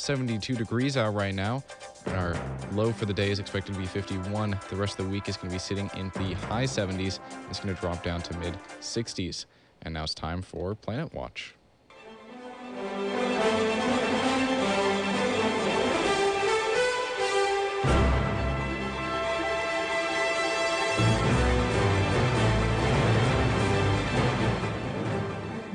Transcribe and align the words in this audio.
72 0.00 0.54
degrees 0.54 0.96
out 0.96 1.14
right 1.14 1.34
now. 1.34 1.64
And 2.06 2.14
our 2.14 2.36
low 2.72 2.92
for 2.92 3.04
the 3.06 3.14
day 3.14 3.30
is 3.30 3.38
expected 3.38 3.74
to 3.74 3.80
be 3.80 3.86
51. 3.86 4.58
The 4.70 4.76
rest 4.76 4.98
of 4.98 5.06
the 5.06 5.10
week 5.10 5.28
is 5.28 5.36
going 5.36 5.48
to 5.48 5.54
be 5.54 5.58
sitting 5.58 5.90
in 5.96 6.10
the 6.10 6.34
high 6.34 6.64
70s. 6.64 7.18
It's 7.50 7.60
going 7.60 7.74
to 7.74 7.80
drop 7.80 8.04
down 8.04 8.22
to 8.22 8.36
mid 8.38 8.56
60s. 8.80 9.46
And 9.82 9.94
now 9.94 10.04
it's 10.04 10.14
time 10.14 10.42
for 10.42 10.74
Planet 10.74 11.12
Watch. 11.12 11.55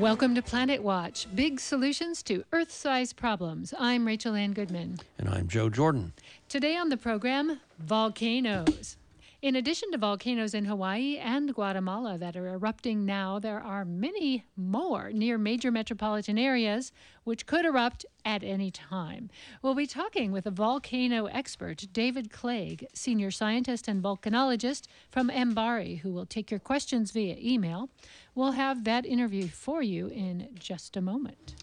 Welcome 0.01 0.33
to 0.33 0.41
Planet 0.41 0.81
Watch, 0.81 1.27
big 1.35 1.59
solutions 1.59 2.23
to 2.23 2.43
Earth 2.51 2.71
sized 2.71 3.15
problems. 3.17 3.71
I'm 3.77 4.07
Rachel 4.07 4.33
Ann 4.33 4.51
Goodman. 4.51 4.97
And 5.19 5.29
I'm 5.29 5.47
Joe 5.47 5.69
Jordan. 5.69 6.13
Today 6.49 6.75
on 6.75 6.89
the 6.89 6.97
program, 6.97 7.59
volcanoes. 7.77 8.97
In 9.41 9.55
addition 9.55 9.91
to 9.91 9.97
volcanoes 9.97 10.53
in 10.53 10.65
Hawaii 10.65 11.17
and 11.17 11.51
Guatemala 11.55 12.15
that 12.19 12.37
are 12.37 12.49
erupting 12.49 13.07
now, 13.07 13.39
there 13.39 13.59
are 13.59 13.83
many 13.83 14.45
more 14.55 15.09
near 15.11 15.39
major 15.39 15.71
metropolitan 15.71 16.37
areas 16.37 16.91
which 17.23 17.47
could 17.47 17.65
erupt 17.65 18.05
at 18.23 18.43
any 18.43 18.69
time. 18.69 19.31
We'll 19.63 19.73
be 19.73 19.87
talking 19.87 20.31
with 20.31 20.45
a 20.45 20.51
volcano 20.51 21.25
expert, 21.25 21.87
David 21.91 22.29
Clague, 22.29 22.85
senior 22.93 23.31
scientist 23.31 23.87
and 23.87 24.03
volcanologist 24.03 24.85
from 25.09 25.31
MBARI, 25.31 26.01
who 26.01 26.13
will 26.13 26.27
take 26.27 26.51
your 26.51 26.59
questions 26.59 27.09
via 27.09 27.35
email. 27.39 27.89
We'll 28.35 28.51
have 28.51 28.83
that 28.83 29.07
interview 29.07 29.47
for 29.47 29.81
you 29.81 30.05
in 30.09 30.49
just 30.53 30.95
a 30.95 31.01
moment. 31.01 31.55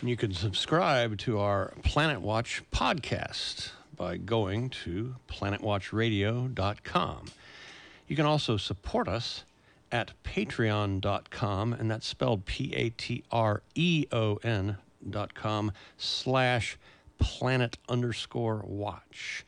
And 0.00 0.08
you 0.08 0.16
can 0.16 0.32
subscribe 0.32 1.18
to 1.18 1.38
our 1.38 1.74
Planet 1.82 2.22
Watch 2.22 2.62
podcast 2.72 3.72
by 3.96 4.16
going 4.16 4.70
to 4.70 5.16
planetwatchradio.com. 5.28 7.24
You 8.06 8.16
can 8.16 8.26
also 8.26 8.56
support 8.56 9.08
us 9.08 9.44
at 9.90 10.12
patreon.com, 10.24 11.72
and 11.72 11.90
that's 11.90 12.06
spelled 12.06 12.44
P 12.44 12.72
A 12.74 12.90
T 12.90 13.24
R 13.30 13.62
E 13.74 14.06
O 14.12 14.36
N 14.42 14.76
dot 15.08 15.34
com 15.34 15.72
slash 15.96 16.76
planet 17.18 17.78
underscore 17.88 18.64
watch. 18.66 19.46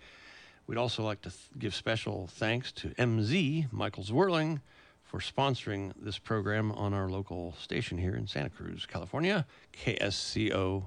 We'd 0.67 0.79
also 0.79 1.03
like 1.03 1.21
to 1.23 1.31
th- 1.31 1.41
give 1.59 1.75
special 1.75 2.27
thanks 2.27 2.73
to 2.73 2.89
MZ, 2.91 3.73
Michael 3.73 4.03
Zwirling, 4.05 4.61
for 5.05 5.21
sponsoring 5.21 5.93
this 6.01 6.19
program 6.19 6.73
on 6.73 6.93
our 6.93 7.09
local 7.09 7.55
station 7.61 7.99
here 7.99 8.15
in 8.15 8.27
Santa 8.27 8.51
Cruz, 8.51 8.87
California, 8.87 9.47
KSCO 9.73 10.85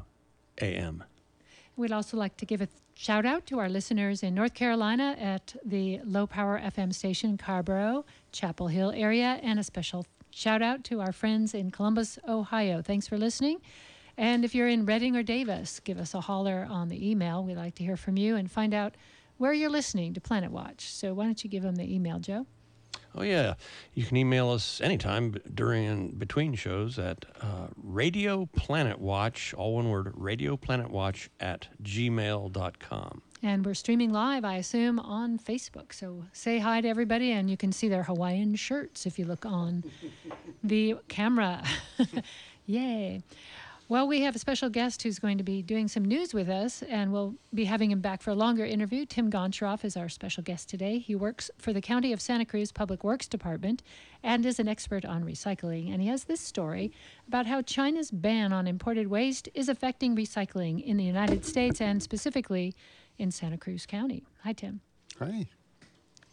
AM. 0.62 1.04
We'd 1.80 1.94
also 1.94 2.18
like 2.18 2.36
to 2.36 2.46
give 2.46 2.60
a 2.60 2.68
shout 2.94 3.26
out 3.26 3.46
to 3.46 3.60
our 3.60 3.70
listeners 3.70 4.22
in 4.22 4.36
North 4.36 4.54
Carolina 4.54 5.16
at 5.18 5.56
the 5.64 6.02
low 6.04 6.28
power 6.28 6.60
FM 6.62 6.94
station 6.94 7.38
Carrboro, 7.38 8.04
Chapel 8.34 8.68
Hill 8.68 8.92
area, 8.94 9.40
and 9.42 9.58
a 9.58 9.64
special 9.64 10.06
shout 10.30 10.62
out 10.62 10.84
to 10.84 11.00
our 11.00 11.14
friends 11.14 11.54
in 11.54 11.72
Columbus, 11.72 12.20
Ohio. 12.28 12.82
Thanks 12.82 13.08
for 13.08 13.18
listening. 13.18 13.62
And 14.18 14.44
if 14.44 14.54
you're 14.54 14.68
in 14.68 14.86
Redding 14.86 15.16
or 15.16 15.24
Davis, 15.24 15.80
give 15.80 15.98
us 15.98 16.14
a 16.14 16.20
holler 16.20 16.68
on 16.70 16.90
the 16.90 17.10
email. 17.10 17.46
We'd 17.46 17.56
like 17.56 17.76
to 17.76 17.84
hear 17.86 17.96
from 17.96 18.18
you 18.18 18.36
and 18.36 18.52
find 18.52 18.74
out 18.74 18.96
where 19.38 19.54
you're 19.54 19.70
listening 19.70 20.14
to 20.16 20.20
Planet 20.20 20.52
Watch. 20.52 20.92
So 20.92 21.14
why 21.14 21.24
don't 21.24 21.42
you 21.46 21.50
give 21.50 21.64
them 21.64 21.78
the 21.78 21.96
email, 21.96 22.20
Joe? 22.20 22.46
Oh, 23.20 23.24
yeah. 23.24 23.56
You 23.94 24.06
can 24.06 24.16
email 24.16 24.50
us 24.50 24.80
anytime 24.80 25.36
during 25.54 25.86
and 25.86 26.18
between 26.18 26.56
shows 26.56 26.98
at 26.98 27.26
uh, 27.42 27.68
Radio 27.76 28.46
Planet 28.46 28.98
Watch, 28.98 29.54
all 29.54 29.76
one 29.76 29.90
word, 29.90 30.14
Radio 30.16 30.56
Planet 30.56 30.90
Watch 30.90 31.30
at 31.42 31.68
gmail.com. 31.84 33.22
And 33.44 33.66
we're 33.66 33.74
streaming 33.74 34.14
live, 34.14 34.46
I 34.46 34.56
assume, 34.56 35.00
on 35.00 35.38
Facebook. 35.38 35.92
So 35.92 36.24
say 36.32 36.60
hi 36.60 36.80
to 36.80 36.88
everybody, 36.88 37.32
and 37.32 37.50
you 37.50 37.58
can 37.58 37.74
see 37.74 37.90
their 37.90 38.04
Hawaiian 38.04 38.56
shirts 38.56 39.06
if 39.06 39.20
you 39.20 39.26
look 39.26 39.46
on 39.46 39.84
the 40.64 40.96
camera. 41.10 41.62
Yay. 42.68 43.22
Well, 43.90 44.08
we 44.08 44.22
have 44.22 44.36
a 44.36 44.40
special 44.40 44.70
guest 44.70 45.02
who's 45.02 45.18
going 45.18 45.40
to 45.40 45.44
be 45.44 45.64
doing 45.64 45.88
some 45.88 46.06
news 46.06 46.32
with 46.32 46.48
us, 46.48 46.84
and 46.84 47.12
we'll 47.12 47.34
be 47.56 47.66
having 47.66 47.90
him 47.90 48.02
back 48.02 48.22
for 48.22 48.30
a 48.30 48.36
longer 48.36 48.64
interview. 48.64 49.04
Tim 49.04 49.32
Goncharoff 49.32 49.84
is 49.84 49.98
our 49.98 50.08
special 50.08 50.44
guest 50.44 50.70
today. 50.70 51.00
He 51.00 51.16
works 51.16 51.50
for 51.58 51.74
the 51.74 51.82
County 51.82 52.14
of 52.14 52.22
Santa 52.22 52.46
Cruz 52.46 52.72
Public 52.72 53.04
Works 53.04 53.28
Department 53.28 53.82
and 54.22 54.46
is 54.46 54.60
an 54.60 54.68
expert 54.68 55.06
on 55.06 55.24
recycling. 55.24 55.92
And 55.92 56.04
he 56.04 56.08
has 56.10 56.26
this 56.26 56.40
story 56.40 56.92
about 57.28 57.48
how 57.48 57.64
China's 57.64 58.12
ban 58.12 58.54
on 58.54 58.68
imported 58.68 59.08
waste 59.08 59.50
is 59.56 59.68
affecting 59.70 60.16
recycling 60.16 60.84
in 60.86 60.98
the 60.98 61.04
United 61.04 61.44
States 61.44 61.82
and 61.82 62.04
specifically 62.04 62.76
in 63.18 63.32
Santa 63.32 63.58
Cruz 63.58 63.88
County. 63.88 64.24
Hi, 64.44 64.54
Tim. 64.54 64.82
Hi. 65.18 65.48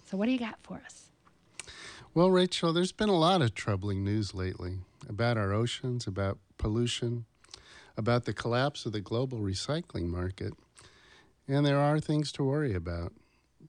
So, 0.05 0.19
what 0.19 0.27
do 0.27 0.33
you 0.33 0.39
got 0.39 0.59
for 0.63 0.83
us? 0.85 1.09
Well, 2.13 2.31
Rachel, 2.31 2.75
there's 2.75 2.93
been 2.93 3.09
a 3.09 3.17
lot 3.17 3.41
of 3.41 3.55
troubling 3.55 4.05
news 4.05 4.35
lately 4.35 4.81
about 5.09 5.39
our 5.39 5.55
oceans, 5.55 6.07
about 6.07 6.37
pollution, 6.59 7.25
about 7.97 8.25
the 8.25 8.33
collapse 8.33 8.87
of 8.87 8.93
the 8.93 9.01
global 9.01 9.39
recycling 9.39 10.07
market. 10.07 10.55
And 11.49 11.65
there 11.65 11.79
are 11.79 12.01
things 12.01 12.33
to 12.33 12.45
worry 12.45 12.75
about. 12.75 13.13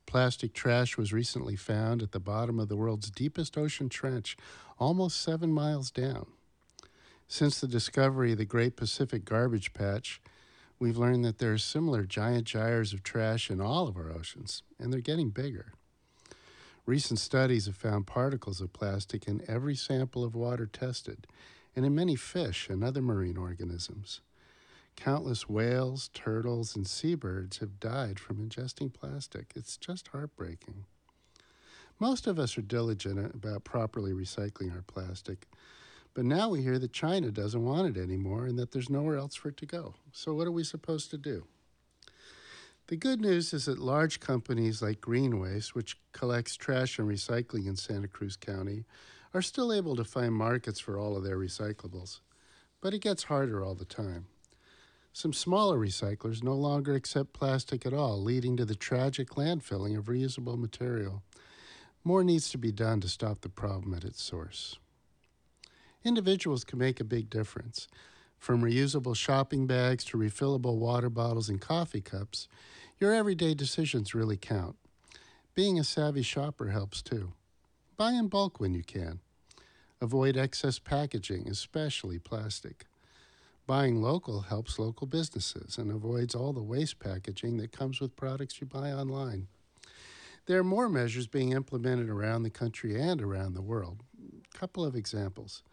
Plastic 0.06 0.54
trash 0.54 0.98
was 0.98 1.14
recently 1.14 1.56
found 1.56 2.02
at 2.02 2.12
the 2.12 2.20
bottom 2.20 2.60
of 2.60 2.70
the 2.70 2.78
world's 2.78 3.12
deepest 3.12 3.58
ocean 3.58 3.90
trench, 3.90 4.38
almost 4.80 5.22
seven 5.22 5.52
miles 5.52 5.92
down. 5.92 6.28
Since 7.28 7.60
the 7.60 7.68
discovery 7.68 8.32
of 8.32 8.38
the 8.38 8.46
Great 8.46 8.78
Pacific 8.78 9.26
Garbage 9.26 9.74
Patch, 9.74 10.22
we've 10.80 10.98
learned 10.98 11.26
that 11.26 11.40
there 11.40 11.52
are 11.52 11.58
similar 11.58 12.04
giant 12.04 12.46
gyres 12.46 12.94
of 12.94 13.04
trash 13.04 13.50
in 13.52 13.60
all 13.60 13.88
of 13.88 13.98
our 13.98 14.12
oceans, 14.12 14.64
and 14.80 14.94
they're 14.94 15.02
getting 15.02 15.30
bigger. 15.30 15.74
Recent 16.86 17.20
studies 17.20 17.66
have 17.66 17.76
found 17.76 18.08
particles 18.08 18.62
of 18.62 18.72
plastic 18.72 19.28
in 19.28 19.44
every 19.46 19.76
sample 19.76 20.24
of 20.24 20.36
water 20.36 20.66
tested, 20.66 21.28
and 21.78 21.86
in 21.86 21.94
many 21.94 22.16
fish 22.16 22.70
and 22.70 22.84
other 22.84 23.04
marine 23.04 23.38
organisms. 23.38 24.22
Countless 24.96 25.48
whales, 25.48 26.10
turtles, 26.12 26.76
and 26.76 26.88
seabirds 26.88 27.60
have 27.60 27.80
died 27.80 28.20
from 28.20 28.38
ingesting 28.38 28.92
plastic. 28.92 29.54
It's 29.56 29.78
just 29.78 30.08
heartbreaking. 30.08 30.86
Most 32.00 32.26
of 32.26 32.40
us 32.40 32.58
are 32.58 32.64
diligent 32.64 33.36
about 33.36 33.64
properly 33.64 34.12
recycling 34.12 34.74
our 34.74 34.82
plastic, 34.82 35.46
but 36.16 36.26
now 36.26 36.50
we 36.50 36.64
hear 36.64 36.80
that 36.80 36.94
China 36.94 37.30
doesn't 37.30 37.64
want 37.64 37.96
it 37.96 38.02
anymore 38.02 38.48
and 38.48 38.58
that 38.58 38.72
there's 38.72 38.90
nowhere 38.90 39.18
else 39.18 39.36
for 39.36 39.50
it 39.50 39.58
to 39.58 39.68
go. 39.68 39.94
So, 40.12 40.34
what 40.34 40.48
are 40.48 40.52
we 40.52 40.64
supposed 40.64 41.12
to 41.12 41.18
do? 41.20 41.46
The 42.88 42.96
good 42.96 43.22
news 43.22 43.54
is 43.54 43.66
that 43.66 43.78
large 43.78 44.20
companies 44.20 44.82
like 44.82 45.00
Green 45.00 45.40
Waste, 45.40 45.76
which 45.76 46.00
collects 46.12 46.56
trash 46.56 46.98
and 46.98 47.08
recycling 47.08 47.68
in 47.68 47.76
Santa 47.76 48.08
Cruz 48.08 48.36
County, 48.36 48.86
are 49.38 49.42
still 49.44 49.72
able 49.72 49.96
to 49.96 50.04
find 50.04 50.34
markets 50.34 50.80
for 50.80 50.98
all 50.98 51.16
of 51.16 51.24
their 51.24 51.38
recyclables. 51.38 52.22
But 52.82 52.96
it 52.96 53.02
gets 53.02 53.26
harder 53.26 53.64
all 53.64 53.76
the 53.76 53.86
time. 53.86 54.26
Some 55.14 55.32
smaller 55.32 55.78
recyclers 55.78 56.44
no 56.44 56.56
longer 56.56 56.96
accept 56.96 57.34
plastic 57.34 57.86
at 57.86 57.94
all, 57.94 58.20
leading 58.20 58.58
to 58.58 58.66
the 58.66 58.74
tragic 58.74 59.30
landfilling 59.36 59.96
of 59.96 60.06
reusable 60.06 60.58
material. 60.58 61.22
More 62.04 62.24
needs 62.24 62.50
to 62.50 62.58
be 62.58 62.72
done 62.72 63.00
to 63.02 63.08
stop 63.08 63.42
the 63.42 63.50
problem 63.50 63.94
at 63.94 64.04
its 64.04 64.24
source. 64.24 64.78
Individuals 66.04 66.64
can 66.64 66.80
make 66.80 67.00
a 67.00 67.04
big 67.04 67.30
difference. 67.30 67.88
From 68.40 68.64
reusable 68.64 69.16
shopping 69.16 69.68
bags 69.68 70.04
to 70.06 70.18
refillable 70.18 70.78
water 70.78 71.12
bottles 71.12 71.48
and 71.48 71.62
coffee 71.62 72.02
cups, 72.02 72.48
your 72.98 73.14
everyday 73.14 73.54
decisions 73.54 74.16
really 74.16 74.38
count. 74.38 74.78
Being 75.54 75.78
a 75.78 75.84
savvy 75.84 76.24
shopper 76.24 76.70
helps 76.70 77.04
too. 77.04 77.34
Buy 77.98 78.14
in 78.14 78.30
bulk 78.30 78.60
when 78.60 78.74
you 78.74 78.84
can. 78.84 79.20
Avoid 80.00 80.38
excess 80.38 80.78
packaging, 80.78 81.48
especially 81.50 82.20
plastic. 82.20 82.86
Buying 83.66 84.00
local 84.00 84.42
helps 84.42 84.78
local 84.78 85.08
businesses 85.08 85.80
and 85.80 85.92
avoids 85.92 86.36
all 86.36 86.54
the 86.54 86.62
waste 86.62 87.00
packaging 87.00 87.58
that 87.58 87.72
comes 87.72 88.00
with 88.00 88.16
products 88.16 88.62
you 88.62 88.68
buy 88.68 88.92
online. 88.92 89.48
There 90.46 90.60
are 90.60 90.64
more 90.64 90.88
measures 90.88 91.26
being 91.26 91.52
implemented 91.52 92.10
around 92.10 92.44
the 92.44 92.52
country 92.52 93.00
and 93.00 93.22
around 93.24 93.56
the 93.56 93.62
world. 93.64 94.04
A 94.54 94.58
couple 94.58 94.86
of 94.86 94.96
examples. 94.96 95.64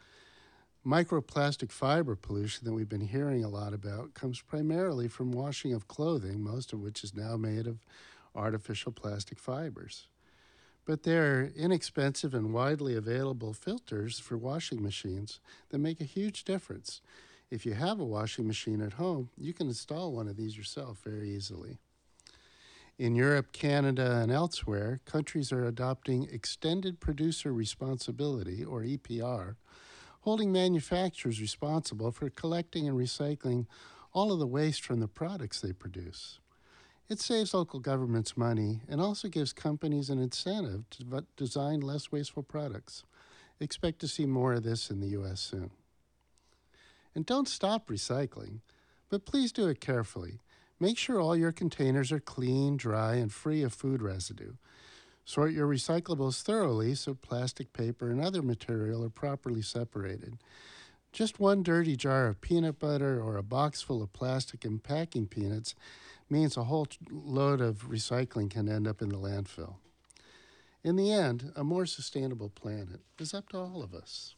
Microplastic 0.86 1.70
fiber 1.70 2.16
pollution 2.16 2.64
that 2.64 2.72
we've 2.72 2.88
been 2.88 3.08
hearing 3.08 3.44
a 3.44 3.48
lot 3.50 3.74
about 3.74 4.14
comes 4.14 4.40
primarily 4.40 5.06
from 5.06 5.32
washing 5.32 5.74
of 5.74 5.86
clothing, 5.86 6.42
most 6.42 6.72
of 6.72 6.80
which 6.80 7.04
is 7.04 7.14
now 7.14 7.36
made 7.36 7.66
of 7.66 7.78
artificial 8.34 8.90
plastic 8.90 9.38
fibers. 9.38 10.08
But 10.86 11.02
there 11.02 11.40
are 11.40 11.52
inexpensive 11.56 12.34
and 12.34 12.52
widely 12.52 12.94
available 12.94 13.54
filters 13.54 14.18
for 14.18 14.36
washing 14.36 14.82
machines 14.82 15.40
that 15.70 15.78
make 15.78 16.00
a 16.00 16.04
huge 16.04 16.44
difference. 16.44 17.00
If 17.50 17.64
you 17.64 17.74
have 17.74 18.00
a 18.00 18.04
washing 18.04 18.46
machine 18.46 18.82
at 18.82 18.94
home, 18.94 19.30
you 19.38 19.54
can 19.54 19.68
install 19.68 20.12
one 20.12 20.28
of 20.28 20.36
these 20.36 20.56
yourself 20.56 20.98
very 21.04 21.30
easily. 21.30 21.78
In 22.98 23.16
Europe, 23.16 23.52
Canada, 23.52 24.20
and 24.22 24.30
elsewhere, 24.30 25.00
countries 25.04 25.52
are 25.52 25.64
adopting 25.64 26.28
extended 26.30 27.00
producer 27.00 27.52
responsibility, 27.52 28.64
or 28.64 28.82
EPR, 28.82 29.56
holding 30.20 30.52
manufacturers 30.52 31.40
responsible 31.40 32.12
for 32.12 32.30
collecting 32.30 32.86
and 32.88 32.96
recycling 32.96 33.66
all 34.12 34.32
of 34.32 34.38
the 34.38 34.46
waste 34.46 34.84
from 34.84 35.00
the 35.00 35.08
products 35.08 35.60
they 35.60 35.72
produce. 35.72 36.38
It 37.08 37.20
saves 37.20 37.52
local 37.52 37.80
governments 37.80 38.36
money 38.36 38.80
and 38.88 39.00
also 39.00 39.28
gives 39.28 39.52
companies 39.52 40.08
an 40.08 40.18
incentive 40.18 40.88
to 40.90 41.26
design 41.36 41.80
less 41.80 42.10
wasteful 42.10 42.42
products. 42.42 43.04
Expect 43.60 43.98
to 44.00 44.08
see 44.08 44.24
more 44.24 44.54
of 44.54 44.62
this 44.62 44.90
in 44.90 45.00
the 45.00 45.08
U.S. 45.08 45.40
soon. 45.40 45.70
And 47.14 47.26
don't 47.26 47.48
stop 47.48 47.88
recycling, 47.88 48.60
but 49.10 49.26
please 49.26 49.52
do 49.52 49.68
it 49.68 49.80
carefully. 49.80 50.40
Make 50.80 50.98
sure 50.98 51.20
all 51.20 51.36
your 51.36 51.52
containers 51.52 52.10
are 52.10 52.20
clean, 52.20 52.76
dry, 52.76 53.14
and 53.14 53.32
free 53.32 53.62
of 53.62 53.72
food 53.72 54.02
residue. 54.02 54.54
Sort 55.24 55.52
your 55.52 55.68
recyclables 55.68 56.42
thoroughly 56.42 56.94
so 56.94 57.14
plastic, 57.14 57.72
paper, 57.72 58.10
and 58.10 58.20
other 58.20 58.42
material 58.42 59.04
are 59.04 59.10
properly 59.10 59.62
separated. 59.62 60.38
Just 61.12 61.38
one 61.38 61.62
dirty 61.62 61.96
jar 61.96 62.26
of 62.26 62.40
peanut 62.40 62.80
butter 62.80 63.22
or 63.22 63.36
a 63.36 63.42
box 63.42 63.80
full 63.80 64.02
of 64.02 64.12
plastic 64.12 64.64
and 64.64 64.82
packing 64.82 65.28
peanuts 65.28 65.76
means 66.30 66.56
a 66.56 66.64
whole 66.64 66.86
load 67.10 67.60
of 67.60 67.88
recycling 67.88 68.50
can 68.50 68.68
end 68.68 68.86
up 68.86 69.02
in 69.02 69.08
the 69.08 69.18
landfill. 69.18 69.76
In 70.82 70.96
the 70.96 71.12
end, 71.12 71.52
a 71.56 71.64
more 71.64 71.86
sustainable 71.86 72.50
planet 72.50 73.00
is 73.18 73.32
up 73.32 73.48
to 73.50 73.58
all 73.58 73.82
of 73.82 73.94
us. 73.94 74.34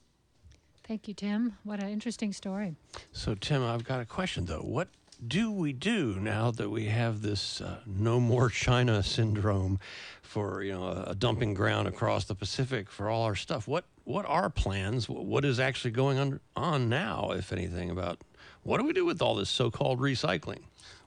Thank 0.87 1.09
you, 1.09 1.15
Tim. 1.15 1.59
What 1.65 1.83
an 1.83 1.89
interesting 1.89 2.33
story. 2.33 2.77
So, 3.13 3.35
Tim, 3.35 3.65
I've 3.65 3.83
got 3.83 4.01
a 4.01 4.05
question 4.05 4.47
though. 4.47 4.61
What 4.61 4.89
do 5.27 5.51
we 5.51 5.73
do 5.73 6.17
now 6.21 6.51
that 6.53 6.69
we 6.69 6.87
have 6.87 7.23
this 7.23 7.61
uh, 7.61 7.81
no 7.87 8.21
more 8.21 8.49
China 8.49 9.03
syndrome 9.03 9.81
for 10.23 10.63
you 10.63 10.73
know 10.73 11.05
a, 11.07 11.15
dumping 11.15 11.55
ground 11.55 11.89
across 11.89 12.27
the 12.27 12.35
Pacific 12.35 12.91
for 12.91 13.09
all 13.09 13.23
our 13.23 13.35
stuff? 13.35 13.67
What 13.67 13.85
what 14.05 14.27
are 14.27 14.51
plans? 14.51 15.09
What 15.09 15.45
is 15.45 15.59
actually 15.59 15.91
going 15.91 16.19
on 16.19 16.41
on 16.55 16.89
now, 16.89 17.33
if 17.33 17.53
anything, 17.53 17.91
about 17.91 18.21
what 18.63 18.79
do 18.79 18.85
we 18.85 18.93
do 18.93 19.05
with 19.05 19.21
all 19.23 19.35
this 19.35 19.51
so-called 19.51 20.01
recycling? 20.01 20.61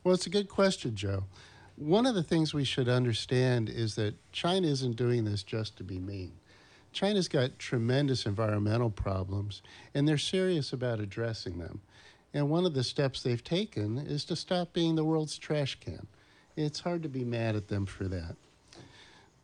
Well, 0.04 0.14
it's 0.14 0.28
a 0.28 0.32
good 0.32 0.48
question, 0.48 0.96
Joe. 0.96 1.26
One 1.76 2.06
of 2.06 2.16
the 2.16 2.24
things 2.24 2.54
we 2.54 2.64
should 2.64 2.88
understand 2.88 3.70
is 3.70 3.96
that 3.96 4.16
China 4.32 4.68
isn't 4.68 4.96
doing 4.96 5.26
this 5.26 5.44
just 5.44 5.78
to 5.78 5.84
be 5.84 6.00
mean. 6.00 6.34
China's 6.92 7.28
got 7.28 7.60
tremendous 7.60 8.26
environmental 8.26 8.90
problems, 8.90 9.62
and 9.94 10.08
they're 10.08 10.18
serious 10.18 10.74
about 10.74 11.00
addressing 11.00 11.60
them. 11.60 11.82
And 12.34 12.50
one 12.50 12.66
of 12.66 12.74
the 12.74 12.84
steps 12.84 13.22
they've 13.22 13.44
taken 13.44 13.98
is 13.98 14.24
to 14.26 14.36
stop 14.36 14.74
being 14.74 14.96
the 14.96 15.04
world's 15.04 15.38
trash 15.38 15.80
can. 15.80 16.08
It's 16.56 16.82
hard 16.82 17.04
to 17.04 17.10
be 17.10 17.24
mad 17.24 17.56
at 17.56 17.68
them 17.68 17.86
for 17.86 18.06
that. 18.06 18.36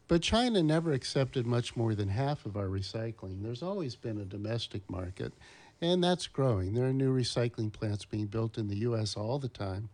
But 0.07 0.21
China 0.21 0.61
never 0.61 0.91
accepted 0.91 1.45
much 1.45 1.75
more 1.75 1.95
than 1.95 2.09
half 2.09 2.45
of 2.45 2.55
our 2.55 2.67
recycling. 2.67 3.41
There's 3.41 3.63
always 3.63 3.95
been 3.95 4.19
a 4.19 4.25
domestic 4.25 4.89
market, 4.89 5.33
and 5.81 6.03
that's 6.03 6.27
growing. 6.27 6.73
There 6.73 6.85
are 6.85 6.93
new 6.93 7.13
recycling 7.13 7.73
plants 7.73 8.05
being 8.05 8.27
built 8.27 8.57
in 8.57 8.67
the 8.67 8.77
U.S. 8.77 9.15
all 9.15 9.39
the 9.39 9.49
time, 9.49 9.89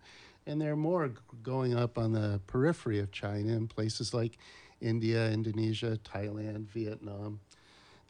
and 0.45 0.61
there 0.61 0.71
are 0.71 0.77
more 0.77 1.11
going 1.43 1.75
up 1.75 1.97
on 1.97 2.13
the 2.13 2.41
periphery 2.47 2.99
of 2.99 3.11
China 3.11 3.53
in 3.53 3.67
places 3.67 4.13
like 4.13 4.37
India, 4.79 5.29
Indonesia, 5.29 5.97
Thailand, 6.03 6.67
Vietnam 6.67 7.39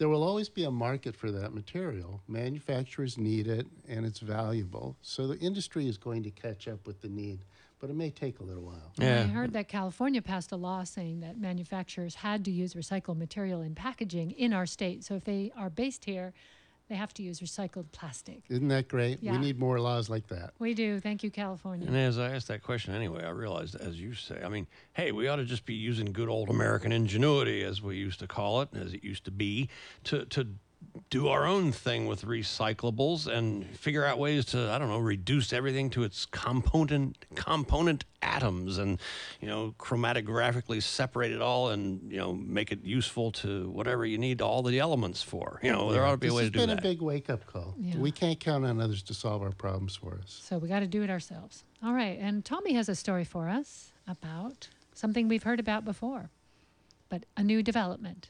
there 0.02 0.10
will 0.10 0.24
always 0.24 0.50
be 0.50 0.64
a 0.64 0.72
market 0.72 1.16
for 1.16 1.30
that 1.30 1.54
material. 1.54 2.24
Manufacturers 2.28 3.20
need 3.20 3.46
it 3.46 3.68
and 3.88 4.04
it's 4.04 4.18
valuable. 4.18 4.98
So 5.04 5.28
the 5.28 5.38
industry 5.38 5.88
is 5.88 6.00
going 6.00 6.24
to 6.24 6.32
catch 6.32 6.68
up 6.68 6.88
with 6.88 7.02
the 7.02 7.08
need, 7.08 7.42
but 7.80 7.92
it 7.92 7.96
may 7.96 8.10
take 8.10 8.40
a 8.40 8.44
little 8.44 8.64
while. 8.64 8.92
Yeah. 8.98 9.20
I 9.20 9.28
heard 9.28 9.54
that 9.54 9.68
California 9.68 10.20
passed 10.20 10.52
a 10.52 10.56
law 10.56 10.86
saying 10.86 11.20
that 11.20 11.40
manufacturers 11.40 12.16
had 12.16 12.44
to 12.46 12.52
use 12.52 12.74
recycled 12.74 13.18
material 13.18 13.62
in 13.62 13.76
packaging 13.76 14.32
in 14.32 14.54
our 14.54 14.66
state. 14.66 15.04
So 15.04 15.14
if 15.14 15.24
they 15.24 15.52
are 15.56 15.70
based 15.70 16.06
here, 16.06 16.34
they 16.92 16.98
have 16.98 17.14
to 17.14 17.24
use 17.24 17.40
recycled 17.40 17.86
plastic. 17.94 18.42
Isn't 18.50 18.68
that 18.68 18.90
great? 18.90 19.20
Yeah. 19.22 19.32
We 19.32 19.38
need 19.38 19.58
more 19.58 19.80
laws 19.80 20.10
like 20.10 20.28
that. 20.28 20.52
We 20.60 20.74
do. 20.74 21.00
Thank 21.00 21.24
you, 21.24 21.32
California. 21.32 21.88
And 21.88 21.96
as 21.96 22.20
I 22.20 22.36
asked 22.36 22.50
that 22.50 22.64
question 22.64 22.94
anyway, 22.94 23.24
I 23.24 23.30
realized, 23.30 23.76
as 23.76 23.98
you 23.98 24.14
say, 24.14 24.42
I 24.44 24.50
mean, 24.50 24.68
hey, 24.92 25.14
we 25.14 25.30
ought 25.30 25.38
to 25.38 25.46
just 25.46 25.66
be 25.66 25.74
using 25.74 26.12
good 26.12 26.28
old 26.28 26.50
American 26.50 26.92
ingenuity, 26.92 27.64
as 27.64 27.82
we 27.82 27.96
used 27.96 28.20
to 28.20 28.28
call 28.28 28.62
it, 28.62 28.70
as 28.76 28.94
it 28.94 29.06
used 29.06 29.24
to 29.24 29.32
be, 29.32 29.70
to, 30.04 30.26
to 30.26 30.46
do 31.12 31.28
our 31.28 31.46
own 31.46 31.72
thing 31.74 32.08
with 32.08 32.24
recyclables 32.24 33.28
and 33.28 33.66
figure 33.78 34.06
out 34.06 34.18
ways 34.18 34.46
to 34.46 34.72
I 34.72 34.80
don't 34.80 34.88
know 34.88 34.98
reduce 34.98 35.52
everything 35.52 35.90
to 35.92 36.04
its 36.04 36.26
component 36.26 37.26
component 37.36 38.06
atoms 38.22 38.78
and 38.78 39.00
you 39.42 39.48
know 39.48 39.76
chromatographically 39.78 40.82
separate 40.82 41.32
it 41.34 41.42
all 41.42 41.70
and 41.70 42.10
you 42.12 42.18
know 42.18 42.34
make 42.34 42.72
it 42.72 42.84
useful 42.84 43.32
to 43.34 43.70
whatever 43.70 44.06
you 44.06 44.18
need 44.18 44.42
all 44.42 44.64
the 44.64 44.80
elements 44.80 45.22
for. 45.22 45.60
You 45.62 45.72
know 45.72 45.92
there 45.92 46.06
ought 46.06 46.12
to 46.12 46.18
be 46.18 46.28
a 46.28 46.34
way 46.34 46.44
to 46.44 46.50
do 46.50 46.60
that. 46.60 46.64
It's 46.64 46.76
been 46.76 46.80
a 46.80 46.82
big 46.82 47.02
wake 47.02 47.30
up 47.30 47.46
call. 47.46 47.76
Yeah. 47.78 47.98
We 47.98 48.12
can't 48.12 48.40
count 48.40 48.66
on 48.66 48.80
others 48.80 49.04
to 49.04 49.14
solve 49.14 49.42
our 49.42 49.52
problems 49.52 49.96
for 49.96 50.18
us. 50.24 50.40
So 50.44 50.58
we 50.58 50.70
got 50.70 50.80
to 50.80 50.88
do 50.88 51.04
it 51.04 51.10
ourselves. 51.10 51.64
All 51.84 51.94
right, 51.94 52.18
and 52.20 52.46
Tommy 52.46 52.74
has 52.74 52.88
a 52.88 52.96
story 52.96 53.26
for 53.26 53.50
us 53.50 53.92
about 54.08 54.70
something 54.94 55.28
we've 55.28 55.44
heard 55.44 55.60
about 55.60 55.84
before, 55.84 56.30
but 57.10 57.26
a 57.36 57.44
new 57.44 57.62
development. 57.62 58.30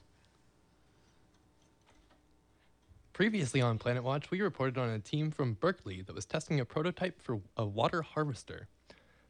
Previously 3.22 3.62
on 3.62 3.78
Planet 3.78 4.04
Watch, 4.04 4.32
we 4.32 4.42
reported 4.42 4.80
on 4.80 4.90
a 4.90 4.98
team 4.98 5.30
from 5.30 5.54
Berkeley 5.54 6.02
that 6.02 6.16
was 6.16 6.26
testing 6.26 6.60
a 6.60 6.66
prototype 6.66 7.22
for 7.22 7.40
a 7.56 7.64
water 7.64 8.02
harvester. 8.02 8.68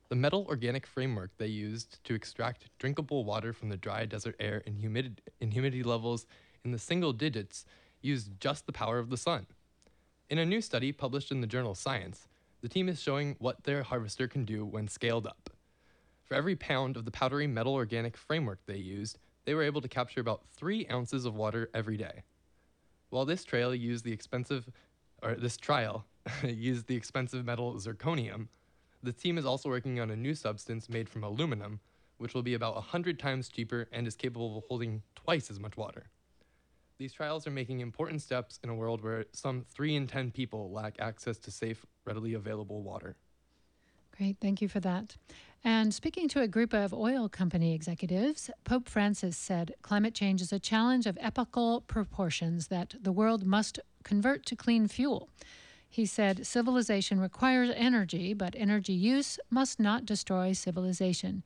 The 0.07 0.15
metal 0.15 0.45
organic 0.47 0.87
framework 0.87 1.31
they 1.37 1.47
used 1.47 2.01
to 2.05 2.13
extract 2.13 2.69
drinkable 2.79 3.25
water 3.25 3.51
from 3.51 3.67
the 3.67 3.75
dry 3.75 4.05
desert 4.05 4.37
air 4.39 4.63
in 4.65 4.77
humidity 4.77 5.83
levels 5.83 6.25
in 6.63 6.71
the 6.71 6.79
single 6.79 7.11
digits 7.11 7.65
used 8.01 8.39
just 8.39 8.65
the 8.65 8.71
power 8.71 8.97
of 8.97 9.09
the 9.09 9.17
sun. 9.17 9.45
In 10.29 10.37
a 10.37 10.45
new 10.45 10.61
study 10.61 10.93
published 10.93 11.29
in 11.29 11.41
the 11.41 11.45
journal 11.45 11.75
Science, 11.75 12.29
the 12.61 12.69
team 12.69 12.87
is 12.87 13.01
showing 13.01 13.35
what 13.39 13.65
their 13.65 13.83
harvester 13.83 14.25
can 14.25 14.45
do 14.45 14.63
when 14.63 14.87
scaled 14.87 15.27
up. 15.27 15.49
For 16.23 16.35
every 16.35 16.55
pound 16.55 16.95
of 16.95 17.03
the 17.03 17.11
powdery 17.11 17.45
metal 17.45 17.73
organic 17.73 18.15
framework 18.15 18.59
they 18.65 18.77
used, 18.77 19.17
they 19.43 19.53
were 19.53 19.63
able 19.63 19.81
to 19.81 19.89
capture 19.89 20.21
about 20.21 20.45
three 20.55 20.87
ounces 20.89 21.25
of 21.25 21.35
water 21.35 21.69
every 21.73 21.97
day. 21.97 22.23
While 23.11 23.25
this 23.25 23.43
trail 23.43 23.75
used 23.75 24.05
the 24.05 24.13
expensive, 24.13 24.69
or 25.21 25.35
this 25.35 25.57
trial 25.57 26.05
used 26.43 26.87
the 26.87 26.95
expensive 26.95 27.45
metal 27.45 27.75
zirconium, 27.75 28.47
the 29.03 29.11
team 29.11 29.37
is 29.37 29.45
also 29.45 29.67
working 29.67 29.99
on 29.99 30.09
a 30.09 30.15
new 30.15 30.33
substance 30.33 30.87
made 30.87 31.09
from 31.09 31.25
aluminum, 31.25 31.81
which 32.19 32.33
will 32.33 32.41
be 32.41 32.53
about 32.53 32.75
100 32.75 33.19
times 33.19 33.49
cheaper 33.49 33.89
and 33.91 34.07
is 34.07 34.15
capable 34.15 34.57
of 34.57 34.63
holding 34.69 35.03
twice 35.13 35.51
as 35.51 35.59
much 35.59 35.75
water. 35.75 36.09
These 36.99 37.11
trials 37.11 37.45
are 37.45 37.51
making 37.51 37.81
important 37.81 38.21
steps 38.21 38.61
in 38.63 38.69
a 38.69 38.75
world 38.75 39.03
where 39.03 39.25
some 39.33 39.65
3 39.73 39.95
in 39.95 40.07
10 40.07 40.31
people 40.31 40.71
lack 40.71 40.95
access 40.99 41.37
to 41.39 41.51
safe, 41.51 41.85
readily 42.05 42.33
available 42.33 42.81
water. 42.81 43.17
Great, 44.21 44.37
thank 44.39 44.61
you 44.61 44.67
for 44.67 44.79
that. 44.81 45.17
And 45.63 45.91
speaking 45.91 46.27
to 46.27 46.41
a 46.41 46.47
group 46.47 46.75
of 46.75 46.93
oil 46.93 47.27
company 47.27 47.73
executives, 47.73 48.51
Pope 48.63 48.87
Francis 48.87 49.35
said 49.35 49.73
climate 49.81 50.13
change 50.13 50.43
is 50.43 50.53
a 50.53 50.59
challenge 50.59 51.07
of 51.07 51.17
epochal 51.19 51.81
proportions 51.81 52.67
that 52.67 52.93
the 53.01 53.11
world 53.11 53.47
must 53.47 53.79
convert 54.03 54.45
to 54.45 54.55
clean 54.55 54.87
fuel. 54.87 55.27
He 55.89 56.05
said 56.05 56.45
civilization 56.45 57.19
requires 57.19 57.71
energy, 57.75 58.35
but 58.35 58.53
energy 58.55 58.93
use 58.93 59.39
must 59.49 59.79
not 59.79 60.05
destroy 60.05 60.53
civilization. 60.53 61.41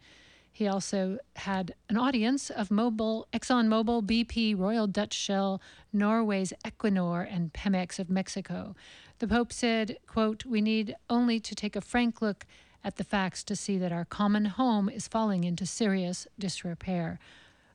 He 0.51 0.67
also 0.67 1.19
had 1.37 1.75
an 1.89 1.97
audience 1.97 2.49
of 2.49 2.67
Mobil, 2.67 3.23
ExxonMobil, 3.31 4.03
BP, 4.03 4.57
Royal 4.57 4.87
Dutch 4.87 5.13
Shell, 5.13 5.61
Norway's 5.93 6.51
Equinor, 6.65 7.25
and 7.29 7.53
Pemex 7.53 7.99
of 7.99 8.09
Mexico. 8.09 8.75
The 9.19 9.27
Pope 9.29 9.53
said, 9.53 9.97
quote, 10.07 10.45
We 10.45 10.61
need 10.61 10.95
only 11.09 11.39
to 11.39 11.55
take 11.55 11.75
a 11.75 11.81
frank 11.81 12.21
look 12.21 12.45
at 12.85 12.97
the 12.97 13.03
facts 13.03 13.43
to 13.43 13.55
see 13.55 13.79
that 13.79 13.91
our 13.91 14.05
common 14.05 14.45
home 14.45 14.87
is 14.87 15.07
falling 15.07 15.43
into 15.43 15.65
serious 15.65 16.27
disrepair. 16.37 17.19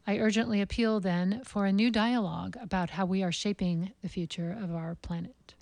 I 0.07 0.19
urgently 0.19 0.61
appeal 0.61 1.01
then 1.01 1.43
for 1.45 1.67
a 1.67 1.73
new 1.73 1.91
dialogue 1.91 2.57
about 2.63 2.91
how 2.91 3.05
we 3.05 3.23
are 3.25 3.33
shaping 3.33 3.91
the 4.03 4.09
future 4.09 4.57
of 4.63 4.73
our 4.73 4.95
planet. 4.95 5.55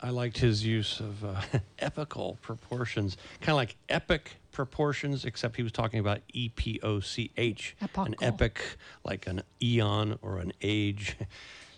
I 0.00 0.08
liked 0.08 0.38
his 0.38 0.64
use 0.64 0.98
of 0.98 1.22
uh, 1.22 1.42
epical 1.80 2.38
proportions, 2.40 3.18
kind 3.40 3.50
of 3.50 3.56
like 3.56 3.76
epic 3.90 4.38
proportions, 4.50 5.26
except 5.26 5.56
he 5.56 5.62
was 5.62 5.72
talking 5.72 6.00
about 6.00 6.20
E 6.32 6.48
P 6.48 6.80
O 6.82 7.00
C 7.00 7.30
H, 7.36 7.76
an 8.06 8.14
epic, 8.22 8.62
like 9.04 9.26
an 9.26 9.42
eon 9.62 10.18
or 10.22 10.38
an 10.38 10.54
age. 10.62 11.18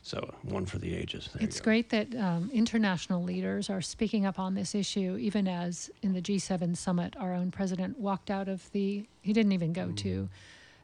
So 0.02 0.34
one 0.42 0.64
for 0.64 0.78
the 0.78 0.94
ages. 0.94 1.28
There 1.34 1.42
it's 1.42 1.60
great 1.60 1.90
that 1.90 2.14
um, 2.16 2.50
international 2.52 3.22
leaders 3.22 3.68
are 3.68 3.82
speaking 3.82 4.24
up 4.24 4.38
on 4.38 4.54
this 4.54 4.74
issue, 4.74 5.18
even 5.20 5.46
as 5.46 5.90
in 6.02 6.14
the 6.14 6.22
G7 6.22 6.76
summit, 6.76 7.14
our 7.18 7.34
own 7.34 7.50
president 7.50 7.98
walked 7.98 8.30
out 8.30 8.48
of 8.48 8.70
the, 8.72 9.06
he 9.20 9.32
didn't 9.32 9.52
even 9.52 9.72
go 9.72 9.88
mm. 9.88 9.96
to 9.98 10.28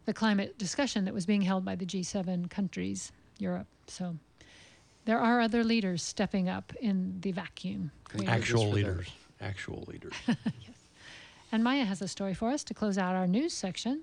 the 0.04 0.12
climate 0.12 0.58
discussion 0.58 1.04
that 1.06 1.14
was 1.14 1.24
being 1.24 1.42
held 1.42 1.64
by 1.64 1.74
the 1.74 1.86
G7 1.86 2.50
countries, 2.50 3.10
Europe. 3.38 3.66
So 3.86 4.16
there 5.06 5.18
are 5.18 5.40
other 5.40 5.64
leaders 5.64 6.02
stepping 6.02 6.48
up 6.48 6.72
in 6.80 7.18
the 7.20 7.32
vacuum. 7.32 7.92
Actual 8.26 8.68
leaders. 8.68 9.08
Actual 9.40 9.84
leaders. 9.88 10.12
yes. 10.26 10.76
And 11.52 11.64
Maya 11.64 11.84
has 11.84 12.02
a 12.02 12.08
story 12.08 12.34
for 12.34 12.50
us 12.50 12.64
to 12.64 12.74
close 12.74 12.98
out 12.98 13.14
our 13.14 13.26
news 13.26 13.54
section. 13.54 14.02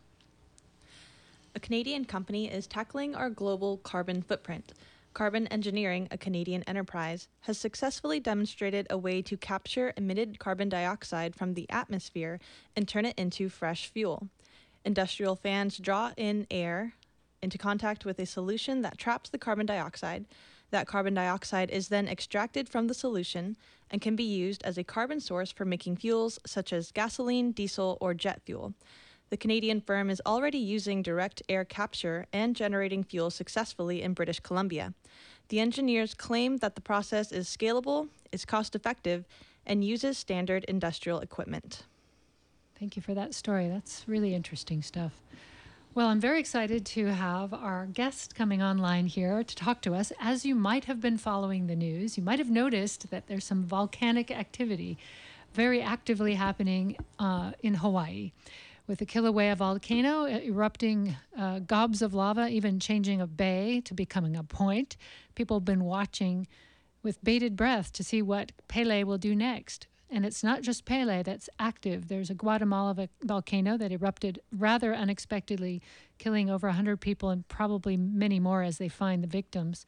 A 1.55 1.60
Canadian 1.60 2.05
company 2.05 2.50
is 2.50 2.65
tackling 2.65 3.15
our 3.15 3.29
global 3.29 3.77
carbon 3.77 4.24
footprint 4.24 4.74
Carbon 5.13 5.48
Engineering, 5.48 6.08
a 6.12 6.17
Canadian 6.17 6.63
enterprise, 6.63 7.27
has 7.41 7.58
successfully 7.58 8.20
demonstrated 8.20 8.88
a 8.89 8.98
way 8.98 9.22
to 9.22 9.38
capture 9.38 9.93
emitted 9.96 10.39
carbon 10.39 10.70
dioxide 10.70 11.36
from 11.36 11.53
the 11.53 11.70
atmosphere 11.70 12.39
and 12.75 12.88
turn 12.88 13.05
it 13.05 13.17
into 13.17 13.50
fresh 13.50 13.88
fuel. 13.88 14.27
Industrial 14.84 15.36
fans 15.36 15.77
draw 15.77 16.12
in 16.17 16.48
air 16.50 16.93
into 17.41 17.58
contact 17.58 18.05
with 18.05 18.20
a 18.20 18.25
solution 18.25 18.82
that 18.82 18.98
traps 18.98 19.29
the 19.29 19.38
carbon 19.38 19.65
dioxide. 19.65 20.25
That 20.72 20.88
carbon 20.88 21.13
dioxide 21.13 21.70
is 21.70 21.89
then 21.89 22.08
extracted 22.08 22.67
from 22.67 22.88
the 22.88 22.93
solution 22.93 23.58
and 23.91 24.01
can 24.01 24.15
be 24.15 24.24
used 24.24 24.63
as 24.63 24.77
a 24.77 24.84
carbon 24.84 25.20
source 25.20 25.51
for 25.51 25.65
making 25.65 25.98
fuels 25.98 26.39
such 26.46 26.74
as 26.74 26.91
gasoline, 26.91 27.51
diesel, 27.51 27.98
or 28.01 28.13
jet 28.13 28.41
fuel. 28.43 28.74
The 29.33 29.37
Canadian 29.37 29.81
firm 29.81 30.11
is 30.11 30.21
already 30.27 30.59
using 30.59 31.01
direct 31.01 31.41
air 31.49 31.65
capture 31.65 32.27
and 32.31 32.55
generating 32.55 33.03
fuel 33.03 33.31
successfully 33.31 34.03
in 34.03 34.13
British 34.13 34.39
Columbia. 34.39 34.93
The 35.49 35.59
engineers 35.59 36.13
claim 36.13 36.57
that 36.57 36.75
the 36.75 36.81
process 36.81 37.31
is 37.31 37.47
scalable, 37.47 38.09
is 38.31 38.45
cost 38.45 38.75
effective, 38.75 39.25
and 39.65 39.83
uses 39.83 40.19
standard 40.19 40.65
industrial 40.65 41.19
equipment. 41.19 41.85
Thank 42.79 42.95
you 42.95 43.01
for 43.01 43.15
that 43.15 43.33
story. 43.33 43.67
That's 43.67 44.03
really 44.07 44.35
interesting 44.35 44.83
stuff. 44.83 45.13
Well, 45.95 46.09
I'm 46.09 46.19
very 46.19 46.39
excited 46.39 46.85
to 46.85 47.07
have 47.07 47.55
our 47.55 47.87
guest 47.87 48.35
coming 48.35 48.61
online 48.61 49.07
here 49.07 49.43
to 49.43 49.55
talk 49.55 49.81
to 49.81 49.95
us. 49.95 50.13
As 50.21 50.45
you 50.45 50.53
might 50.53 50.85
have 50.85 51.01
been 51.01 51.17
following 51.17 51.65
the 51.65 51.75
news, 51.75 52.19
you 52.19 52.23
might 52.23 52.37
have 52.37 52.51
noticed 52.51 53.09
that 53.09 53.25
there's 53.25 53.45
some 53.45 53.63
volcanic 53.63 54.29
activity 54.29 54.99
very 55.53 55.81
actively 55.81 56.35
happening 56.35 56.97
uh, 57.17 57.53
in 57.63 57.73
Hawaii 57.75 58.31
with 58.87 58.99
the 58.99 59.05
Kilauea 59.05 59.55
volcano 59.55 60.25
erupting 60.25 61.15
uh, 61.37 61.59
gobs 61.59 62.01
of 62.01 62.13
lava, 62.13 62.49
even 62.49 62.79
changing 62.79 63.21
a 63.21 63.27
bay 63.27 63.81
to 63.85 63.93
becoming 63.93 64.35
a 64.35 64.43
point. 64.43 64.97
People 65.35 65.57
have 65.57 65.65
been 65.65 65.85
watching 65.85 66.47
with 67.01 67.23
bated 67.23 67.55
breath 67.55 67.91
to 67.93 68.03
see 68.03 68.21
what 68.21 68.51
Pele 68.67 69.03
will 69.03 69.17
do 69.17 69.35
next. 69.35 69.87
And 70.09 70.25
it's 70.25 70.43
not 70.43 70.61
just 70.61 70.85
Pele 70.85 71.23
that's 71.23 71.49
active. 71.59 72.07
There's 72.07 72.29
a 72.29 72.35
Guatemala 72.35 73.09
volcano 73.23 73.77
that 73.77 73.91
erupted 73.91 74.39
rather 74.55 74.93
unexpectedly, 74.93 75.81
killing 76.19 76.49
over 76.51 76.67
100 76.67 77.01
people 77.01 77.29
and 77.29 77.47
probably 77.47 77.97
many 77.97 78.39
more 78.39 78.61
as 78.61 78.77
they 78.77 78.89
find 78.89 79.23
the 79.23 79.27
victims. 79.27 79.87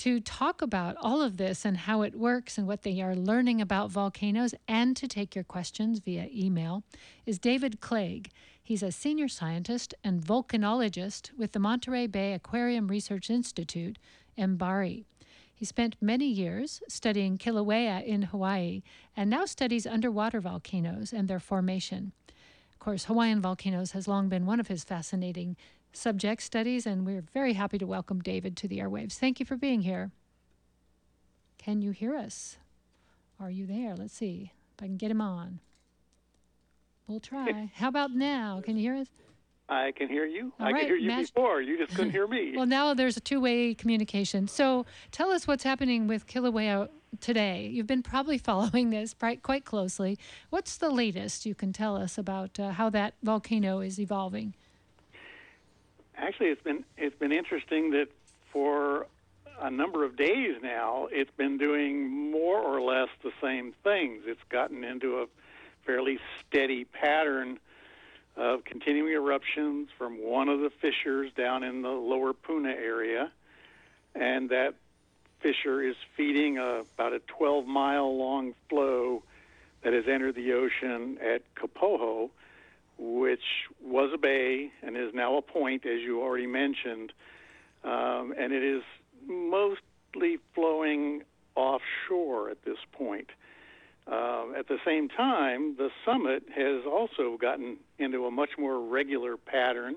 To 0.00 0.18
talk 0.18 0.62
about 0.62 0.96
all 0.98 1.20
of 1.20 1.36
this 1.36 1.66
and 1.66 1.76
how 1.76 2.00
it 2.00 2.14
works 2.14 2.56
and 2.56 2.66
what 2.66 2.84
they 2.84 3.02
are 3.02 3.14
learning 3.14 3.60
about 3.60 3.90
volcanoes 3.90 4.54
and 4.66 4.96
to 4.96 5.06
take 5.06 5.34
your 5.34 5.44
questions 5.44 5.98
via 5.98 6.26
email 6.34 6.84
is 7.26 7.38
David 7.38 7.82
Clague. 7.82 8.30
He's 8.62 8.82
a 8.82 8.92
senior 8.92 9.28
scientist 9.28 9.92
and 10.02 10.22
volcanologist 10.22 11.36
with 11.36 11.52
the 11.52 11.58
Monterey 11.58 12.06
Bay 12.06 12.32
Aquarium 12.32 12.88
Research 12.88 13.28
Institute, 13.28 13.98
MBARI. 14.38 15.04
He 15.54 15.66
spent 15.66 15.96
many 16.00 16.28
years 16.28 16.80
studying 16.88 17.36
Kilauea 17.36 18.02
in 18.02 18.22
Hawaii 18.22 18.80
and 19.14 19.28
now 19.28 19.44
studies 19.44 19.86
underwater 19.86 20.40
volcanoes 20.40 21.12
and 21.12 21.28
their 21.28 21.40
formation. 21.40 22.12
Of 22.72 22.78
course, 22.78 23.04
Hawaiian 23.04 23.42
volcanoes 23.42 23.92
has 23.92 24.08
long 24.08 24.30
been 24.30 24.46
one 24.46 24.60
of 24.60 24.68
his 24.68 24.82
fascinating 24.82 25.58
subject 25.92 26.42
studies, 26.42 26.86
and 26.86 27.04
we're 27.06 27.24
very 27.34 27.54
happy 27.54 27.78
to 27.78 27.86
welcome 27.86 28.20
David 28.20 28.56
to 28.58 28.68
the 28.68 28.78
airwaves. 28.78 29.14
Thank 29.14 29.40
you 29.40 29.46
for 29.46 29.56
being 29.56 29.82
here. 29.82 30.10
Can 31.58 31.82
you 31.82 31.90
hear 31.90 32.16
us? 32.16 32.56
Are 33.38 33.50
you 33.50 33.66
there? 33.66 33.94
Let's 33.96 34.14
see 34.14 34.52
if 34.76 34.82
I 34.82 34.86
can 34.86 34.96
get 34.96 35.10
him 35.10 35.20
on. 35.20 35.60
We'll 37.06 37.20
try. 37.20 37.70
How 37.74 37.88
about 37.88 38.12
now? 38.12 38.60
Can 38.64 38.76
you 38.76 38.82
hear 38.82 38.94
us? 39.00 39.08
I 39.68 39.92
can 39.92 40.08
hear 40.08 40.26
you. 40.26 40.52
All 40.58 40.66
I 40.66 40.72
right, 40.72 40.80
could 40.80 40.88
hear 40.88 40.96
you 40.96 41.08
Mas- 41.08 41.30
before. 41.30 41.60
You 41.62 41.78
just 41.78 41.94
couldn't 41.94 42.10
hear 42.10 42.26
me. 42.26 42.52
Well, 42.56 42.66
now 42.66 42.92
there's 42.92 43.16
a 43.16 43.20
two 43.20 43.40
way 43.40 43.72
communication. 43.74 44.48
So 44.48 44.84
tell 45.12 45.30
us 45.30 45.46
what's 45.46 45.62
happening 45.62 46.08
with 46.08 46.26
Kilauea 46.26 46.88
today. 47.20 47.68
You've 47.72 47.86
been 47.86 48.02
probably 48.02 48.36
following 48.50 48.90
this 48.90 49.14
quite 49.14 49.42
quite 49.42 49.64
closely. 49.64 50.18
What's 50.50 50.76
the 50.76 50.90
latest 50.90 51.46
you 51.46 51.54
can 51.54 51.72
tell 51.72 51.96
us 51.96 52.18
about 52.18 52.58
uh, 52.58 52.70
how 52.72 52.90
that 52.90 53.14
volcano 53.22 53.78
is 53.80 54.00
evolving? 54.00 54.54
Actually, 56.16 56.48
it's 56.48 56.62
been 56.62 56.84
it's 56.96 57.16
been 57.18 57.32
interesting 57.32 57.90
that 57.90 58.08
for 58.52 59.06
a 59.60 59.70
number 59.70 60.04
of 60.04 60.16
days 60.16 60.56
now, 60.62 61.08
it's 61.10 61.30
been 61.36 61.58
doing 61.58 62.30
more 62.30 62.58
or 62.58 62.80
less 62.80 63.08
the 63.22 63.32
same 63.42 63.72
things. 63.84 64.22
It's 64.26 64.42
gotten 64.48 64.84
into 64.84 65.18
a 65.18 65.26
fairly 65.84 66.18
steady 66.40 66.84
pattern 66.84 67.58
of 68.36 68.64
continuing 68.64 69.12
eruptions 69.12 69.88
from 69.98 70.14
one 70.24 70.48
of 70.48 70.60
the 70.60 70.70
fissures 70.70 71.30
down 71.36 71.62
in 71.62 71.82
the 71.82 71.90
lower 71.90 72.32
Puna 72.32 72.70
area, 72.70 73.30
and 74.14 74.50
that 74.50 74.74
fissure 75.40 75.82
is 75.82 75.96
feeding 76.16 76.58
a, 76.58 76.82
about 76.94 77.12
a 77.12 77.18
12 77.20 77.66
mile 77.66 78.16
long 78.16 78.54
flow 78.68 79.22
that 79.82 79.92
has 79.92 80.06
entered 80.06 80.34
the 80.34 80.52
ocean 80.52 81.18
at 81.22 81.42
Kapoho, 81.54 82.30
which 83.00 83.40
was 83.82 84.10
a 84.14 84.18
bay 84.18 84.70
and 84.82 84.96
is 84.96 85.14
now 85.14 85.38
a 85.38 85.42
point, 85.42 85.86
as 85.86 86.00
you 86.02 86.20
already 86.20 86.46
mentioned, 86.46 87.12
um, 87.82 88.34
and 88.38 88.52
it 88.52 88.62
is 88.62 88.82
mostly 89.26 90.36
flowing 90.54 91.22
offshore 91.56 92.50
at 92.50 92.62
this 92.64 92.76
point. 92.92 93.30
Uh, 94.06 94.46
at 94.58 94.68
the 94.68 94.78
same 94.84 95.08
time, 95.08 95.76
the 95.76 95.88
summit 96.04 96.42
has 96.54 96.82
also 96.84 97.38
gotten 97.40 97.78
into 97.98 98.26
a 98.26 98.30
much 98.30 98.50
more 98.58 98.80
regular 98.80 99.36
pattern. 99.36 99.96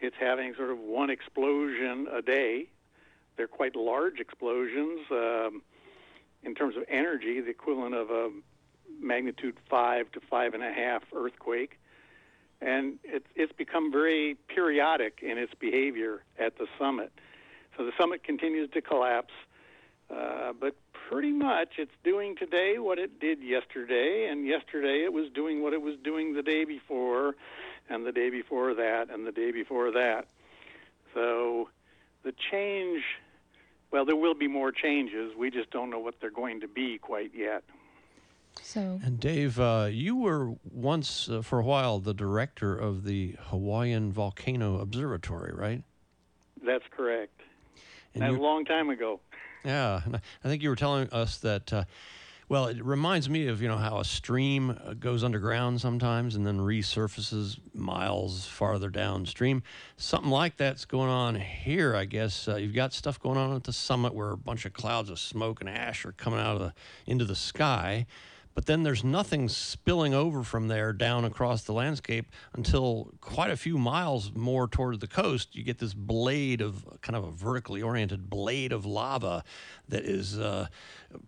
It's 0.00 0.16
having 0.18 0.54
sort 0.56 0.70
of 0.70 0.78
one 0.78 1.10
explosion 1.10 2.06
a 2.12 2.22
day. 2.22 2.68
They're 3.36 3.48
quite 3.48 3.76
large 3.76 4.18
explosions 4.18 5.00
um, 5.10 5.62
in 6.42 6.54
terms 6.54 6.76
of 6.76 6.84
energy, 6.88 7.40
the 7.40 7.50
equivalent 7.50 7.94
of 7.94 8.10
a 8.10 8.30
magnitude 9.00 9.56
five 9.68 10.10
to 10.12 10.20
five 10.20 10.54
and 10.54 10.62
a 10.62 10.72
half 10.72 11.02
earthquake. 11.14 11.79
And 12.60 12.98
it, 13.04 13.24
it's 13.34 13.52
become 13.52 13.90
very 13.90 14.36
periodic 14.54 15.20
in 15.22 15.38
its 15.38 15.52
behavior 15.58 16.22
at 16.38 16.58
the 16.58 16.66
summit. 16.78 17.12
So 17.76 17.84
the 17.84 17.92
summit 17.98 18.22
continues 18.22 18.70
to 18.72 18.82
collapse, 18.82 19.32
uh, 20.14 20.52
but 20.58 20.76
pretty 21.08 21.32
much 21.32 21.70
it's 21.78 21.94
doing 22.04 22.36
today 22.36 22.78
what 22.78 22.98
it 22.98 23.18
did 23.18 23.42
yesterday, 23.42 24.28
and 24.30 24.46
yesterday 24.46 25.04
it 25.04 25.12
was 25.12 25.30
doing 25.34 25.62
what 25.62 25.72
it 25.72 25.80
was 25.80 25.96
doing 26.04 26.34
the 26.34 26.42
day 26.42 26.64
before, 26.64 27.34
and 27.88 28.06
the 28.06 28.12
day 28.12 28.30
before 28.30 28.74
that, 28.74 29.08
and 29.10 29.26
the 29.26 29.32
day 29.32 29.50
before 29.50 29.90
that. 29.92 30.26
So 31.14 31.70
the 32.22 32.32
change, 32.50 33.02
well, 33.90 34.04
there 34.04 34.16
will 34.16 34.34
be 34.34 34.46
more 34.46 34.70
changes. 34.70 35.32
We 35.36 35.50
just 35.50 35.70
don't 35.70 35.90
know 35.90 35.98
what 35.98 36.20
they're 36.20 36.30
going 36.30 36.60
to 36.60 36.68
be 36.68 36.98
quite 36.98 37.32
yet. 37.34 37.64
So, 38.62 39.00
And 39.02 39.18
Dave, 39.18 39.58
uh, 39.58 39.88
you 39.90 40.16
were 40.16 40.54
once, 40.70 41.28
uh, 41.28 41.42
for 41.42 41.58
a 41.58 41.64
while, 41.64 41.98
the 41.98 42.14
director 42.14 42.76
of 42.76 43.04
the 43.04 43.36
Hawaiian 43.40 44.12
Volcano 44.12 44.78
Observatory, 44.80 45.52
right? 45.52 45.82
That's 46.64 46.84
correct. 46.90 47.40
And 48.14 48.22
That's 48.22 48.32
you- 48.32 48.40
a 48.40 48.42
long 48.42 48.64
time 48.64 48.90
ago. 48.90 49.20
Yeah, 49.64 50.00
and 50.04 50.16
I 50.16 50.20
I 50.44 50.48
think 50.48 50.62
you 50.62 50.68
were 50.70 50.76
telling 50.76 51.08
us 51.10 51.38
that. 51.38 51.72
Uh, 51.72 51.84
well, 52.48 52.66
it 52.66 52.82
reminds 52.84 53.28
me 53.30 53.46
of 53.46 53.60
you 53.62 53.68
know 53.68 53.76
how 53.76 53.98
a 53.98 54.04
stream 54.04 54.70
uh, 54.70 54.94
goes 54.94 55.22
underground 55.22 55.80
sometimes 55.80 56.34
and 56.34 56.44
then 56.46 56.58
resurfaces 56.58 57.58
miles 57.74 58.46
farther 58.46 58.88
downstream. 58.90 59.62
Something 59.96 60.30
like 60.30 60.56
that's 60.56 60.84
going 60.84 61.10
on 61.10 61.34
here, 61.36 61.94
I 61.94 62.06
guess. 62.06 62.48
Uh, 62.48 62.56
you've 62.56 62.74
got 62.74 62.92
stuff 62.92 63.20
going 63.20 63.36
on 63.38 63.54
at 63.54 63.64
the 63.64 63.72
summit 63.72 64.14
where 64.14 64.30
a 64.30 64.36
bunch 64.36 64.64
of 64.64 64.72
clouds 64.72 65.10
of 65.10 65.18
smoke 65.18 65.60
and 65.60 65.68
ash 65.70 66.04
are 66.04 66.12
coming 66.12 66.40
out 66.40 66.56
of 66.56 66.60
the 66.60 66.72
into 67.06 67.24
the 67.24 67.36
sky, 67.36 68.06
but 68.54 68.66
then 68.66 68.82
there's 68.82 69.04
nothing 69.04 69.48
spilling 69.48 70.14
over 70.14 70.42
from 70.42 70.68
there 70.68 70.92
down 70.92 71.24
across 71.24 71.62
the 71.62 71.72
landscape 71.72 72.30
until 72.52 73.12
quite 73.20 73.50
a 73.50 73.56
few 73.56 73.78
miles 73.78 74.32
more 74.34 74.66
toward 74.66 75.00
the 75.00 75.06
coast. 75.06 75.54
You 75.54 75.62
get 75.62 75.78
this 75.78 75.94
blade 75.94 76.60
of 76.60 76.84
kind 77.00 77.16
of 77.16 77.24
a 77.24 77.30
vertically 77.30 77.82
oriented 77.82 78.28
blade 78.28 78.72
of 78.72 78.84
lava 78.84 79.44
that 79.88 80.04
is 80.04 80.38
uh, 80.38 80.66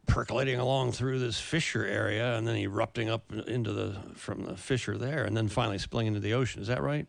percolating 0.06 0.58
along 0.58 0.92
through 0.92 1.18
this 1.18 1.40
fissure 1.40 1.84
area 1.84 2.36
and 2.36 2.46
then 2.46 2.56
erupting 2.56 3.08
up 3.08 3.32
into 3.32 3.72
the 3.72 3.96
from 4.14 4.44
the 4.44 4.56
fissure 4.56 4.98
there 4.98 5.24
and 5.24 5.36
then 5.36 5.48
finally 5.48 5.78
spilling 5.78 6.06
into 6.06 6.20
the 6.20 6.34
ocean. 6.34 6.60
Is 6.60 6.68
that 6.68 6.82
right? 6.82 7.06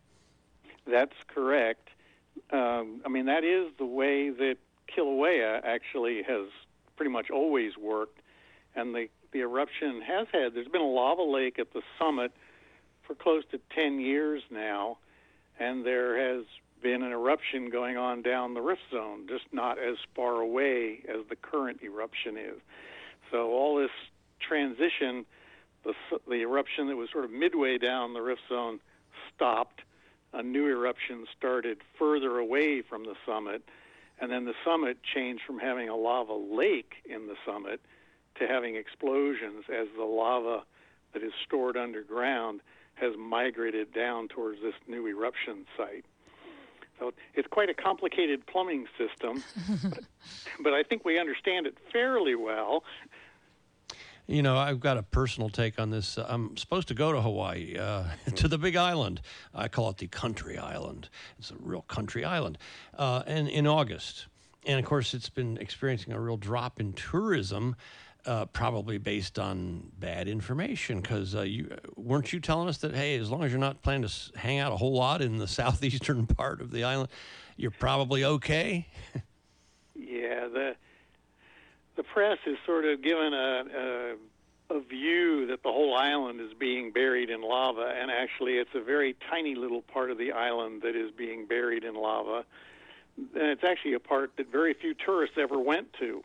That's 0.85 1.15
correct. 1.27 1.89
Um, 2.51 3.01
I 3.05 3.09
mean, 3.09 3.25
that 3.25 3.43
is 3.43 3.71
the 3.77 3.85
way 3.85 4.29
that 4.29 4.57
Kilauea 4.95 5.61
actually 5.63 6.23
has 6.23 6.47
pretty 6.95 7.11
much 7.11 7.29
always 7.29 7.77
worked. 7.77 8.19
And 8.75 8.93
the, 8.93 9.07
the 9.33 9.41
eruption 9.41 10.01
has 10.01 10.27
had, 10.31 10.53
there's 10.53 10.67
been 10.67 10.81
a 10.81 10.85
lava 10.85 11.23
lake 11.23 11.59
at 11.59 11.73
the 11.73 11.81
summit 11.99 12.31
for 13.01 13.15
close 13.15 13.43
to 13.51 13.59
10 13.75 13.99
years 13.99 14.43
now. 14.49 14.97
And 15.59 15.85
there 15.85 16.17
has 16.17 16.45
been 16.81 17.03
an 17.03 17.11
eruption 17.11 17.69
going 17.69 17.97
on 17.97 18.21
down 18.21 18.53
the 18.53 18.61
rift 18.61 18.81
zone, 18.91 19.27
just 19.27 19.45
not 19.51 19.77
as 19.79 19.97
far 20.15 20.35
away 20.35 20.99
as 21.07 21.25
the 21.29 21.35
current 21.35 21.81
eruption 21.83 22.37
is. 22.37 22.59
So 23.31 23.51
all 23.51 23.77
this 23.77 23.91
transition, 24.39 25.25
the, 25.83 25.93
the 26.27 26.41
eruption 26.41 26.87
that 26.87 26.95
was 26.95 27.09
sort 27.11 27.25
of 27.25 27.31
midway 27.31 27.77
down 27.77 28.13
the 28.13 28.21
rift 28.21 28.41
zone 28.49 28.79
stopped. 29.33 29.81
A 30.33 30.41
new 30.41 30.67
eruption 30.67 31.25
started 31.37 31.79
further 31.97 32.39
away 32.39 32.81
from 32.81 33.03
the 33.03 33.13
summit, 33.25 33.61
and 34.19 34.31
then 34.31 34.45
the 34.45 34.55
summit 34.65 34.97
changed 35.03 35.43
from 35.45 35.59
having 35.59 35.89
a 35.89 35.95
lava 35.95 36.33
lake 36.33 36.95
in 37.05 37.27
the 37.27 37.35
summit 37.45 37.81
to 38.39 38.47
having 38.47 38.75
explosions 38.75 39.65
as 39.69 39.87
the 39.95 40.03
lava 40.03 40.63
that 41.13 41.23
is 41.23 41.31
stored 41.45 41.77
underground 41.77 42.61
has 42.95 43.13
migrated 43.17 43.93
down 43.93 44.27
towards 44.27 44.61
this 44.61 44.73
new 44.87 45.07
eruption 45.07 45.65
site. 45.77 46.05
So 46.99 47.11
it's 47.33 47.47
quite 47.47 47.69
a 47.69 47.73
complicated 47.73 48.45
plumbing 48.45 48.85
system, 48.97 49.43
but, 49.83 50.03
but 50.63 50.73
I 50.73 50.83
think 50.83 51.03
we 51.03 51.19
understand 51.19 51.65
it 51.65 51.77
fairly 51.91 52.35
well. 52.35 52.83
You 54.27 54.41
know, 54.41 54.57
I've 54.57 54.79
got 54.79 54.97
a 54.97 55.03
personal 55.03 55.49
take 55.49 55.79
on 55.79 55.89
this. 55.89 56.17
Uh, 56.17 56.25
I'm 56.29 56.55
supposed 56.55 56.87
to 56.87 56.93
go 56.93 57.11
to 57.11 57.21
Hawaii, 57.21 57.77
uh, 57.77 58.05
to 58.35 58.47
the 58.47 58.57
Big 58.57 58.75
Island. 58.75 59.21
I 59.53 59.67
call 59.67 59.89
it 59.89 59.97
the 59.97 60.07
Country 60.07 60.57
Island. 60.57 61.09
It's 61.39 61.51
a 61.51 61.55
real 61.59 61.81
country 61.81 62.23
island, 62.23 62.57
uh, 62.97 63.23
and 63.27 63.49
in 63.49 63.67
August. 63.67 64.27
And 64.65 64.79
of 64.79 64.85
course, 64.85 65.13
it's 65.13 65.29
been 65.29 65.57
experiencing 65.57 66.13
a 66.13 66.19
real 66.19 66.37
drop 66.37 66.79
in 66.79 66.93
tourism. 66.93 67.75
Uh, 68.25 68.45
probably 68.45 68.97
based 68.97 69.37
on 69.37 69.91
bad 69.99 70.29
information, 70.29 71.01
because 71.01 71.35
uh, 71.35 71.41
you 71.41 71.69
weren't 71.97 72.31
you 72.31 72.39
telling 72.39 72.69
us 72.69 72.77
that 72.77 72.95
hey, 72.95 73.17
as 73.17 73.29
long 73.29 73.43
as 73.43 73.51
you're 73.51 73.59
not 73.59 73.81
planning 73.81 74.07
to 74.07 74.37
hang 74.37 74.59
out 74.59 74.71
a 74.71 74.77
whole 74.77 74.93
lot 74.93 75.21
in 75.21 75.37
the 75.39 75.47
southeastern 75.59 76.25
part 76.25 76.61
of 76.61 76.71
the 76.71 76.85
island, 76.85 77.09
you're 77.57 77.69
probably 77.69 78.23
okay. 78.23 78.87
Yeah, 79.93 80.47
the 80.47 80.75
the 81.97 82.03
press 82.03 82.37
is 82.45 82.57
sort 82.65 82.85
of 82.85 83.01
given 83.01 83.33
a, 83.33 83.63
a 83.77 84.15
a 84.69 84.79
view 84.79 85.47
that 85.47 85.63
the 85.63 85.71
whole 85.71 85.95
island 85.95 86.41
is 86.41 86.53
being 86.53 86.91
buried 86.91 87.29
in 87.29 87.41
lava, 87.41 87.93
and 87.99 88.09
actually, 88.09 88.53
it's 88.53 88.73
a 88.73 88.81
very 88.81 89.15
tiny 89.29 89.55
little 89.55 89.81
part 89.81 90.11
of 90.11 90.17
the 90.17 90.31
island 90.31 90.81
that 90.81 90.95
is 90.95 91.11
being 91.11 91.45
buried 91.45 91.83
in 91.83 91.95
lava. 91.95 92.45
And 93.17 93.43
it's 93.49 93.63
actually 93.63 93.93
a 93.93 93.99
part 93.99 94.31
that 94.37 94.51
very 94.51 94.73
few 94.73 94.95
tourists 94.95 95.37
ever 95.37 95.59
went 95.59 95.93
to. 95.99 96.23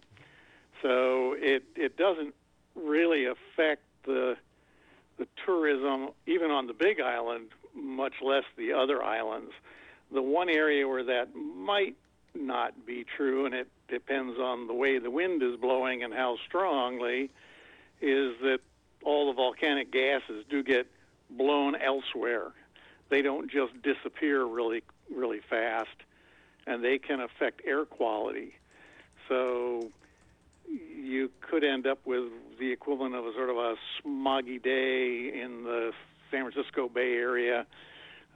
So 0.83 1.35
it 1.39 1.65
it 1.77 1.97
doesn't 1.97 2.35
really 2.75 3.27
affect 3.27 3.83
the 4.05 4.37
the 5.19 5.27
tourism 5.45 6.11
even 6.27 6.51
on 6.51 6.67
the 6.67 6.73
Big 6.73 7.01
Island, 7.01 7.49
much 7.75 8.15
less 8.23 8.45
the 8.57 8.73
other 8.73 9.03
islands. 9.03 9.53
The 10.13 10.23
one 10.23 10.49
area 10.49 10.87
where 10.87 11.05
that 11.05 11.35
might 11.35 11.97
not 12.35 12.87
be 12.87 13.05
true, 13.05 13.47
and 13.47 13.55
it 13.55 13.69
depends 13.89 14.39
on 14.39 14.67
the 14.67 14.75
way 14.75 14.99
the 14.99 15.11
wind 15.11 15.43
is 15.43 15.57
blowing 15.57 16.03
and 16.03 16.15
how 16.15 16.37
strongly, 16.47 17.31
is 18.01 18.35
that 18.43 18.61
all 19.05 19.27
the 19.27 19.33
volcanic 19.33 19.91
gases 19.91 20.45
do 20.49 20.63
get 20.63 20.87
blown 21.31 21.75
elsewhere. 21.75 22.53
They 23.09 23.23
don't 23.23 23.51
just 23.51 23.73
disappear 23.83 24.45
really, 24.45 24.83
really 25.15 25.41
fast, 25.41 25.97
and 26.67 26.85
they 26.85 26.99
can 26.99 27.21
affect 27.21 27.63
air 27.67 27.85
quality. 27.85 28.55
So 29.29 29.91
you 30.69 31.31
could 31.41 31.65
end 31.65 31.87
up 31.87 31.99
with 32.05 32.25
the 32.59 32.73
equivalent 32.73 33.15
of 33.15 33.25
a 33.25 33.33
sort 33.33 33.51
of 33.51 33.57
a 33.57 33.75
smoggy 34.03 34.63
day 34.63 35.41
in 35.43 35.65
the 35.65 35.93
San 36.31 36.51
Francisco 36.51 36.89
Bay 36.89 37.15
Area 37.15 37.67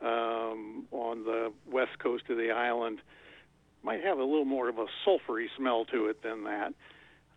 um, 0.03 0.87
on 0.91 1.25
the 1.25 1.53
west 1.71 1.99
coast 1.99 2.25
of 2.31 2.37
the 2.37 2.51
island 2.51 3.01
might 3.83 4.03
have 4.03 4.19
a 4.19 4.25
little 4.25 4.45
more 4.45 4.69
of 4.69 4.79
a 4.79 4.87
sulfury 5.05 5.47
smell 5.57 5.85
to 5.87 6.07
it 6.07 6.23
than 6.23 6.45
that. 6.45 6.73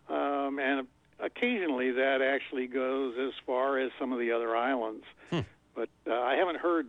Um, 0.08 0.58
and 0.58 0.86
occasionally 1.18 1.90
that 1.92 2.22
actually 2.22 2.66
goes 2.66 3.14
as 3.18 3.32
far 3.44 3.78
as 3.78 3.90
some 3.98 4.12
of 4.12 4.18
the 4.18 4.32
other 4.32 4.56
islands. 4.56 5.04
But 5.74 5.90
uh, 6.06 6.14
I 6.14 6.36
haven't 6.36 6.58
heard 6.58 6.86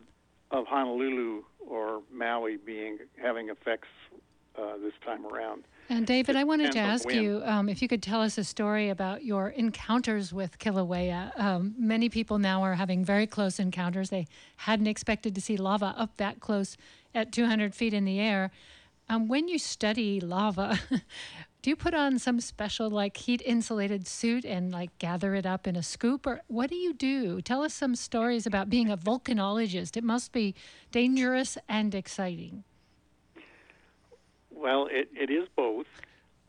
of 0.52 0.66
Honolulu 0.68 1.44
or 1.68 2.02
Maui 2.14 2.58
being 2.58 3.00
having 3.22 3.50
effects 3.50 3.90
uh, 4.58 4.78
this 4.82 4.94
time 5.06 5.26
around. 5.26 5.64
And 5.90 6.06
David, 6.06 6.36
I 6.36 6.44
wanted 6.44 6.74
to 6.74 6.80
ask 6.80 7.10
you 7.14 7.42
um, 7.46 7.70
if 7.70 7.82
you 7.82 7.88
could 7.88 8.04
tell 8.04 8.22
us 8.22 8.38
a 8.38 8.44
story 8.44 8.90
about 8.90 9.24
your 9.24 9.50
encounters 9.50 10.34
with 10.34 10.60
Kilauea. 10.60 11.32
Um, 11.40 11.76
many 11.78 12.10
people 12.10 12.40
now 12.40 12.62
are 12.62 12.74
having 12.76 13.06
very 13.06 13.26
close 13.26 13.58
encounters. 13.58 14.10
They 14.10 14.28
hadn't 14.58 14.88
expected 14.88 15.34
to 15.36 15.42
see 15.42 15.56
lava 15.56 15.94
up 15.98 16.18
that 16.18 16.42
close 16.42 16.76
at 17.16 17.32
200 17.32 17.74
feet 17.74 17.94
in 17.94 18.04
the 18.04 18.20
air. 18.20 18.52
Um, 19.08 19.30
when 19.30 19.48
you 19.48 19.58
study 19.58 20.20
lava, 20.20 20.78
do 21.62 21.70
you 21.70 21.78
put 21.78 21.94
on 21.94 22.20
some 22.20 22.42
special 22.42 22.90
like 22.90 23.16
heat 23.16 23.42
insulated 23.46 24.08
suit 24.08 24.44
and 24.44 24.74
like 24.74 24.98
gather 25.00 25.36
it 25.36 25.46
up 25.46 25.68
in 25.68 25.78
a 25.78 25.84
scoop 25.84 26.28
or 26.28 26.42
what 26.48 26.70
do 26.70 26.76
you 26.76 26.94
do? 26.94 27.42
Tell 27.42 27.64
us 27.64 27.74
some 27.74 27.96
stories 27.96 28.46
about 28.46 28.70
being 28.70 28.90
a 28.90 28.98
volcanologist. 28.98 29.96
It 29.96 30.04
must 30.04 30.34
be 30.34 30.54
dangerous 30.92 31.58
and 31.70 31.96
exciting. 31.96 32.66
Well, 34.58 34.88
it, 34.90 35.10
it 35.16 35.30
is 35.30 35.48
both. 35.56 35.86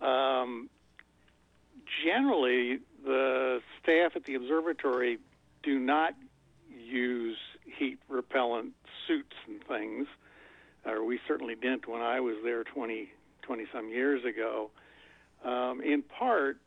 Um, 0.01 0.71
generally, 2.05 2.79
the 3.05 3.61
staff 3.83 4.13
at 4.17 4.25
the 4.25 4.35
observatory 4.35 5.19
do 5.63 5.79
not 5.79 6.15
use 6.71 7.37
heat 7.65 7.99
repellent 8.09 8.73
suits 9.07 9.37
and 9.47 9.63
things, 9.65 10.07
or 10.87 11.05
we 11.05 11.21
certainly 11.29 11.55
didn't 11.55 11.87
when 11.87 12.01
I 12.01 12.21
was 12.21 12.37
there 12.43 12.65
20, 12.65 13.11
20 13.43 13.67
some 13.73 13.89
years 13.89 14.25
ago. 14.25 14.71
Um, 15.45 15.83
in 15.83 16.03
part, 16.03 16.59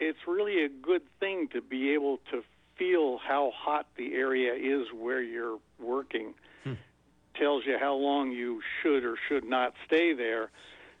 it's 0.00 0.18
really 0.26 0.64
a 0.64 0.68
good 0.68 1.02
thing 1.20 1.48
to 1.52 1.60
be 1.60 1.94
able 1.94 2.18
to 2.32 2.42
feel 2.76 3.18
how 3.18 3.52
hot 3.54 3.86
the 3.96 4.14
area 4.14 4.54
is 4.54 4.88
where 4.92 5.22
you're 5.22 5.58
working 5.78 6.34
tells 7.34 7.64
you 7.66 7.78
how 7.78 7.94
long 7.94 8.30
you 8.30 8.60
should 8.82 9.04
or 9.04 9.16
should 9.28 9.44
not 9.44 9.74
stay 9.86 10.12
there. 10.12 10.50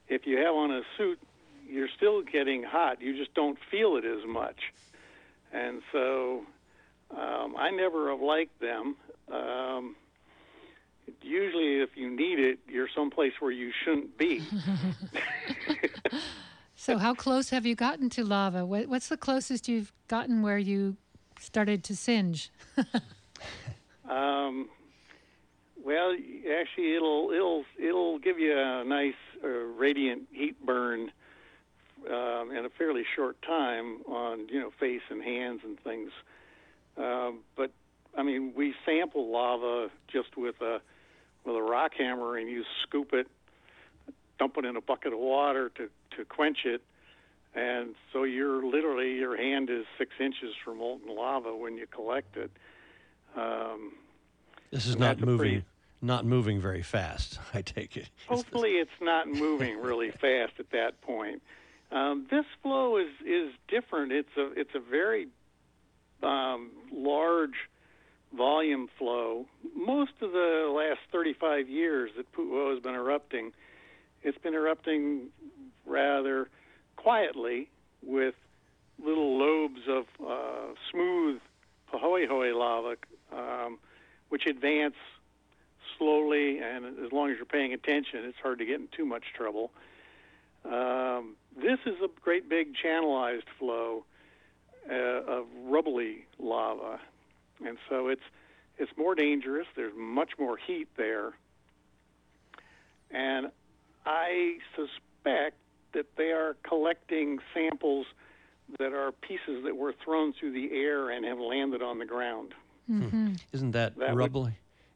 If 0.08 0.26
you 0.26 0.38
have 0.38 0.54
on 0.54 0.70
a 0.70 0.82
suit, 0.96 1.18
you're 1.68 1.88
still 1.96 2.22
getting 2.22 2.62
hot. 2.62 3.00
You 3.00 3.16
just 3.16 3.34
don't 3.34 3.58
feel 3.70 3.96
it 3.96 4.04
as 4.04 4.26
much. 4.26 4.72
And 5.52 5.82
so 5.92 6.44
um, 7.10 7.54
I 7.56 7.70
never 7.70 8.10
have 8.10 8.20
liked 8.20 8.60
them. 8.60 8.96
Um, 9.30 9.96
usually, 11.22 11.80
if 11.80 11.90
you 11.96 12.10
need 12.10 12.38
it, 12.38 12.58
you're 12.68 12.88
someplace 12.94 13.32
where 13.40 13.50
you 13.50 13.72
shouldn't 13.84 14.18
be. 14.18 14.42
So, 16.74 16.98
how 16.98 17.14
close 17.14 17.50
have 17.50 17.64
you 17.64 17.76
gotten 17.76 18.10
to 18.10 18.24
lava? 18.24 18.66
What's 18.66 19.06
the 19.06 19.16
closest 19.16 19.68
you've 19.68 19.92
gotten 20.08 20.42
where 20.42 20.58
you 20.58 20.96
started 21.38 21.84
to 21.84 21.94
singe? 21.94 22.50
Um, 24.08 24.68
well, 25.84 26.12
actually, 26.60 26.94
it'll 26.94 27.30
it'll 27.32 27.64
it'll 27.78 28.18
give 28.18 28.38
you 28.38 28.56
a 28.56 28.84
nice 28.84 29.14
uh, 29.42 29.48
radiant 29.48 30.22
heat 30.32 30.64
burn 30.64 31.10
um, 32.08 32.50
in 32.50 32.64
a 32.64 32.70
fairly 32.78 33.04
short 33.16 33.40
time 33.42 34.02
on 34.06 34.48
you 34.48 34.60
know 34.60 34.70
face 34.78 35.02
and 35.10 35.22
hands 35.22 35.60
and 35.64 35.78
things. 35.80 36.10
Um, 36.96 37.40
but 37.56 37.70
I 38.16 38.22
mean, 38.22 38.52
we 38.54 38.74
sample 38.84 39.30
lava 39.30 39.90
just 40.12 40.36
with 40.36 40.60
a 40.60 40.80
with 41.44 41.56
a 41.56 41.62
rock 41.62 41.92
hammer, 41.98 42.36
and 42.36 42.48
you 42.48 42.64
scoop 42.82 43.12
it, 43.12 43.26
dump 44.38 44.56
it 44.58 44.64
in 44.64 44.76
a 44.76 44.80
bucket 44.80 45.12
of 45.12 45.18
water 45.18 45.70
to 45.76 45.88
to 46.16 46.24
quench 46.24 46.64
it, 46.64 46.82
and 47.54 47.94
so 48.12 48.24
you're 48.24 48.64
literally 48.64 49.14
your 49.14 49.36
hand 49.36 49.70
is 49.70 49.84
six 49.98 50.12
inches 50.20 50.54
from 50.64 50.78
molten 50.78 51.14
lava 51.14 51.56
when 51.56 51.76
you 51.76 51.86
collect 51.86 52.36
it. 52.36 52.50
Um, 53.34 53.92
This 54.70 54.86
is 54.86 54.96
not 54.98 55.20
a 55.22 55.24
moving, 55.24 55.38
pretty- 55.38 55.64
not 56.02 56.26
moving 56.26 56.60
very 56.60 56.82
fast. 56.82 57.38
I 57.54 57.62
take 57.62 57.96
it. 57.96 58.08
Hopefully, 58.28 58.72
it's 58.72 58.90
not 59.00 59.28
moving 59.28 59.78
really 59.78 60.10
fast 60.20 60.54
at 60.58 60.70
that 60.72 61.00
point. 61.00 61.42
Um, 61.90 62.26
this 62.30 62.44
flow 62.62 62.96
is 62.96 63.10
is 63.24 63.52
different. 63.68 64.12
It's 64.12 64.36
a 64.36 64.52
it's 64.58 64.74
a 64.74 64.80
very 64.80 65.28
um, 66.22 66.70
large 66.90 67.68
volume 68.34 68.88
flow. 68.98 69.46
Most 69.76 70.12
of 70.22 70.32
the 70.32 70.72
last 70.74 71.00
35 71.10 71.68
years 71.68 72.10
that 72.16 72.32
Pu'u 72.32 72.72
has 72.72 72.82
been 72.82 72.94
erupting, 72.94 73.52
it's 74.22 74.38
been 74.38 74.54
erupting 74.54 75.28
rather 75.84 76.48
quietly 76.96 77.68
with 78.02 78.34
little 79.04 79.38
lobes 79.38 79.80
of 79.88 80.04
uh, 80.26 80.74
smooth 80.90 81.40
pahoehoe 81.90 82.56
lava, 82.56 82.96
um, 83.32 83.78
which 84.30 84.46
advance 84.46 84.94
slowly, 86.02 86.58
and 86.58 86.84
as 87.04 87.12
long 87.12 87.30
as 87.30 87.36
you're 87.36 87.46
paying 87.46 87.72
attention, 87.72 88.24
it's 88.24 88.38
hard 88.42 88.58
to 88.58 88.64
get 88.64 88.80
in 88.80 88.88
too 88.96 89.04
much 89.04 89.22
trouble. 89.36 89.70
Um, 90.64 91.36
this 91.56 91.78
is 91.86 91.94
a 92.02 92.08
great 92.20 92.48
big 92.48 92.74
channelized 92.74 93.44
flow 93.58 94.04
uh, 94.90 94.94
of 94.94 95.46
rubbly 95.64 96.26
lava, 96.38 96.98
and 97.64 97.78
so 97.88 98.08
it's 98.08 98.22
it's 98.78 98.90
more 98.96 99.14
dangerous. 99.14 99.66
There's 99.76 99.92
much 99.96 100.30
more 100.38 100.56
heat 100.56 100.88
there, 100.96 101.32
and 103.10 103.48
I 104.04 104.58
suspect 104.74 105.56
that 105.94 106.06
they 106.16 106.30
are 106.32 106.56
collecting 106.66 107.38
samples 107.54 108.06
that 108.78 108.92
are 108.92 109.12
pieces 109.12 109.64
that 109.64 109.76
were 109.76 109.92
thrown 110.04 110.32
through 110.32 110.52
the 110.52 110.70
air 110.72 111.10
and 111.10 111.24
have 111.26 111.38
landed 111.38 111.82
on 111.82 111.98
the 111.98 112.06
ground. 112.06 112.54
Isn't 113.52 113.72
that, 113.72 113.96
That 113.96 114.10
would- 114.10 114.18
rubbly? 114.18 114.52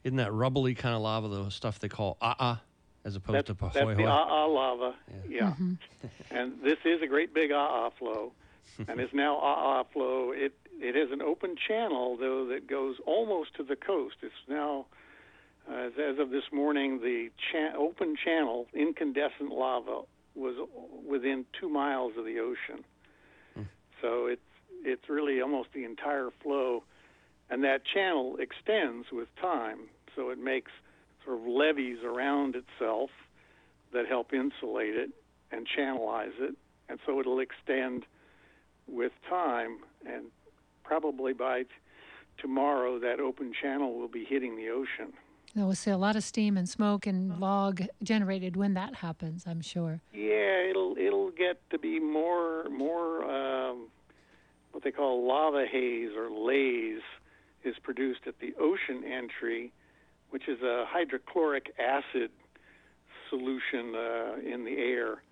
Isn't 0.07 0.19
that 0.19 0.33
rubbly 0.33 0.77
kind 0.77 0.95
of 0.95 1.03
lava 1.03 1.27
the 1.27 1.51
stuff 1.51 1.81
they 1.81 1.89
call 1.89 2.17
ah 2.21 2.63
as 3.05 3.17
opposed 3.17 3.39
That's, 3.39 3.47
to 3.49 3.55
that's 3.55 3.75
the 3.75 3.81
Pahoehoe. 3.81 4.07
Ah 4.07 4.47
lava. 4.47 4.95
Yeah. 5.29 5.55
and 6.31 6.53
this 6.63 6.79
is 6.85 7.03
a 7.03 7.09
great 7.09 7.35
big 7.35 7.51
Ah 7.53 7.91
flow, 7.99 8.31
and 8.87 9.01
it's 9.01 9.13
now 9.13 9.37
Ah 9.43 9.83
flow. 9.93 10.31
It 10.31 10.53
it 10.79 10.95
has 10.95 11.11
an 11.11 11.23
open 11.23 11.57
channel 11.57 12.17
though 12.17 12.47
that 12.47 12.69
goes 12.69 12.97
almost 13.05 13.55
to 13.57 13.65
the 13.65 13.75
coast. 13.75 14.15
It's 14.23 14.35
now. 14.49 14.87
Uh, 15.69 15.87
as, 15.89 15.93
as 15.99 16.19
of 16.21 16.31
this 16.31 16.45
morning, 16.53 17.01
the 17.01 17.29
cha- 17.51 17.77
open 17.77 18.15
channel, 18.25 18.69
incandescent 18.73 19.51
lava, 19.51 20.03
was 20.37 20.55
within 21.05 21.45
two 21.61 21.69
miles 21.69 22.13
of 22.17 22.25
the 22.25 22.39
ocean. 22.39 22.85
So 24.01 24.27
it's 24.27 24.41
it's 24.85 25.09
really 25.09 25.41
almost 25.41 25.71
the 25.75 25.83
entire 25.85 26.31
flow, 26.43 26.85
and 27.51 27.65
that 27.65 27.81
channel 27.93 28.37
extends 28.39 29.09
with 29.11 29.27
time. 29.41 29.89
So 30.17 30.31
it 30.31 30.39
makes 30.39 30.73
sort 31.25 31.39
of 31.39 31.47
levees 31.47 31.99
around 32.03 32.57
itself 32.57 33.11
that 33.93 34.07
help 34.07 34.33
insulate 34.33 34.97
it 34.97 35.11
and 35.53 35.67
channelize 35.67 36.33
it, 36.41 36.57
and 36.89 36.99
so 37.07 37.21
it'll 37.21 37.39
extend 37.39 38.05
with 38.89 39.13
time. 39.29 39.79
And 40.05 40.25
probably 40.83 41.33
by 41.33 41.63
t- 41.63 41.69
tomorrow, 42.39 42.99
that 42.99 43.21
open 43.21 43.53
channel 43.61 43.99
will 43.99 44.09
be 44.09 44.25
hitting 44.25 44.57
the 44.57 44.71
ocean. 44.71 45.13
We'll 45.55 45.75
see 45.75 45.91
a 45.91 45.97
lot 45.97 46.17
of 46.17 46.25
steam 46.25 46.57
and 46.57 46.69
smoke 46.69 47.07
and 47.07 47.39
log 47.41 47.83
generated 48.03 48.57
when 48.57 48.75
that 48.75 48.97
happens, 48.97 49.45
I'm 49.47 49.63
sure. 49.63 50.01
Yeah, 50.13 50.69
it'll 50.69 50.97
it'll 50.99 51.31
get 51.31 51.59
to 51.71 51.79
be 51.79 51.99
more 51.99 52.69
more 52.69 53.25
um, 53.25 53.89
what 54.73 54.85
they 54.85 54.91
call 54.91 55.27
lava 55.27 55.65
haze 55.71 56.11
or 56.17 56.31
laze 56.31 57.01
is 57.65 57.77
produced 57.83 58.21
at 58.27 58.39
the 58.41 58.55
ocean 58.61 59.03
entry, 59.05 59.73
which 60.31 60.49
is 60.49 60.61
a 60.63 60.85
hydrochloric 60.89 61.75
acid 61.79 62.31
solution 63.31 63.95
uh, 63.95 64.37
in 64.45 64.65
the 64.65 64.77
air. 64.79 65.23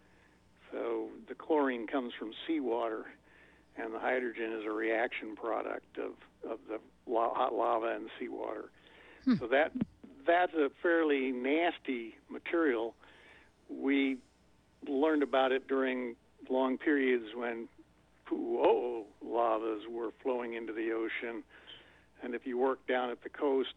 So 0.72 1.08
the 1.28 1.34
chlorine 1.34 1.86
comes 1.86 2.12
from 2.18 2.32
seawater, 2.46 3.04
and 3.76 3.94
the 3.94 3.98
hydrogen 3.98 4.52
is 4.58 4.64
a 4.66 4.70
reaction 4.72 5.36
product 5.36 5.98
of 5.98 6.12
of 6.50 6.58
the 6.68 6.78
la- 7.10 7.32
hot 7.34 7.54
lava 7.54 7.94
and 7.94 8.08
seawater. 8.18 8.70
So 9.38 9.46
that 9.48 9.72
that's 10.26 10.52
a 10.54 10.70
fairly 10.82 11.30
nasty 11.32 12.14
material. 12.30 12.94
We 13.70 14.18
learned 14.86 15.22
about 15.22 15.52
it 15.52 15.66
during 15.68 16.16
long 16.50 16.76
periods 16.76 17.26
when 17.34 17.68
Pu'u'o 18.28 19.04
lavas 19.24 19.82
were 19.90 20.10
flowing 20.22 20.54
into 20.54 20.72
the 20.72 20.92
ocean, 20.92 21.42
and 22.22 22.34
if 22.34 22.46
you 22.46 22.58
work 22.58 22.86
down 22.86 23.10
at 23.10 23.22
the 23.22 23.28
coast, 23.30 23.74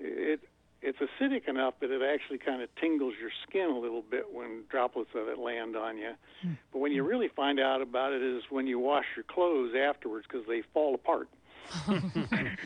it 0.00 0.40
it's 0.82 0.98
acidic 0.98 1.48
enough 1.48 1.74
that 1.80 1.90
it 1.90 2.00
actually 2.02 2.38
kind 2.38 2.62
of 2.62 2.68
tingles 2.80 3.14
your 3.20 3.30
skin 3.48 3.70
a 3.70 3.78
little 3.78 4.02
bit 4.02 4.26
when 4.32 4.62
droplets 4.70 5.10
of 5.14 5.26
it 5.26 5.38
land 5.38 5.74
on 5.76 5.98
you. 5.98 6.12
Hmm. 6.42 6.52
But 6.72 6.78
when 6.78 6.92
you 6.92 7.02
hmm. 7.02 7.08
really 7.08 7.28
find 7.34 7.58
out 7.58 7.82
about 7.82 8.12
it 8.12 8.22
is 8.22 8.42
when 8.50 8.66
you 8.66 8.78
wash 8.78 9.06
your 9.16 9.24
clothes 9.24 9.74
afterwards 9.74 10.26
because 10.30 10.46
they 10.46 10.62
fall 10.72 10.94
apart. 10.94 11.28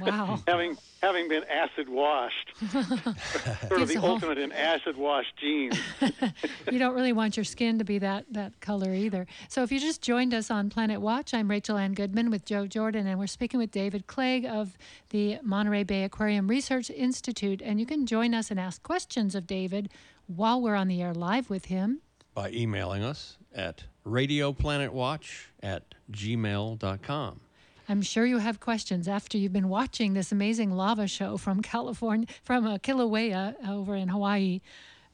Wow. 0.00 0.40
Having 0.48 0.76
having 1.02 1.28
been 1.28 1.44
acid 1.44 1.88
washed, 1.90 2.52
sort 2.70 3.82
of 3.82 3.88
the 3.88 3.94
a 3.96 4.00
whole- 4.00 4.12
ultimate 4.12 4.38
in 4.38 4.50
acid 4.50 4.96
washed 4.96 5.36
jeans. 5.36 5.78
you 6.72 6.78
don't 6.78 6.94
really 6.94 7.12
want 7.12 7.36
your 7.36 7.44
skin 7.44 7.78
to 7.78 7.84
be 7.84 7.98
that 7.98 8.24
that 8.32 8.58
color 8.60 8.94
either. 8.94 9.26
So 9.48 9.62
if 9.62 9.70
you 9.70 9.78
just 9.78 10.00
joined 10.00 10.32
us 10.32 10.50
on 10.50 10.70
Planet 10.70 11.00
Watch, 11.02 11.34
I'm 11.34 11.50
Rachel 11.50 11.76
Ann 11.76 11.92
Goodman 11.92 12.30
with 12.30 12.44
Joe 12.46 12.66
Jordan, 12.66 13.06
and 13.06 13.18
we're 13.18 13.26
speaking 13.26 13.60
with 13.60 13.70
David 13.70 14.06
Clegg 14.06 14.46
of 14.46 14.76
the 15.10 15.38
Monterey 15.42 15.84
Bay 15.84 16.04
Aquarium 16.04 16.48
Research 16.48 16.88
Institute. 16.90 17.60
And 17.62 17.78
you 17.78 17.86
can 17.86 18.06
join 18.06 18.32
us 18.34 18.50
and 18.50 18.58
ask 18.58 18.82
questions 18.82 19.34
of 19.34 19.46
David 19.46 19.90
while 20.26 20.60
we're 20.62 20.74
on 20.76 20.88
the 20.88 21.02
air 21.02 21.12
live 21.12 21.50
with 21.50 21.66
him. 21.66 22.00
by 22.34 22.50
emailing 22.50 23.02
us 23.04 23.36
at 23.54 23.84
radioplanetwatch 24.06 25.46
at 25.62 25.94
gmail.com. 26.10 27.40
I'm 27.88 28.02
sure 28.02 28.24
you 28.24 28.38
have 28.38 28.60
questions 28.60 29.08
after 29.08 29.36
you've 29.36 29.52
been 29.52 29.68
watching 29.68 30.14
this 30.14 30.32
amazing 30.32 30.70
lava 30.72 31.06
show 31.06 31.36
from 31.36 31.60
California, 31.60 32.26
from 32.42 32.66
uh, 32.66 32.78
Kilauea 32.78 33.68
over 33.68 33.94
in 33.94 34.08
Hawaii. 34.08 34.60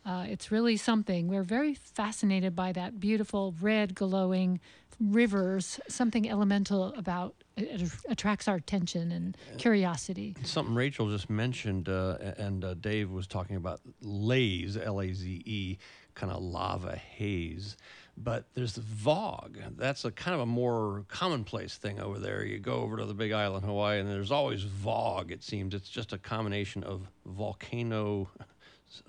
Uh, 0.07 0.27
it's 0.29 0.51
really 0.51 0.77
something. 0.77 1.29
We're 1.29 1.43
very 1.43 1.75
fascinated 1.75 2.55
by 2.55 2.73
that 2.73 3.01
beautiful 3.01 3.55
red 3.61 3.95
glowing 3.95 4.61
rivers. 5.01 5.81
Something 5.89 6.31
elemental 6.31 6.95
about 6.95 7.35
it, 7.57 7.83
it 7.83 7.93
attracts 8.09 8.47
our 8.49 8.57
attention 8.57 9.13
and 9.13 9.37
curiosity. 9.59 10.37
Something 10.43 10.75
Rachel 10.75 11.11
just 11.11 11.29
mentioned, 11.29 11.89
uh, 11.89 12.19
and 12.39 12.65
uh, 12.65 12.75
Dave 12.75 13.11
was 13.11 13.27
talking 13.27 13.57
about 13.57 13.81
laze, 14.01 14.77
L 14.77 15.01
A 15.01 15.13
Z 15.13 15.43
E, 15.45 15.77
kind 16.15 16.33
of 16.33 16.43
lava 16.43 16.97
haze. 16.97 17.77
But 18.23 18.45
there's 18.55 18.75
the 18.75 18.83
VOG. 18.83 19.77
That's 19.79 20.05
a 20.05 20.11
kind 20.11 20.35
of 20.35 20.41
a 20.41 20.47
more 20.47 21.05
commonplace 21.09 21.77
thing 21.77 22.01
over 22.01 22.19
there. 22.19 22.45
You 22.45 22.59
go 22.59 22.75
over 22.75 22.99
to 22.99 23.07
the 23.07 23.15
big 23.15 23.33
island, 23.33 23.65
Hawaii, 23.65 23.99
and 23.99 24.11
there's 24.11 24.31
always 24.31 24.65
VOG, 24.65 25.31
it 25.31 25.43
seems. 25.43 25.73
It's 25.73 25.89
just 25.89 26.13
a 26.13 26.19
combination 26.19 26.85
of 26.85 27.09
volcano 27.25 28.29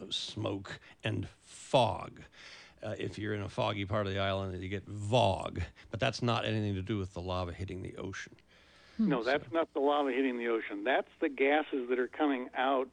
smoke 0.10 0.80
and 1.04 1.28
fog. 1.43 2.21
Uh, 2.82 2.95
if 2.97 3.19
you're 3.19 3.34
in 3.34 3.41
a 3.41 3.50
foggy 3.50 3.86
part 3.86 4.08
of 4.08 4.13
the 4.13 4.19
island, 4.19 4.62
you 4.62 4.69
get 4.69 4.88
VOG. 4.88 5.62
But 5.89 6.00
that's 6.00 6.21
not 6.21 6.45
anything 6.45 6.76
to 6.76 6.82
do 6.82 6.97
with 6.97 7.13
the 7.13 7.21
lava 7.21 7.52
hitting 7.52 7.82
the 7.82 7.95
ocean. 7.97 8.36
No, 8.97 9.24
that's 9.24 9.52
not 9.52 9.74
the 9.74 9.80
lava 9.80 10.12
hitting 10.12 10.38
the 10.38 10.47
ocean. 10.47 10.84
That's 10.84 11.10
the 11.19 11.30
gases 11.30 11.89
that 11.89 12.00
are 12.00 12.08
coming 12.08 12.50
out 12.56 12.88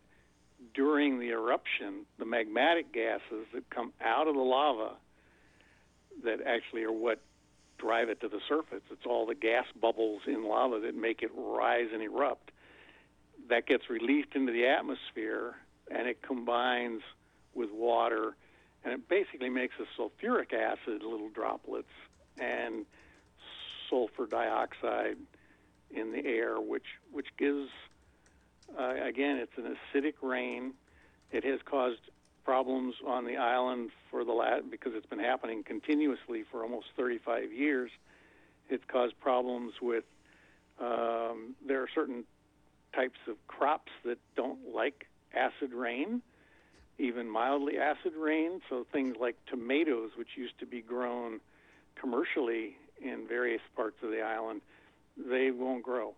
during 0.75 1.21
the 1.21 1.29
eruption, 1.29 2.07
the 2.19 2.25
magmatic 2.25 2.93
gases 2.93 3.47
that 3.53 3.69
come 3.71 3.93
out 4.01 4.27
of 4.27 4.35
the 4.35 4.41
lava 4.41 4.97
that 6.25 6.41
actually 6.47 6.85
are 6.85 6.93
what 6.93 7.21
drive 7.79 8.09
it 8.09 8.21
to 8.21 8.29
the 8.29 8.41
surface. 8.49 8.83
It's 8.91 9.07
all 9.07 9.27
the 9.27 9.35
gas 9.35 9.67
bubbles 9.81 10.23
in 10.27 10.47
lava 10.47 10.81
that 10.81 10.97
make 10.97 11.23
it 11.23 11.31
rise 11.35 11.89
and 11.93 12.03
erupt. 12.03 12.51
That 13.49 13.67
gets 13.67 13.89
released 13.89 14.35
into 14.35 14.53
the 14.53 14.67
atmosphere 14.67 15.55
and 15.91 16.09
it 16.09 16.21
combines 16.23 17.03
with 17.55 17.71
water 17.73 18.37
and 18.85 18.93
it 18.93 19.09
basically 19.09 19.49
makes 19.49 19.75
a 19.81 20.01
sulfuric 20.01 20.53
acid 20.53 21.03
little 21.03 21.29
droplets 21.31 21.93
and 22.39 22.85
sulfur 23.89 24.27
dioxide 24.27 25.17
in 25.91 26.13
the 26.13 26.25
air, 26.25 26.61
which 26.61 26.87
which 27.11 27.29
gives 27.39 27.69
uh, 28.79 28.95
again 29.03 29.37
it's 29.37 29.57
an 29.57 29.77
acidic 29.95 30.15
rain. 30.23 30.75
It 31.31 31.45
has 31.45 31.61
caused 31.65 32.01
problems 32.49 32.95
on 33.07 33.27
the 33.27 33.37
island 33.37 33.91
for 34.11 34.25
the 34.25 34.33
last 34.33 34.63
because 34.71 34.93
it's 34.95 35.05
been 35.05 35.19
happening 35.19 35.63
continuously 35.63 36.45
for 36.51 36.63
almost 36.63 36.87
35 36.97 37.53
years. 37.53 37.91
It's 38.71 38.83
caused 38.91 39.21
problems 39.21 39.75
with 39.83 40.05
um, 40.81 41.55
there 41.67 41.83
are 41.83 41.89
certain 41.95 42.25
types 42.95 43.19
of 43.29 43.37
crops 43.49 43.93
that 44.07 44.17
don't 44.35 44.61
like 44.75 45.09
acid 45.35 45.75
rain, 45.75 46.23
even 46.99 47.29
mildly 47.29 47.77
acid 47.77 48.15
rain. 48.19 48.63
So 48.71 48.87
things 48.91 49.17
like 49.21 49.37
tomatoes, 49.51 50.13
which 50.17 50.29
used 50.35 50.59
to 50.61 50.67
be 50.67 50.81
grown 50.81 51.41
commercially 52.01 52.77
in 52.99 53.27
various 53.29 53.61
parts 53.77 53.97
of 54.03 54.11
the 54.11 54.23
island, 54.23 54.63
they 55.19 55.51
won't 55.51 55.83
grow. 55.83 56.15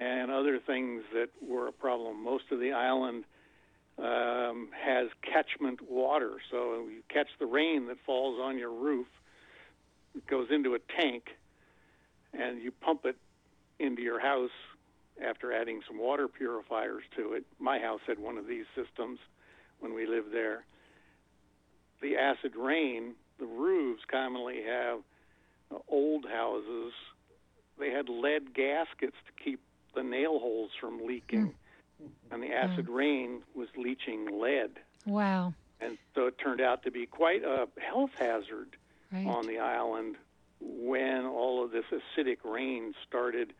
And 0.00 0.32
other 0.32 0.58
things 0.58 1.04
that 1.14 1.28
were 1.40 1.68
a 1.68 1.72
problem. 1.72 2.24
Most 2.24 2.50
of 2.50 2.58
the 2.58 2.72
island 2.72 3.22
um, 3.98 4.68
has 4.72 5.08
catchment 5.22 5.80
water. 5.90 6.32
So 6.50 6.86
you 6.88 7.02
catch 7.08 7.28
the 7.38 7.46
rain 7.46 7.86
that 7.88 7.98
falls 8.06 8.38
on 8.40 8.58
your 8.58 8.72
roof, 8.72 9.06
it 10.14 10.26
goes 10.26 10.48
into 10.50 10.74
a 10.74 10.78
tank, 11.00 11.24
and 12.32 12.62
you 12.62 12.70
pump 12.70 13.04
it 13.04 13.16
into 13.78 14.02
your 14.02 14.20
house 14.20 14.50
after 15.24 15.52
adding 15.52 15.80
some 15.86 15.98
water 15.98 16.28
purifiers 16.28 17.02
to 17.16 17.32
it. 17.32 17.44
My 17.58 17.78
house 17.78 18.00
had 18.06 18.18
one 18.18 18.38
of 18.38 18.46
these 18.46 18.66
systems 18.74 19.18
when 19.80 19.94
we 19.94 20.06
lived 20.06 20.32
there. 20.32 20.64
The 22.00 22.16
acid 22.16 22.54
rain, 22.56 23.14
the 23.38 23.46
roofs 23.46 24.02
commonly 24.10 24.62
have 24.62 24.98
uh, 25.72 25.78
old 25.88 26.26
houses. 26.26 26.92
They 27.78 27.90
had 27.90 28.08
lead 28.08 28.54
gaskets 28.54 29.16
to 29.26 29.44
keep 29.44 29.60
the 29.94 30.02
nail 30.02 30.38
holes 30.38 30.70
from 30.80 31.04
leaking, 31.06 31.54
and 32.30 32.42
the 32.42 32.52
acid 32.52 32.88
rain 32.88 33.42
was 33.54 33.68
leaching 33.76 34.40
lead. 34.40 34.70
Wow. 35.06 35.54
And 35.80 35.96
so 36.14 36.26
it 36.26 36.38
turned 36.38 36.60
out 36.60 36.82
to 36.84 36.90
be 36.90 37.06
quite 37.06 37.44
a 37.44 37.68
health 37.80 38.10
hazard 38.18 38.76
Right. 39.12 39.26
on 39.26 39.46
the 39.46 39.58
island 39.58 40.16
when 40.60 41.24
all 41.24 41.64
of 41.64 41.70
this 41.70 41.84
acidic 41.90 42.38
rain 42.44 42.92
started 43.08 43.54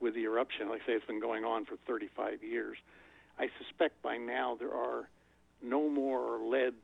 with 0.00 0.14
the 0.14 0.24
eruption. 0.24 0.68
Like 0.68 0.80
I 0.82 0.86
say, 0.86 0.92
it's 0.94 1.06
been 1.06 1.20
going 1.20 1.44
on 1.44 1.64
for 1.66 1.76
35 1.86 2.42
years. 2.42 2.78
I 3.38 3.48
suspect 3.62 4.02
by 4.02 4.16
now 4.16 4.56
there 4.58 4.72
are 4.74 5.08
no 5.62 5.88
more 5.88 6.40
lead 6.40 6.74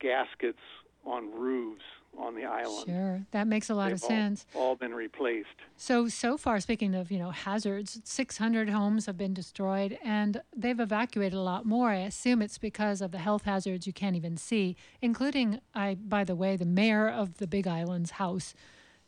gaskets 0.00 0.62
on 1.04 1.30
roofs 1.38 1.82
on 2.18 2.34
the 2.34 2.44
island. 2.44 2.86
Sure, 2.86 3.26
that 3.30 3.46
makes 3.46 3.70
a 3.70 3.74
lot 3.74 3.86
They've 3.86 3.94
of 3.94 4.00
sense. 4.00 4.46
All 4.54 4.76
been 4.76 4.94
replaced. 4.94 5.48
So 5.76 6.08
so 6.08 6.36
far, 6.36 6.60
speaking 6.60 6.94
of 6.94 7.10
you 7.10 7.18
know 7.18 7.30
hazards, 7.30 8.00
600 8.04 8.68
homes 8.68 9.06
have 9.06 9.16
been 9.16 9.34
destroyed, 9.34 9.98
and 10.04 10.40
they've 10.54 10.78
evacuated 10.78 11.34
a 11.38 11.42
lot 11.42 11.64
more. 11.64 11.90
I 11.90 11.96
assume 11.96 12.42
it's 12.42 12.58
because 12.58 13.00
of 13.00 13.10
the 13.12 13.18
health 13.18 13.42
hazards 13.44 13.86
you 13.86 13.92
can't 13.92 14.16
even 14.16 14.36
see, 14.36 14.76
including 15.00 15.60
I. 15.74 15.94
By 15.94 16.24
the 16.24 16.36
way, 16.36 16.56
the 16.56 16.66
mayor 16.66 17.08
of 17.08 17.38
the 17.38 17.46
Big 17.46 17.66
Island's 17.66 18.12
house 18.12 18.54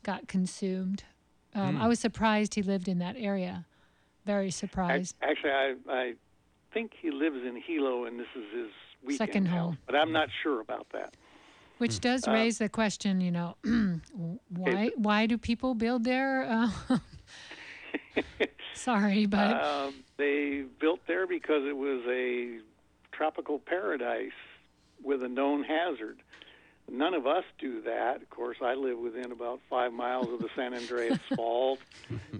got 0.02 0.28
consumed. 0.28 1.04
Um, 1.54 1.76
I 1.80 1.86
was 1.86 2.00
surprised 2.00 2.54
he 2.56 2.62
lived 2.62 2.88
in 2.88 2.98
that 2.98 3.14
area. 3.16 3.64
Very 4.26 4.50
surprised. 4.50 5.14
Actually, 5.22 5.52
I 5.52 5.74
I 5.88 6.12
think 6.72 6.92
he 7.00 7.10
lives 7.10 7.36
in 7.46 7.54
Hilo, 7.56 8.04
and 8.04 8.18
this 8.18 8.26
is 8.34 8.44
his 8.52 8.70
weekend 9.04 9.18
Second 9.18 9.46
house, 9.46 9.58
home. 9.60 9.78
but 9.86 9.94
I'm 9.94 10.10
not 10.12 10.28
sure 10.42 10.60
about 10.60 10.86
that. 10.92 11.14
Which 11.78 12.00
does 12.00 12.26
Uh, 12.26 12.32
raise 12.32 12.58
the 12.58 12.68
question, 12.68 13.20
you 13.20 13.30
know, 13.30 13.56
why 14.48 14.90
why 14.96 15.26
do 15.26 15.36
people 15.38 15.74
build 15.74 16.04
there? 16.04 16.44
Uh, 16.44 16.98
sorry, 18.74 19.26
but 19.26 19.62
Um, 19.62 19.94
they 20.16 20.64
built 20.80 21.00
there 21.06 21.26
because 21.26 21.64
it 21.66 21.76
was 21.76 22.02
a 22.08 22.58
tropical 23.12 23.58
paradise 23.58 24.32
with 25.02 25.22
a 25.22 25.28
known 25.28 25.64
hazard. 25.64 26.18
None 26.90 27.14
of 27.14 27.26
us 27.26 27.44
do 27.58 27.80
that. 27.82 28.20
Of 28.20 28.28
course, 28.28 28.58
I 28.62 28.74
live 28.74 28.98
within 28.98 29.32
about 29.32 29.60
five 29.70 29.92
miles 29.92 30.28
of 30.28 30.38
the 30.40 30.50
San 30.54 30.74
Andreas 30.74 31.18
Fault. 31.36 31.78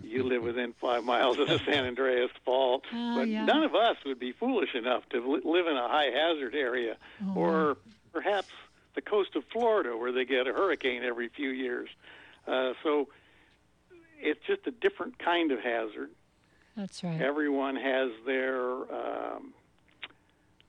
You 0.03 0.23
live 0.23 0.42
within 0.42 0.75
five 0.81 1.03
miles 1.03 1.38
of 1.38 1.49
the 1.49 1.59
San 1.61 1.87
Andreas 1.87 2.31
Fault. 2.44 2.85
Oh, 2.92 3.14
but 3.18 3.29
yeah. 3.29 3.47
none 3.47 3.62
of 3.64 3.75
us 3.75 3.97
would 4.05 4.18
be 4.18 4.33
foolish 4.33 4.75
enough 4.75 5.09
to 5.11 5.18
li- 5.33 5.40
live 5.44 5.66
in 5.66 5.77
a 5.77 5.88
high 5.88 6.11
hazard 6.11 6.55
area, 6.55 6.97
Oh, 7.27 7.35
or 7.35 7.77
perhaps 8.12 8.49
the 8.95 9.03
coast 9.03 9.37
of 9.37 9.45
Florida, 9.53 9.97
where 9.97 10.13
they 10.13 10.25
get 10.25 10.47
a 10.47 10.53
hurricane 10.53 11.03
every 11.03 11.29
few 11.29 11.51
years. 11.51 11.89
Uh, 12.47 12.73
so 12.83 13.09
it's 14.21 14.41
just 14.47 14.67
a 14.67 14.71
different 14.71 15.19
kind 15.19 15.53
of 15.53 15.61
hazard 15.61 16.11
that's 16.77 17.05
right. 17.05 17.21
everyone 17.21 17.77
has 17.77 18.11
their 18.27 18.73
um, 18.93 19.53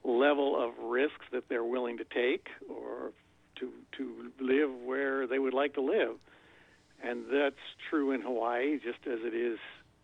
level 0.03 0.61
of 0.61 0.71
risks 0.83 1.25
that 1.31 1.47
they're 1.49 1.63
willing 1.63 1.97
to 1.97 2.03
take 2.03 2.47
or 2.69 3.11
to 3.55 3.71
to 3.97 4.31
live 4.39 4.69
where 4.83 5.25
they 5.25 5.39
would 5.39 5.53
like 5.53 5.73
to 5.73 5.81
live 5.81 6.15
and 7.03 7.25
that's 7.31 7.55
true 7.89 8.11
in 8.11 8.21
Hawaii 8.21 8.77
just 8.77 9.07
as 9.07 9.19
it 9.23 9.33
is 9.33 9.57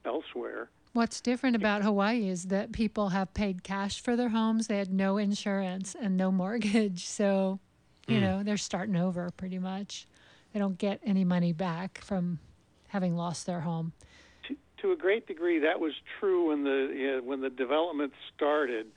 elsewhere 0.05 0.69
What's 0.93 1.21
different 1.21 1.55
about 1.55 1.83
Hawaii 1.83 2.27
is 2.27 2.45
that 2.47 2.73
people 2.73 3.09
have 3.09 3.33
paid 3.33 3.63
cash 3.63 4.01
for 4.01 4.17
their 4.17 4.27
homes. 4.27 4.67
They 4.67 4.77
had 4.77 4.91
no 4.91 5.17
insurance 5.17 5.95
and 5.97 6.17
no 6.17 6.33
mortgage. 6.33 7.07
So, 7.21 7.59
you 8.11 8.21
know, 8.21 8.43
they're 8.43 8.57
starting 8.57 8.95
over 8.95 9.29
pretty 9.31 9.59
much. 9.59 10.07
They 10.53 10.59
don't 10.59 10.77
get 10.77 10.99
any 11.05 11.23
money 11.23 11.53
back 11.53 11.99
from 12.03 12.39
having 12.89 13.15
lost 13.15 13.45
their 13.45 13.61
home. 13.61 13.93
to, 14.47 14.55
to 14.81 14.91
a 14.91 14.95
great 14.97 15.27
degree 15.27 15.59
that 15.59 15.79
was 15.79 15.93
true 16.19 16.49
when 16.49 16.63
the 16.63 17.17
uh, 17.19 17.23
when 17.23 17.41
the 17.41 17.49
development 17.49 18.11
started 18.35 18.87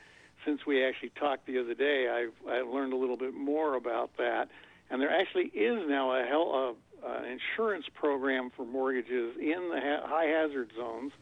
since 0.44 0.66
we 0.66 0.84
actually 0.84 1.10
talked 1.10 1.46
the 1.46 1.58
other 1.58 1.74
day 1.74 2.08
I've, 2.08 2.50
I've 2.50 2.66
learned 2.68 2.92
a 2.92 2.96
little 2.96 3.16
bit 3.16 3.34
more 3.34 3.76
about 3.76 4.10
that 4.18 4.48
and 4.90 5.00
there 5.00 5.10
actually 5.10 5.44
is 5.54 5.88
now 5.88 6.12
a 6.12 6.24
hell 6.26 6.76
uh, 7.02 7.06
uh, 7.06 7.22
insurance 7.24 7.86
program 7.94 8.50
for 8.56 8.64
mortgages 8.66 9.36
in 9.38 9.70
the 9.72 9.80
ha- 9.80 10.06
high 10.06 10.26
hazard 10.26 10.70
zones 10.76 11.12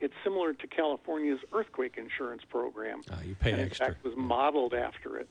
it's 0.00 0.14
similar 0.24 0.52
to 0.52 0.66
California's 0.66 1.38
earthquake 1.52 1.96
insurance 1.98 2.42
program 2.48 3.02
Uh, 3.10 3.16
you 3.24 3.34
pay 3.36 3.50
and 3.52 3.60
in 3.60 3.66
extra. 3.66 3.86
fact 3.88 4.04
was 4.04 4.14
modeled 4.16 4.72
after 4.74 5.18
it 5.18 5.28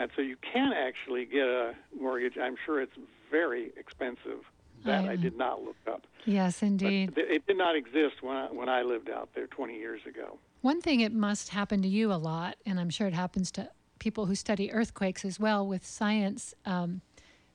and 0.00 0.10
so 0.14 0.22
you 0.22 0.36
can 0.52 0.72
actually 0.72 1.24
get 1.24 1.46
a 1.46 1.74
mortgage 1.98 2.34
I'm 2.40 2.56
sure 2.64 2.80
it's 2.80 2.92
very 3.30 3.72
expensive 3.76 4.40
that 4.84 5.04
I 5.04 5.12
I- 5.12 5.16
did 5.16 5.36
not 5.36 5.62
look 5.62 5.76
up 5.86 6.06
Yes, 6.24 6.62
indeed. 6.62 7.14
th- 7.14 7.26
it 7.30 7.46
did 7.46 7.56
not 7.56 7.74
exist 7.74 8.22
when 8.22 8.36
I, 8.36 8.46
when 8.52 8.68
I 8.68 8.82
lived 8.82 9.08
out 9.08 9.30
there 9.34 9.46
20 9.46 9.78
years 9.78 10.00
ago. 10.06 10.38
One 10.60 10.80
thing 10.82 11.00
it 11.00 11.12
must 11.12 11.48
happen 11.50 11.80
to 11.82 11.88
you 11.88 12.12
a 12.12 12.20
lot, 12.20 12.56
and 12.66 12.78
I'm 12.78 12.90
sure 12.90 13.06
it 13.06 13.14
happens 13.14 13.50
to 13.52 13.70
people 13.98 14.26
who 14.26 14.34
study 14.34 14.70
earthquakes 14.70 15.24
as 15.24 15.40
well 15.40 15.66
with 15.66 15.86
science. 15.86 16.52
Um, 16.66 17.00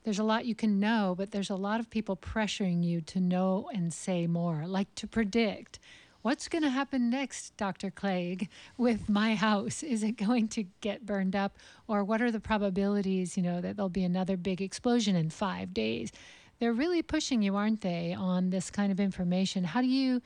there's 0.04 0.18
a 0.18 0.24
lot 0.24 0.46
you 0.46 0.56
can 0.56 0.80
know, 0.80 1.14
but 1.16 1.32
there's 1.32 1.52
a 1.52 1.56
lot 1.56 1.80
of 1.80 1.90
people 1.92 2.18
pressuring 2.18 2.84
you 2.84 3.00
to 3.02 3.20
know 3.20 3.70
and 3.74 3.94
say 3.94 4.26
more, 4.26 4.66
like 4.66 4.94
to 4.96 5.06
predict. 5.08 5.78
What's 6.24 6.48
going 6.48 6.62
to 6.62 6.70
happen 6.70 7.10
next, 7.10 7.58
Dr. 7.58 7.92
Clegg, 7.92 8.48
with 8.78 9.10
my 9.10 9.36
house? 9.36 9.84
Is 9.84 10.04
it 10.04 10.14
going 10.14 10.48
to 10.50 10.64
get 10.80 11.06
burned 11.06 11.36
up? 11.36 11.58
Or 11.86 12.06
what 12.06 12.22
are 12.22 12.32
the 12.32 12.40
probabilities, 12.40 13.36
you 13.36 13.44
know, 13.44 13.60
that 13.60 13.76
there'll 13.76 13.90
be 13.90 14.06
another 14.06 14.38
big 14.38 14.62
explosion 14.62 15.18
in 15.18 15.30
five 15.30 15.74
days? 15.74 16.14
They're 16.60 16.72
really 16.72 17.02
pushing 17.02 17.42
you, 17.42 17.58
aren't 17.58 17.82
they, 17.82 18.16
on 18.18 18.52
this 18.52 18.72
kind 18.72 18.90
of 18.90 19.02
information? 19.02 19.66
How 19.66 19.82
do 19.82 19.88
you 19.88 20.22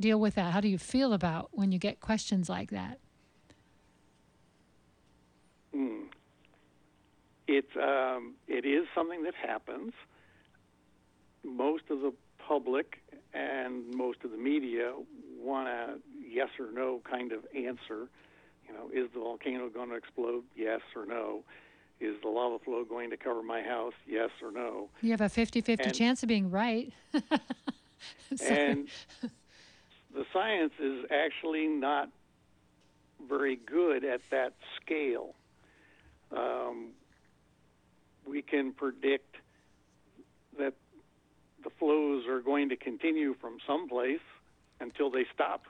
deal 0.00 0.18
with 0.18 0.34
that? 0.34 0.52
How 0.52 0.60
do 0.60 0.66
you 0.66 0.76
feel 0.76 1.12
about 1.12 1.50
when 1.52 1.70
you 1.70 1.78
get 1.78 2.00
questions 2.00 2.48
like 2.48 2.70
that? 2.72 2.98
Hmm. 5.72 6.06
It's 7.46 7.76
um, 7.76 8.34
it 8.48 8.66
is 8.66 8.88
something 8.92 9.22
that 9.22 9.34
happens. 9.36 9.92
Most 11.44 11.84
of 11.90 12.00
the 12.00 12.12
public 12.38 12.98
and 13.32 13.94
most 13.94 14.24
of 14.24 14.30
the 14.32 14.36
media 14.36 14.94
want 15.40 15.68
a 15.68 15.98
yes 16.26 16.48
or 16.58 16.72
no 16.72 17.00
kind 17.08 17.32
of 17.32 17.40
answer. 17.54 18.08
You 18.66 18.74
know, 18.74 18.90
is 18.92 19.08
the 19.14 19.20
volcano 19.20 19.68
going 19.68 19.88
to 19.90 19.96
explode? 19.96 20.44
Yes 20.56 20.80
or 20.94 21.06
no. 21.06 21.42
Is 22.00 22.14
the 22.22 22.28
lava 22.28 22.58
flow 22.60 22.84
going 22.84 23.10
to 23.10 23.16
cover 23.16 23.42
my 23.42 23.62
house? 23.62 23.94
Yes 24.06 24.30
or 24.42 24.52
no. 24.52 24.88
You 25.02 25.10
have 25.10 25.20
a 25.20 25.28
50 25.28 25.60
50 25.62 25.90
chance 25.90 26.22
of 26.22 26.28
being 26.28 26.50
right. 26.50 26.92
And 28.46 28.88
the 30.14 30.24
science 30.32 30.72
is 30.78 31.04
actually 31.10 31.66
not 31.66 32.08
very 33.28 33.56
good 33.56 34.04
at 34.04 34.20
that 34.30 34.52
scale. 34.80 35.34
Um, 36.30 36.90
we 38.26 38.42
can 38.42 38.72
predict 38.72 39.36
that 40.58 40.74
the 41.64 41.70
flows 41.78 42.26
are 42.28 42.40
going 42.40 42.68
to 42.68 42.76
continue 42.76 43.34
from 43.40 43.58
someplace 43.66 44.20
until 44.80 45.10
they 45.10 45.26
stop, 45.34 45.64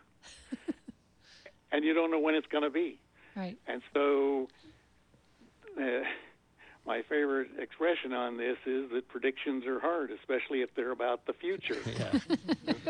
and 1.73 1.85
you 1.85 1.95
don't 1.95 2.11
know 2.11 2.21
when 2.21 2.35
it's 2.35 2.47
going 2.47 2.65
to 2.65 2.71
be. 2.71 2.99
right. 3.37 3.57
And 3.67 3.83
so, 3.95 4.49
uh, 5.81 6.03
my 6.87 7.03
favorite 7.03 7.51
expression 7.59 8.13
on 8.15 8.39
this 8.39 8.57
is 8.67 8.91
that 8.93 9.09
predictions 9.09 9.67
are 9.67 9.79
hard, 9.79 10.11
especially 10.11 10.63
if 10.63 10.75
they're 10.75 10.91
about 10.91 11.27
the 11.27 11.35
future. 11.35 11.77
Yeah. 11.99 12.19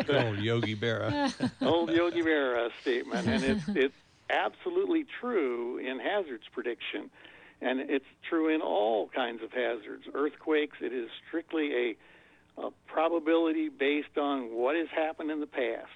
Old 0.27 0.39
Yogi 0.39 0.77
Berra. 0.77 1.33
old 1.61 1.91
Yogi 1.91 2.23
Berra 2.23 2.71
statement, 2.81 3.27
and 3.27 3.43
it's 3.45 3.65
it's 3.69 3.95
absolutely 4.31 5.05
true 5.21 5.79
in 5.79 5.99
hazards 5.99 6.45
prediction, 6.53 7.11
and 7.61 7.81
it's 7.81 8.05
true 8.29 8.55
in 8.55 8.61
all 8.61 9.09
kinds 9.09 9.43
of 9.43 9.51
hazards. 9.53 10.05
Earthquakes, 10.15 10.79
it 10.81 10.93
is 10.93 11.09
strictly 11.27 11.97
a, 12.57 12.63
a 12.63 12.71
probability 12.87 13.69
based 13.69 14.17
on 14.19 14.55
what 14.55 14.77
has 14.77 14.89
happened 14.95 15.31
in 15.31 15.41
the 15.41 15.47
past. 15.47 15.89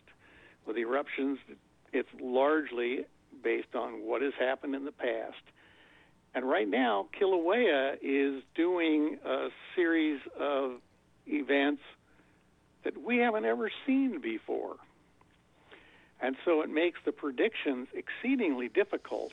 With 0.66 0.76
eruptions, 0.76 1.38
it's 1.92 2.08
largely 2.20 3.04
based 3.42 3.74
on 3.74 4.06
what 4.06 4.22
has 4.22 4.34
happened 4.38 4.74
in 4.74 4.84
the 4.84 4.92
past. 4.92 5.42
And 6.34 6.48
right 6.48 6.68
now, 6.68 7.08
Kilauea 7.18 7.98
is 8.00 8.42
doing 8.54 9.18
a 9.24 9.48
series 9.74 10.20
of 10.38 10.80
events 11.26 11.82
that 12.84 13.00
we 13.00 13.18
haven't 13.18 13.44
ever 13.44 13.70
seen 13.86 14.20
before. 14.20 14.76
And 16.20 16.36
so 16.44 16.62
it 16.62 16.70
makes 16.70 17.00
the 17.04 17.12
predictions 17.12 17.88
exceedingly 17.92 18.68
difficult. 18.68 19.32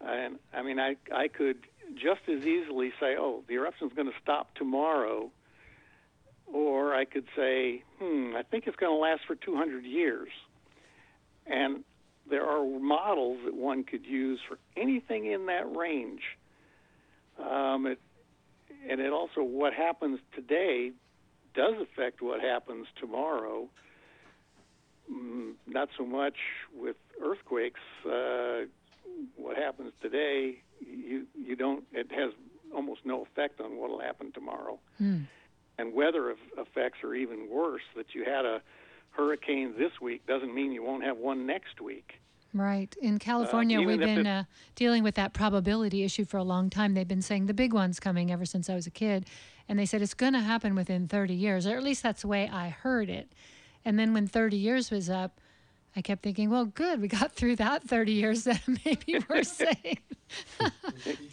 And 0.00 0.38
I 0.52 0.62
mean, 0.62 0.78
I, 0.78 0.96
I 1.12 1.28
could 1.28 1.58
just 1.94 2.20
as 2.28 2.46
easily 2.46 2.92
say, 3.00 3.16
oh, 3.18 3.42
the 3.46 3.54
eruption's 3.54 3.92
going 3.92 4.08
to 4.08 4.18
stop 4.22 4.54
tomorrow. 4.54 5.30
Or 6.52 6.94
I 6.94 7.04
could 7.04 7.26
say, 7.36 7.82
hmm, 7.98 8.34
I 8.36 8.42
think 8.42 8.66
it's 8.66 8.76
going 8.76 8.92
to 8.92 9.00
last 9.00 9.22
for 9.26 9.34
200 9.34 9.84
years. 9.84 10.28
And 11.46 11.84
there 12.28 12.46
are 12.46 12.64
models 12.64 13.38
that 13.44 13.54
one 13.54 13.84
could 13.84 14.06
use 14.06 14.40
for 14.48 14.58
anything 14.76 15.26
in 15.26 15.46
that 15.46 15.74
range. 15.74 16.22
Um, 17.38 17.86
it, 17.86 18.00
and 18.88 19.00
it 19.00 19.12
also, 19.12 19.42
what 19.42 19.72
happens 19.74 20.20
today 20.34 20.92
does 21.54 21.74
affect 21.80 22.22
what 22.22 22.40
happens 22.40 22.86
tomorrow. 23.00 23.68
Mm, 25.10 25.54
not 25.66 25.88
so 25.96 26.04
much 26.04 26.36
with 26.74 26.96
earthquakes. 27.22 27.80
Uh, 28.04 28.66
what 29.36 29.56
happens 29.56 29.92
today, 30.00 30.62
you 30.80 31.26
you 31.38 31.56
don't. 31.56 31.84
It 31.92 32.10
has 32.10 32.32
almost 32.74 33.00
no 33.04 33.22
effect 33.22 33.60
on 33.60 33.76
what 33.76 33.90
will 33.90 34.00
happen 34.00 34.32
tomorrow. 34.32 34.78
And 35.78 35.92
weather 35.94 36.34
effects 36.56 36.98
are 37.02 37.14
even 37.14 37.48
worse. 37.50 37.82
That 37.96 38.14
you 38.14 38.24
had 38.24 38.44
a 38.44 38.62
hurricane 39.10 39.74
this 39.78 39.92
week 40.00 40.26
doesn't 40.26 40.54
mean 40.54 40.72
you 40.72 40.82
won't 40.82 41.04
have 41.04 41.16
one 41.16 41.46
next 41.46 41.80
week. 41.80 42.20
Right. 42.52 42.94
In 43.02 43.18
California, 43.18 43.78
even 43.80 43.88
we've 43.88 43.98
been 43.98 44.26
it- 44.26 44.30
uh, 44.30 44.44
dealing 44.76 45.02
with 45.02 45.16
that 45.16 45.32
probability 45.32 46.04
issue 46.04 46.24
for 46.24 46.36
a 46.36 46.44
long 46.44 46.70
time. 46.70 46.94
They've 46.94 47.06
been 47.08 47.22
saying 47.22 47.46
the 47.46 47.54
big 47.54 47.72
one's 47.72 47.98
coming 47.98 48.30
ever 48.30 48.44
since 48.44 48.70
I 48.70 48.74
was 48.76 48.86
a 48.86 48.90
kid. 48.92 49.26
And 49.68 49.76
they 49.78 49.86
said 49.86 50.02
it's 50.02 50.14
going 50.14 50.34
to 50.34 50.40
happen 50.40 50.74
within 50.76 51.08
30 51.08 51.34
years, 51.34 51.66
or 51.66 51.76
at 51.76 51.82
least 51.82 52.02
that's 52.04 52.22
the 52.22 52.28
way 52.28 52.48
I 52.52 52.68
heard 52.68 53.08
it. 53.08 53.32
And 53.84 53.98
then 53.98 54.14
when 54.14 54.28
30 54.28 54.56
years 54.56 54.90
was 54.92 55.10
up, 55.10 55.40
I 55.96 56.02
kept 56.02 56.22
thinking, 56.22 56.50
well, 56.50 56.64
good, 56.66 57.00
we 57.00 57.08
got 57.08 57.32
through 57.32 57.56
that 57.56 57.82
30 57.82 58.12
years, 58.12 58.44
then 58.44 58.60
maybe 58.84 59.16
we're 59.28 59.42
safe. 59.42 59.98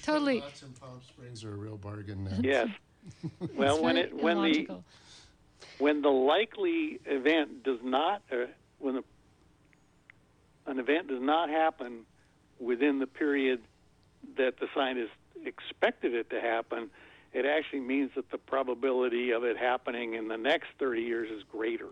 totally. 0.04 0.40
Lots 0.42 0.64
in 0.64 0.70
Palm 0.74 1.00
Springs 1.08 1.44
are 1.44 1.54
a 1.54 1.58
real 1.58 1.78
bargain 1.78 2.24
now. 2.24 2.38
Yes. 2.42 2.68
Well, 3.56 3.76
It's 3.76 3.84
when 3.84 3.98
it 3.98 4.14
when 4.14 4.42
the 4.42 4.68
when 5.80 6.02
the 6.02 6.10
likely 6.10 7.00
event 7.06 7.64
does 7.64 7.80
not 7.84 8.22
uh, 8.32 8.46
when 8.80 8.96
the, 8.96 9.04
an 10.68 10.80
event 10.80 11.08
does 11.08 11.22
not 11.22 11.50
happen 11.50 12.02
within 12.60 13.00
the 13.00 13.08
period 13.08 13.62
that 14.38 14.60
the 14.60 14.68
scientist 14.74 15.12
expected 15.46 16.14
it 16.14 16.30
to 16.30 16.40
happen, 16.40 16.90
it 17.34 17.46
actually 17.46 17.80
means 17.80 18.12
that 18.16 18.30
the 18.30 18.38
probability 18.38 19.32
of 19.32 19.44
it 19.44 19.58
happening 19.58 20.14
in 20.14 20.28
the 20.28 20.38
next 20.38 20.68
30 20.80 21.02
years 21.02 21.32
is 21.32 21.44
greater. 21.52 21.88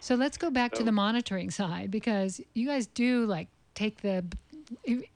So 0.00 0.14
let's 0.14 0.38
go 0.38 0.50
back 0.50 0.72
to 0.72 0.82
the 0.82 0.92
monitoring 0.92 1.50
side 1.50 1.90
because 1.90 2.40
you 2.54 2.66
guys 2.66 2.86
do 2.86 3.26
like 3.26 3.48
take 3.74 4.00
the 4.00 4.24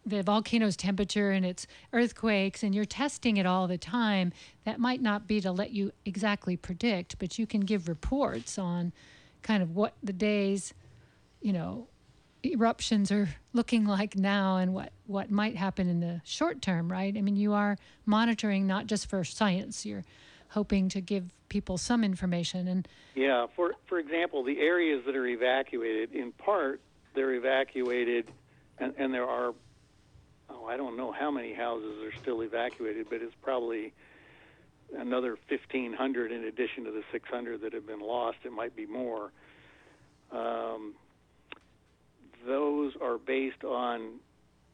the 0.05 0.23
volcano's 0.23 0.77
temperature 0.77 1.31
and 1.31 1.47
its 1.47 1.67
earthquakes 1.93 2.63
and 2.63 2.75
you're 2.75 2.85
testing 2.85 3.37
it 3.37 3.47
all 3.47 3.67
the 3.67 3.79
time. 3.79 4.33
That 4.65 4.81
might 4.81 5.01
not 5.01 5.27
be 5.27 5.41
to 5.41 5.53
let 5.53 5.71
you 5.71 5.93
exactly 6.05 6.57
predict, 6.57 7.19
but 7.19 7.39
you 7.39 7.47
can 7.47 7.61
give 7.61 7.89
reports 7.89 8.59
on 8.59 8.93
kind 9.43 9.63
of 9.63 9.75
what 9.77 9.95
the 10.03 10.13
days, 10.13 10.75
you 11.41 11.53
know, 11.53 11.87
eruptions 12.45 13.11
are 13.13 13.29
looking 13.53 13.85
like 13.85 14.17
now 14.17 14.57
and 14.57 14.75
what 14.75 14.93
what 15.07 15.31
might 15.31 15.57
happen 15.57 15.89
in 15.89 16.01
the 16.01 16.21
short 16.25 16.61
term, 16.61 16.91
right? 16.91 17.17
I 17.17 17.21
mean, 17.21 17.37
you 17.37 17.53
are 17.53 17.77
monitoring 18.07 18.67
not 18.67 18.87
just 18.87 19.09
for 19.09 19.23
science. 19.25 19.87
You're 19.87 20.05
hoping 20.49 20.89
to 20.89 21.01
give 21.01 21.31
people 21.49 21.79
some 21.79 22.03
information 22.03 22.67
and 22.69 22.89
Yeah, 23.15 23.47
for 23.55 23.75
for 23.87 23.99
example, 23.99 24.43
the 24.43 24.61
areas 24.61 25.05
that 25.07 25.15
are 25.15 25.27
evacuated, 25.27 26.13
in 26.13 26.33
part, 26.33 26.81
they're 27.15 27.35
evacuated, 27.35 28.27
and, 28.79 28.95
and 28.99 29.13
there 29.13 29.27
are, 29.27 29.55
oh, 30.51 30.67
I 30.67 30.77
don't 30.77 30.97
know 30.97 31.13
how 31.13 31.31
many 31.31 31.55
houses 31.55 32.03
are 32.03 32.21
still 32.21 32.43
evacuated, 32.43 33.07
but 33.09 33.23
it's 33.23 33.35
probably 33.43 33.93
another 34.97 35.37
1,500 35.49 36.33
in 36.33 36.45
addition 36.45 36.85
to 36.85 36.91
the 36.91 37.03
600 37.13 37.61
that 37.63 37.73
have 37.73 37.87
been 37.87 38.01
lost. 38.01 38.39
It 38.45 38.53
might 38.53 38.77
be 38.77 38.87
more. 38.87 39.33
Um, 40.31 40.95
those 42.47 42.93
are 43.01 43.19
based 43.19 43.65
on 43.65 44.21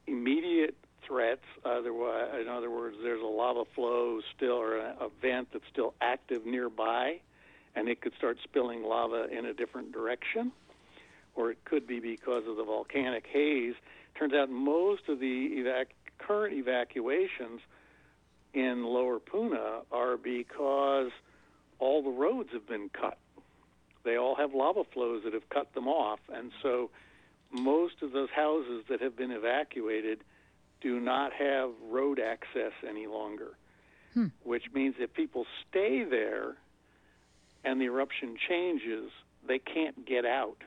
immediate 0.06 0.76
threats. 1.06 1.44
Otherwise, 1.64 2.28
in 2.40 2.48
other 2.48 2.70
words, 2.70 2.96
there's 3.02 3.22
a 3.22 3.26
lava 3.26 3.64
flow 3.74 4.20
still 4.36 4.52
or 4.52 4.78
an 4.78 4.96
event 5.00 5.48
that's 5.52 5.64
still 5.70 5.94
active 6.00 6.44
nearby 6.44 7.20
and 7.74 7.88
it 7.88 8.00
could 8.00 8.12
start 8.18 8.38
spilling 8.42 8.82
lava 8.82 9.26
in 9.30 9.46
a 9.46 9.54
different 9.54 9.92
direction, 9.92 10.52
or 11.34 11.50
it 11.50 11.64
could 11.64 11.86
be 11.86 12.00
because 12.00 12.44
of 12.46 12.56
the 12.56 12.64
volcanic 12.64 13.26
haze. 13.26 13.74
Turns 14.18 14.32
out 14.34 14.50
most 14.50 15.08
of 15.08 15.20
the 15.20 15.50
evac- 15.56 15.94
current 16.18 16.54
evacuations 16.54 17.60
in 18.52 18.84
Lower 18.84 19.18
Puna 19.18 19.80
are 19.92 20.16
because 20.16 21.10
all 21.78 22.02
the 22.02 22.10
roads 22.10 22.50
have 22.52 22.66
been 22.66 22.90
cut. 22.90 23.18
They 24.04 24.16
all 24.16 24.34
have 24.34 24.54
lava 24.54 24.84
flows 24.92 25.22
that 25.24 25.34
have 25.34 25.48
cut 25.50 25.72
them 25.74 25.86
off, 25.86 26.20
and 26.32 26.52
so 26.62 26.90
most 27.52 28.02
of 28.02 28.12
those 28.12 28.30
houses 28.34 28.84
that 28.88 29.00
have 29.00 29.16
been 29.16 29.30
evacuated 29.30 30.24
do 30.80 30.98
not 30.98 31.32
have 31.32 31.70
road 31.88 32.18
access 32.18 32.72
any 32.88 33.06
longer, 33.06 33.56
hmm. 34.14 34.26
which 34.42 34.64
means 34.72 34.94
if 34.98 35.12
people 35.12 35.46
stay 35.68 36.04
there 36.04 36.56
and 37.64 37.80
the 37.80 37.84
eruption 37.84 38.36
changes, 38.48 39.10
they 39.46 39.58
can't 39.58 40.06
get 40.06 40.24
out. 40.24 40.62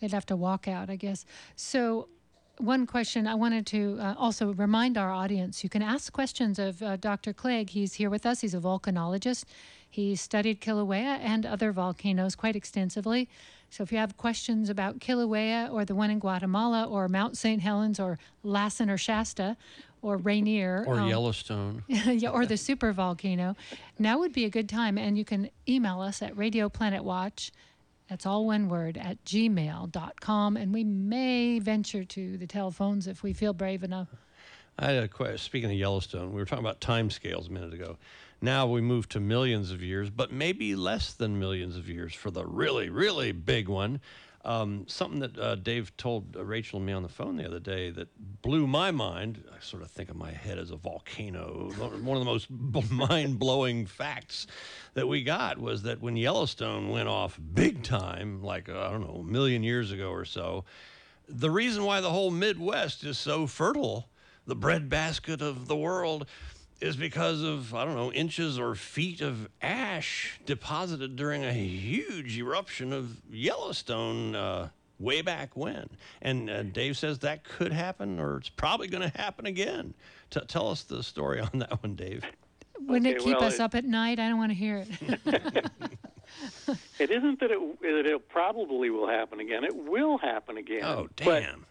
They'd 0.00 0.12
have 0.12 0.26
to 0.26 0.36
walk 0.36 0.68
out, 0.68 0.90
I 0.90 0.96
guess. 0.96 1.24
So, 1.54 2.08
one 2.58 2.86
question 2.86 3.26
I 3.26 3.34
wanted 3.34 3.66
to 3.66 3.98
uh, 4.00 4.14
also 4.16 4.54
remind 4.54 4.96
our 4.96 5.10
audience 5.10 5.62
you 5.62 5.68
can 5.68 5.82
ask 5.82 6.10
questions 6.10 6.58
of 6.58 6.82
uh, 6.82 6.96
Dr. 6.96 7.34
Clague. 7.34 7.70
He's 7.70 7.94
here 7.94 8.08
with 8.08 8.24
us, 8.24 8.40
he's 8.40 8.54
a 8.54 8.60
volcanologist. 8.60 9.44
He 9.88 10.16
studied 10.16 10.60
Kilauea 10.60 11.20
and 11.20 11.46
other 11.46 11.72
volcanoes 11.72 12.34
quite 12.34 12.56
extensively. 12.56 13.28
So, 13.70 13.82
if 13.82 13.92
you 13.92 13.98
have 13.98 14.16
questions 14.16 14.70
about 14.70 15.00
Kilauea 15.00 15.72
or 15.72 15.84
the 15.84 15.94
one 15.94 16.10
in 16.10 16.18
Guatemala 16.18 16.84
or 16.84 17.08
Mount 17.08 17.36
St. 17.36 17.60
Helens 17.60 17.98
or 17.98 18.18
Lassen 18.42 18.88
or 18.88 18.98
Shasta 18.98 19.56
or 20.02 20.16
Rainier 20.18 20.84
Or 20.86 21.00
um, 21.00 21.08
Yellowstone. 21.08 21.82
yeah, 21.88 22.30
or 22.30 22.46
the 22.46 22.56
super 22.56 22.92
volcano. 22.92 23.56
Now 23.98 24.18
would 24.18 24.32
be 24.32 24.44
a 24.44 24.50
good 24.50 24.68
time, 24.68 24.96
and 24.98 25.18
you 25.18 25.24
can 25.24 25.50
email 25.68 26.00
us 26.00 26.22
at 26.22 26.36
Radio 26.36 26.68
Planet 26.68 27.02
Watch. 27.02 27.50
That's 28.08 28.26
all 28.26 28.46
one 28.46 28.68
word 28.68 28.96
at 28.96 29.24
gmail.com. 29.24 30.56
And 30.56 30.72
we 30.72 30.84
may 30.84 31.58
venture 31.58 32.04
to 32.04 32.38
the 32.38 32.46
telephones 32.46 33.06
if 33.06 33.22
we 33.22 33.32
feel 33.32 33.52
brave 33.52 33.82
enough. 33.82 34.08
I 34.78 34.92
had 34.92 35.04
a 35.04 35.08
question. 35.08 35.38
Speaking 35.38 35.70
of 35.70 35.76
Yellowstone, 35.76 36.32
we 36.32 36.40
were 36.40 36.44
talking 36.44 36.64
about 36.64 36.80
time 36.80 37.10
scales 37.10 37.48
a 37.48 37.52
minute 37.52 37.72
ago. 37.72 37.96
Now 38.42 38.66
we 38.66 38.82
move 38.82 39.08
to 39.10 39.20
millions 39.20 39.70
of 39.70 39.82
years, 39.82 40.10
but 40.10 40.30
maybe 40.30 40.76
less 40.76 41.14
than 41.14 41.38
millions 41.38 41.76
of 41.76 41.88
years 41.88 42.14
for 42.14 42.30
the 42.30 42.44
really, 42.44 42.90
really 42.90 43.32
big 43.32 43.68
one. 43.68 44.00
Um, 44.46 44.84
something 44.86 45.18
that 45.18 45.36
uh, 45.36 45.56
Dave 45.56 45.96
told 45.96 46.36
uh, 46.36 46.44
Rachel 46.44 46.76
and 46.76 46.86
me 46.86 46.92
on 46.92 47.02
the 47.02 47.08
phone 47.08 47.36
the 47.36 47.44
other 47.44 47.58
day 47.58 47.90
that 47.90 48.06
blew 48.42 48.68
my 48.68 48.92
mind. 48.92 49.42
I 49.52 49.60
sort 49.60 49.82
of 49.82 49.90
think 49.90 50.08
of 50.08 50.14
my 50.14 50.30
head 50.30 50.56
as 50.56 50.70
a 50.70 50.76
volcano. 50.76 51.72
One 51.76 52.16
of 52.16 52.24
the 52.24 52.30
most 52.30 52.48
mind 52.92 53.40
blowing 53.40 53.86
facts 53.86 54.46
that 54.94 55.08
we 55.08 55.24
got 55.24 55.58
was 55.58 55.82
that 55.82 56.00
when 56.00 56.16
Yellowstone 56.16 56.90
went 56.90 57.08
off 57.08 57.40
big 57.54 57.82
time, 57.82 58.40
like, 58.40 58.68
uh, 58.68 58.78
I 58.78 58.90
don't 58.92 59.00
know, 59.00 59.20
a 59.20 59.24
million 59.24 59.64
years 59.64 59.90
ago 59.90 60.10
or 60.10 60.24
so, 60.24 60.64
the 61.28 61.50
reason 61.50 61.82
why 61.82 62.00
the 62.00 62.10
whole 62.10 62.30
Midwest 62.30 63.02
is 63.02 63.18
so 63.18 63.48
fertile, 63.48 64.08
the 64.46 64.54
breadbasket 64.54 65.42
of 65.42 65.66
the 65.66 65.76
world, 65.76 66.24
is 66.80 66.96
because 66.96 67.42
of, 67.42 67.74
I 67.74 67.84
don't 67.84 67.94
know, 67.94 68.12
inches 68.12 68.58
or 68.58 68.74
feet 68.74 69.20
of 69.20 69.48
ash 69.62 70.38
deposited 70.44 71.16
during 71.16 71.44
a 71.44 71.52
huge 71.52 72.38
eruption 72.38 72.92
of 72.92 73.20
Yellowstone 73.30 74.34
uh, 74.34 74.68
way 74.98 75.22
back 75.22 75.56
when. 75.56 75.88
And 76.20 76.50
uh, 76.50 76.62
Dave 76.64 76.96
says 76.96 77.20
that 77.20 77.44
could 77.44 77.72
happen, 77.72 78.20
or 78.20 78.36
it's 78.36 78.48
probably 78.48 78.88
going 78.88 79.10
to 79.10 79.18
happen 79.18 79.46
again. 79.46 79.94
T- 80.30 80.40
tell 80.46 80.68
us 80.68 80.82
the 80.82 81.02
story 81.02 81.40
on 81.40 81.58
that 81.60 81.82
one, 81.82 81.94
Dave. 81.94 82.24
Wouldn't 82.80 83.06
it 83.06 83.18
keep 83.18 83.38
well, 83.38 83.44
us 83.44 83.54
it- 83.54 83.60
up 83.60 83.74
at 83.74 83.84
night? 83.84 84.18
I 84.18 84.28
don't 84.28 84.38
want 84.38 84.50
to 84.50 84.56
hear 84.56 84.84
it. 84.86 85.70
It 86.98 87.10
isn't 87.10 87.40
that 87.40 87.50
it, 87.50 87.80
that 87.80 88.06
it 88.06 88.28
probably 88.28 88.90
will 88.90 89.08
happen 89.08 89.40
again. 89.40 89.64
It 89.64 89.74
will 89.74 90.18
happen 90.18 90.56
again. 90.56 90.84
Oh, 90.84 91.08
but 91.16 91.40
damn. 91.40 91.66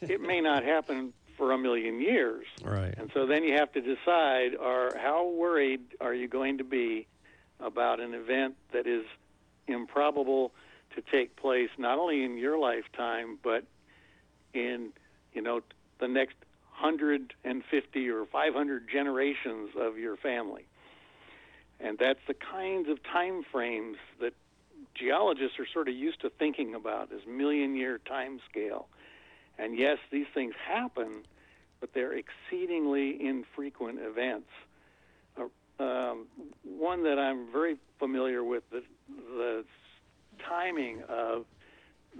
it 0.00 0.20
may 0.20 0.40
not 0.40 0.64
happen 0.64 1.12
for 1.36 1.52
a 1.52 1.58
million 1.58 2.00
years. 2.00 2.46
Right. 2.62 2.94
And 2.96 3.10
so 3.14 3.26
then 3.26 3.44
you 3.44 3.54
have 3.54 3.72
to 3.72 3.80
decide: 3.80 4.56
are 4.60 4.96
how 4.96 5.28
worried 5.28 5.80
are 6.00 6.14
you 6.14 6.28
going 6.28 6.58
to 6.58 6.64
be 6.64 7.06
about 7.60 8.00
an 8.00 8.14
event 8.14 8.56
that 8.72 8.86
is 8.86 9.04
improbable 9.66 10.52
to 10.94 11.02
take 11.02 11.36
place 11.36 11.70
not 11.78 11.98
only 11.98 12.22
in 12.22 12.36
your 12.36 12.58
lifetime 12.58 13.38
but 13.42 13.64
in 14.52 14.90
you 15.32 15.40
know 15.40 15.60
the 15.98 16.08
next 16.08 16.36
150 16.80 18.08
or 18.10 18.26
500 18.26 18.88
generations 18.90 19.70
of 19.78 19.96
your 19.96 20.16
family. 20.16 20.66
And 21.80 21.98
that's 21.98 22.20
the 22.26 22.34
kinds 22.34 22.88
of 22.88 23.02
time 23.02 23.42
frames 23.50 23.96
that 24.20 24.34
geologists 24.94 25.58
are 25.58 25.66
sort 25.72 25.88
of 25.88 25.94
used 25.94 26.20
to 26.22 26.30
thinking 26.30 26.74
about 26.74 27.12
as 27.12 27.20
million 27.26 27.76
year 27.76 27.98
time 27.98 28.40
scale. 28.50 28.88
And 29.58 29.78
yes, 29.78 29.98
these 30.10 30.26
things 30.34 30.54
happen, 30.66 31.24
but 31.80 31.94
they're 31.94 32.12
exceedingly 32.14 33.24
infrequent 33.24 33.98
events. 34.00 34.48
Uh, 35.38 35.82
um, 35.82 36.26
one 36.62 37.04
that 37.04 37.18
I'm 37.18 37.50
very 37.52 37.76
familiar 37.98 38.42
with 38.42 38.64
the, 38.70 38.82
the 39.08 39.64
timing 40.48 41.02
of 41.08 41.46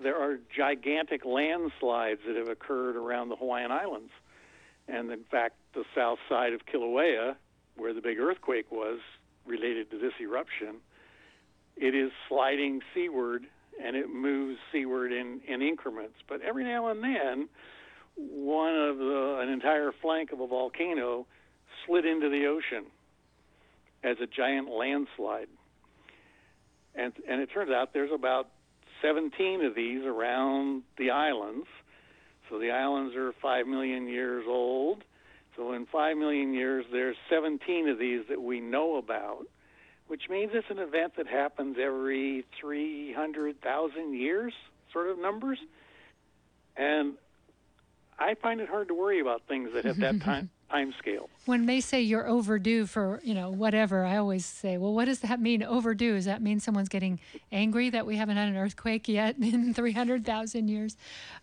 there 0.02 0.16
are 0.16 0.38
gigantic 0.56 1.24
landslides 1.24 2.20
that 2.26 2.36
have 2.36 2.48
occurred 2.48 2.96
around 2.96 3.28
the 3.28 3.36
Hawaiian 3.36 3.70
Islands. 3.70 4.10
And 4.88 5.10
in 5.10 5.24
fact, 5.24 5.54
the 5.72 5.84
south 5.94 6.18
side 6.28 6.52
of 6.52 6.66
Kilauea, 6.66 7.36
where 7.76 7.94
the 7.94 8.00
big 8.00 8.18
earthquake 8.18 8.70
was 8.70 8.98
related 9.46 9.90
to 9.92 9.98
this 9.98 10.12
eruption, 10.20 10.76
it 11.76 11.94
is 11.94 12.10
sliding 12.28 12.80
seaward 12.92 13.46
and 13.82 13.96
it 13.96 14.12
moves 14.12 14.58
seaward 14.72 15.12
in, 15.12 15.40
in 15.46 15.62
increments. 15.62 16.16
But 16.28 16.40
every 16.42 16.64
now 16.64 16.88
and 16.88 17.02
then, 17.02 17.48
one 18.16 18.74
of 18.76 18.98
the 18.98 19.38
an 19.42 19.48
entire 19.48 19.92
flank 20.02 20.32
of 20.32 20.40
a 20.40 20.46
volcano 20.46 21.26
slid 21.86 22.04
into 22.04 22.28
the 22.28 22.46
ocean 22.46 22.86
as 24.02 24.16
a 24.22 24.26
giant 24.26 24.68
landslide. 24.68 25.48
And 26.94 27.12
and 27.28 27.40
it 27.40 27.50
turns 27.52 27.70
out 27.70 27.92
there's 27.92 28.12
about 28.12 28.48
17 29.02 29.64
of 29.64 29.74
these 29.74 30.04
around 30.04 30.82
the 30.96 31.10
islands. 31.10 31.66
So 32.48 32.58
the 32.58 32.70
islands 32.70 33.16
are 33.16 33.32
5 33.42 33.66
million 33.66 34.06
years 34.06 34.44
old. 34.48 35.02
So 35.56 35.72
in 35.72 35.86
5 35.86 36.16
million 36.16 36.52
years, 36.52 36.84
there's 36.92 37.16
17 37.30 37.88
of 37.88 37.98
these 37.98 38.22
that 38.28 38.40
we 38.40 38.60
know 38.60 38.96
about, 38.96 39.46
which 40.08 40.28
means 40.28 40.52
it's 40.54 40.70
an 40.70 40.78
event 40.78 41.16
that 41.16 41.26
happens 41.26 41.76
every 41.80 42.44
300,000 42.60 44.14
years, 44.14 44.52
sort 44.92 45.08
of 45.08 45.18
numbers. 45.18 45.58
And 46.76 47.14
I 48.18 48.34
find 48.34 48.60
it 48.60 48.68
hard 48.68 48.88
to 48.88 48.94
worry 48.94 49.20
about 49.20 49.42
things 49.48 49.70
that 49.74 49.84
have 49.84 49.98
that 49.98 50.20
time 50.22 50.50
time 50.70 50.94
scale. 50.98 51.28
When 51.46 51.66
they 51.66 51.80
say 51.80 52.00
you're 52.00 52.26
overdue 52.26 52.86
for, 52.86 53.20
you 53.22 53.34
know, 53.34 53.50
whatever, 53.50 54.04
I 54.04 54.16
always 54.16 54.44
say, 54.44 54.76
well, 54.78 54.92
what 54.92 55.04
does 55.04 55.20
that 55.20 55.40
mean, 55.40 55.62
overdue? 55.62 56.14
Does 56.14 56.24
that 56.24 56.42
mean 56.42 56.58
someone's 56.58 56.88
getting 56.88 57.20
angry 57.52 57.90
that 57.90 58.06
we 58.06 58.16
haven't 58.16 58.36
had 58.36 58.48
an 58.48 58.56
earthquake 58.56 59.06
yet 59.08 59.36
in 59.40 59.74
300,000 59.74 60.68
years? 60.68 60.96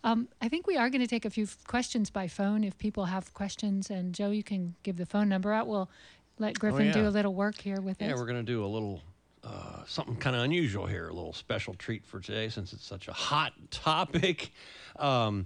Um, 0.03 0.27
I 0.41 0.49
think 0.49 0.67
we 0.67 0.75
are 0.75 0.89
going 0.89 1.01
to 1.01 1.07
take 1.07 1.25
a 1.25 1.29
few 1.29 1.47
questions 1.67 2.09
by 2.09 2.27
phone 2.27 2.63
if 2.63 2.77
people 2.77 3.05
have 3.05 3.33
questions. 3.33 3.89
And 3.89 4.13
Joe, 4.13 4.31
you 4.31 4.43
can 4.43 4.75
give 4.83 4.97
the 4.97 5.05
phone 5.05 5.29
number 5.29 5.53
out. 5.53 5.67
We'll 5.67 5.89
let 6.41 6.57
Griffin 6.59 6.91
do 6.91 7.01
yeah. 7.01 7.07
a 7.07 7.11
little 7.11 7.33
work 7.35 7.55
here 7.61 7.79
with 7.79 8.01
Yeah, 8.01 8.07
us. 8.07 8.11
Yeah, 8.11 8.15
we're 8.19 8.25
going 8.25 8.43
to 8.43 8.51
do 8.51 8.65
a 8.65 8.67
little 8.67 9.01
uh, 9.43 9.83
something 9.87 10.15
kind 10.17 10.35
of 10.35 10.41
unusual 10.41 10.87
here, 10.87 11.07
a 11.07 11.13
little 11.13 11.33
special 11.33 11.73
treat 11.75 12.03
for 12.05 12.19
today 12.19 12.49
since 12.49 12.73
it's 12.73 12.85
such 12.85 13.07
a 13.07 13.13
hot 13.13 13.53
topic. 13.71 14.51
Um, 14.97 15.45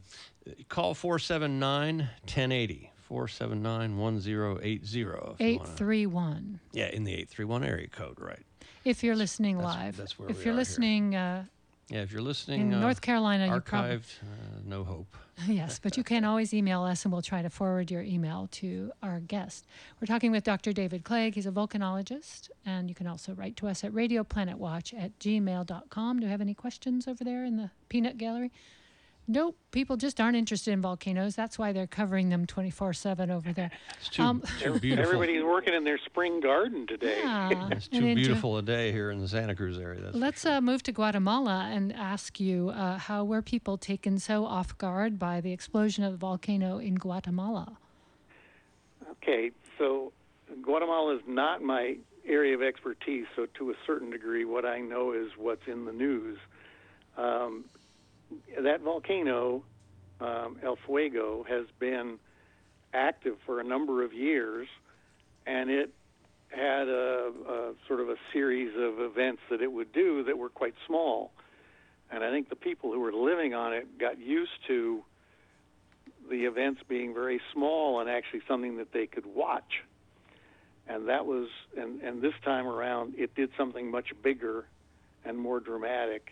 call 0.70 0.94
479 0.94 1.98
1080. 2.24 2.92
479 3.04 3.98
1080. 3.98 4.72
if 4.74 4.96
you 4.96 5.08
wanna- 5.10 5.36
831. 5.42 6.60
Yeah, 6.72 6.88
in 6.88 7.04
the 7.04 7.12
831 7.14 7.64
area 7.64 7.88
code, 7.88 8.20
right. 8.20 8.40
If 8.86 9.04
you're 9.04 9.16
listening 9.16 9.58
That's- 9.58 9.76
live. 9.76 9.98
that's 9.98 10.18
where 10.18 10.30
if 10.30 10.46
you're 10.46 10.54
listening 10.54 11.16
uh, 11.16 11.46
Yeah, 11.90 12.02
if 12.02 12.12
you're 12.12 12.22
listening, 12.22 12.62
in 12.62 12.74
uh, 12.74 12.80
North 12.80 13.02
Carolina, 13.02 13.48
archived, 13.48 14.20
uh, 14.24 14.60
no 14.66 14.84
hope. 14.84 15.16
Yes, 15.48 15.80
but 15.80 15.98
you 15.98 16.04
can 16.04 16.24
always 16.24 16.54
email 16.54 16.84
us 16.84 17.04
and 17.04 17.12
we'll 17.12 17.22
try 17.22 17.42
to 17.42 17.50
forward 17.50 17.92
your 17.92 18.02
email 18.02 18.48
to 18.54 18.92
our 19.04 19.20
guest. 19.20 19.68
We're 20.00 20.08
talking 20.08 20.32
with 20.32 20.46
Dr. 20.46 20.72
David 20.72 21.04
Clague. 21.04 21.36
He's 21.36 21.46
a 21.46 21.52
volcanologist, 21.52 22.50
and 22.66 22.88
you 22.88 22.96
can 22.96 23.06
also 23.06 23.34
write 23.34 23.58
to 23.58 23.68
us 23.68 23.84
at 23.84 23.92
radioplanetwatch 23.92 24.98
at 24.98 25.20
gmail.com. 25.20 26.20
Do 26.20 26.26
you 26.26 26.32
have 26.32 26.40
any 26.42 26.54
questions 26.54 27.06
over 27.08 27.24
there 27.26 27.44
in 27.44 27.58
the 27.58 27.70
peanut 27.90 28.18
gallery? 28.18 28.52
Nope, 29.28 29.58
people 29.72 29.98
just 29.98 30.22
aren't 30.22 30.38
interested 30.38 30.72
in 30.72 30.82
volcanoes. 30.82 31.36
That's 31.36 31.58
why 31.58 31.72
they're 31.72 31.88
covering 31.88 32.30
them 32.30 32.46
24 32.46 32.94
7 32.94 33.32
over 33.32 33.52
there. 33.54 33.72
It's 34.00 34.10
too, 34.10 34.22
Um, 34.22 34.44
too 34.60 34.80
beautiful. 34.80 35.14
Everybody's 35.14 35.44
working 35.44 35.74
in 35.74 35.84
their 35.84 35.98
spring 35.98 36.40
garden 36.42 36.86
today. 36.86 37.22
Yeah. 37.24 37.70
It's 37.72 37.88
too 37.88 37.98
enjoy- 37.98 38.16
beautiful 38.16 38.58
a 38.58 38.62
day 38.62 38.92
here 38.92 39.10
in 39.10 39.20
the 39.20 39.28
Santa 39.28 39.56
Cruz 39.56 39.80
area. 39.80 40.02
That's 40.02 40.16
Let's 40.16 40.42
sure. 40.44 40.54
uh, 40.58 40.62
move 40.62 40.84
to 40.84 40.92
Guatemala 40.92 41.70
and 41.74 41.92
ask 41.94 42.40
you 42.40 42.70
uh, 42.70 43.00
how 43.00 43.24
were 43.24 43.42
people 43.42 43.78
taken 43.78 44.20
so 44.20 44.46
off 44.46 44.78
guard 44.78 45.18
by 45.18 45.42
the 45.42 45.52
explosion 45.52 46.04
of 46.04 46.12
the 46.12 46.18
volcano 46.20 46.78
in 46.78 46.96
Guatemala? 46.96 47.78
Okay, 49.12 49.50
so 49.80 50.12
Guatemala 50.62 51.16
is 51.16 51.22
not 51.28 51.64
my 51.64 51.98
area 52.28 52.54
of 52.54 52.62
expertise, 52.62 53.26
so 53.36 53.48
to 53.58 53.72
a 53.72 53.74
certain 53.88 54.12
degree, 54.12 54.46
what 54.46 54.66
I 54.66 54.80
know 54.82 55.14
is 55.14 55.30
what's 55.38 55.68
in 55.68 55.86
the 55.86 55.92
news. 55.92 56.38
Um, 57.18 57.66
that 58.62 58.82
volcano, 58.82 59.64
um, 60.20 60.58
El 60.64 60.78
Fuego, 60.86 61.46
has 61.48 61.66
been 61.80 62.18
active 62.94 63.36
for 63.46 63.60
a 63.60 63.64
number 63.64 64.04
of 64.04 64.14
years, 64.14 64.68
and 65.46 65.70
it 65.70 65.92
had 66.50 66.88
a, 66.88 67.32
a 67.48 67.74
sort 67.88 68.00
of 68.00 68.10
a 68.10 68.16
series 68.32 68.74
of 68.78 69.00
events 69.00 69.42
that 69.50 69.62
it 69.62 69.72
would 69.72 69.92
do 69.92 70.24
that 70.24 70.38
were 70.38 70.50
quite 70.50 70.76
small. 70.88 71.32
And 72.12 72.24
I 72.24 72.32
think 72.32 72.50
the 72.50 72.56
people 72.56 72.92
who 72.92 73.00
were 73.00 73.14
living 73.14 73.54
on 73.54 73.74
it 73.74 73.98
got 74.00 74.20
used 74.20 74.52
to 74.68 75.04
the 76.30 76.46
events 76.46 76.82
being 76.88 77.14
very 77.14 77.42
small 77.54 78.00
and 78.00 78.10
actually 78.10 78.42
something 78.48 78.78
that 78.78 78.94
they 78.94 79.08
could 79.08 79.26
watch. 79.26 79.84
And 80.88 81.10
that 81.10 81.26
was, 81.26 81.48
and, 81.78 82.02
and 82.02 82.22
this 82.22 82.34
time 82.44 82.68
around, 82.68 83.16
it 83.18 83.36
did 83.36 83.50
something 83.58 83.90
much 83.90 84.10
bigger 84.24 84.66
and 85.24 85.38
more 85.38 85.60
dramatic, 85.60 86.32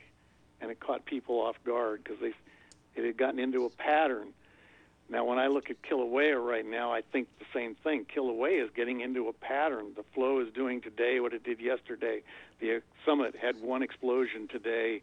and 0.63 0.71
it 0.71 0.79
caught 0.79 1.05
people 1.05 1.41
off 1.41 1.57
guard 1.65 2.01
because 2.03 2.19
they, 2.21 2.33
it 2.95 3.05
had 3.05 3.17
gotten 3.17 3.37
into 3.37 3.65
a 3.65 3.69
pattern. 3.69 4.29
Now, 5.09 5.25
when 5.25 5.37
I 5.37 5.47
look 5.47 5.69
at 5.69 5.81
Kilauea 5.83 6.41
right 6.41 6.65
now, 6.65 6.93
I 6.93 7.01
think 7.01 7.27
the 7.37 7.45
same 7.53 7.75
thing. 7.75 8.05
Kilauea 8.05 8.63
is 8.63 8.69
getting 8.73 9.01
into 9.01 9.27
a 9.27 9.33
pattern. 9.33 9.91
The 9.95 10.05
flow 10.15 10.39
is 10.39 10.47
doing 10.53 10.79
today 10.79 11.19
what 11.19 11.33
it 11.33 11.43
did 11.43 11.59
yesterday. 11.59 12.21
The 12.61 12.77
uh, 12.77 12.79
summit 13.05 13.35
had 13.35 13.61
one 13.61 13.83
explosion 13.83 14.47
today. 14.47 15.01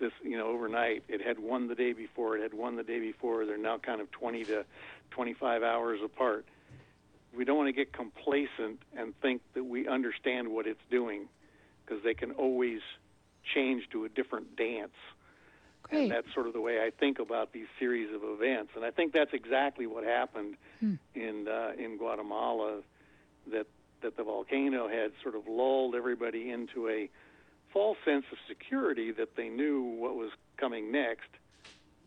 This, 0.00 0.10
you 0.24 0.36
know, 0.36 0.48
overnight. 0.48 1.04
It 1.08 1.22
had 1.24 1.38
one 1.38 1.68
the 1.68 1.76
day 1.76 1.92
before. 1.92 2.36
It 2.36 2.42
had 2.42 2.52
one 2.52 2.74
the 2.74 2.82
day 2.82 2.98
before. 2.98 3.46
They're 3.46 3.56
now 3.56 3.78
kind 3.78 4.00
of 4.00 4.10
20 4.10 4.44
to 4.46 4.64
25 5.12 5.62
hours 5.62 6.00
apart. 6.04 6.44
We 7.36 7.44
don't 7.44 7.56
want 7.56 7.68
to 7.68 7.72
get 7.72 7.92
complacent 7.92 8.82
and 8.96 9.18
think 9.20 9.42
that 9.54 9.62
we 9.62 9.86
understand 9.86 10.48
what 10.48 10.66
it's 10.66 10.82
doing, 10.90 11.28
because 11.86 12.02
they 12.02 12.14
can 12.14 12.32
always 12.32 12.80
change 13.54 13.88
to 13.92 14.04
a 14.04 14.08
different 14.08 14.56
dance. 14.56 14.92
Great. 15.82 16.02
And 16.02 16.10
that's 16.10 16.32
sort 16.34 16.46
of 16.46 16.52
the 16.52 16.60
way 16.60 16.78
I 16.80 16.90
think 16.90 17.18
about 17.18 17.52
these 17.52 17.66
series 17.78 18.14
of 18.14 18.22
events. 18.22 18.72
And 18.76 18.84
I 18.84 18.90
think 18.90 19.12
that's 19.12 19.32
exactly 19.32 19.86
what 19.86 20.04
happened 20.04 20.56
in 21.14 21.48
uh, 21.48 21.72
in 21.78 21.96
Guatemala. 21.96 22.80
That 23.50 23.66
that 24.02 24.16
the 24.16 24.22
volcano 24.22 24.88
had 24.88 25.12
sort 25.22 25.34
of 25.34 25.46
lulled 25.48 25.94
everybody 25.94 26.50
into 26.50 26.88
a 26.88 27.08
false 27.72 27.98
sense 28.04 28.24
of 28.32 28.38
security 28.48 29.10
that 29.12 29.36
they 29.36 29.48
knew 29.48 29.82
what 29.82 30.16
was 30.16 30.30
coming 30.56 30.90
next, 30.92 31.28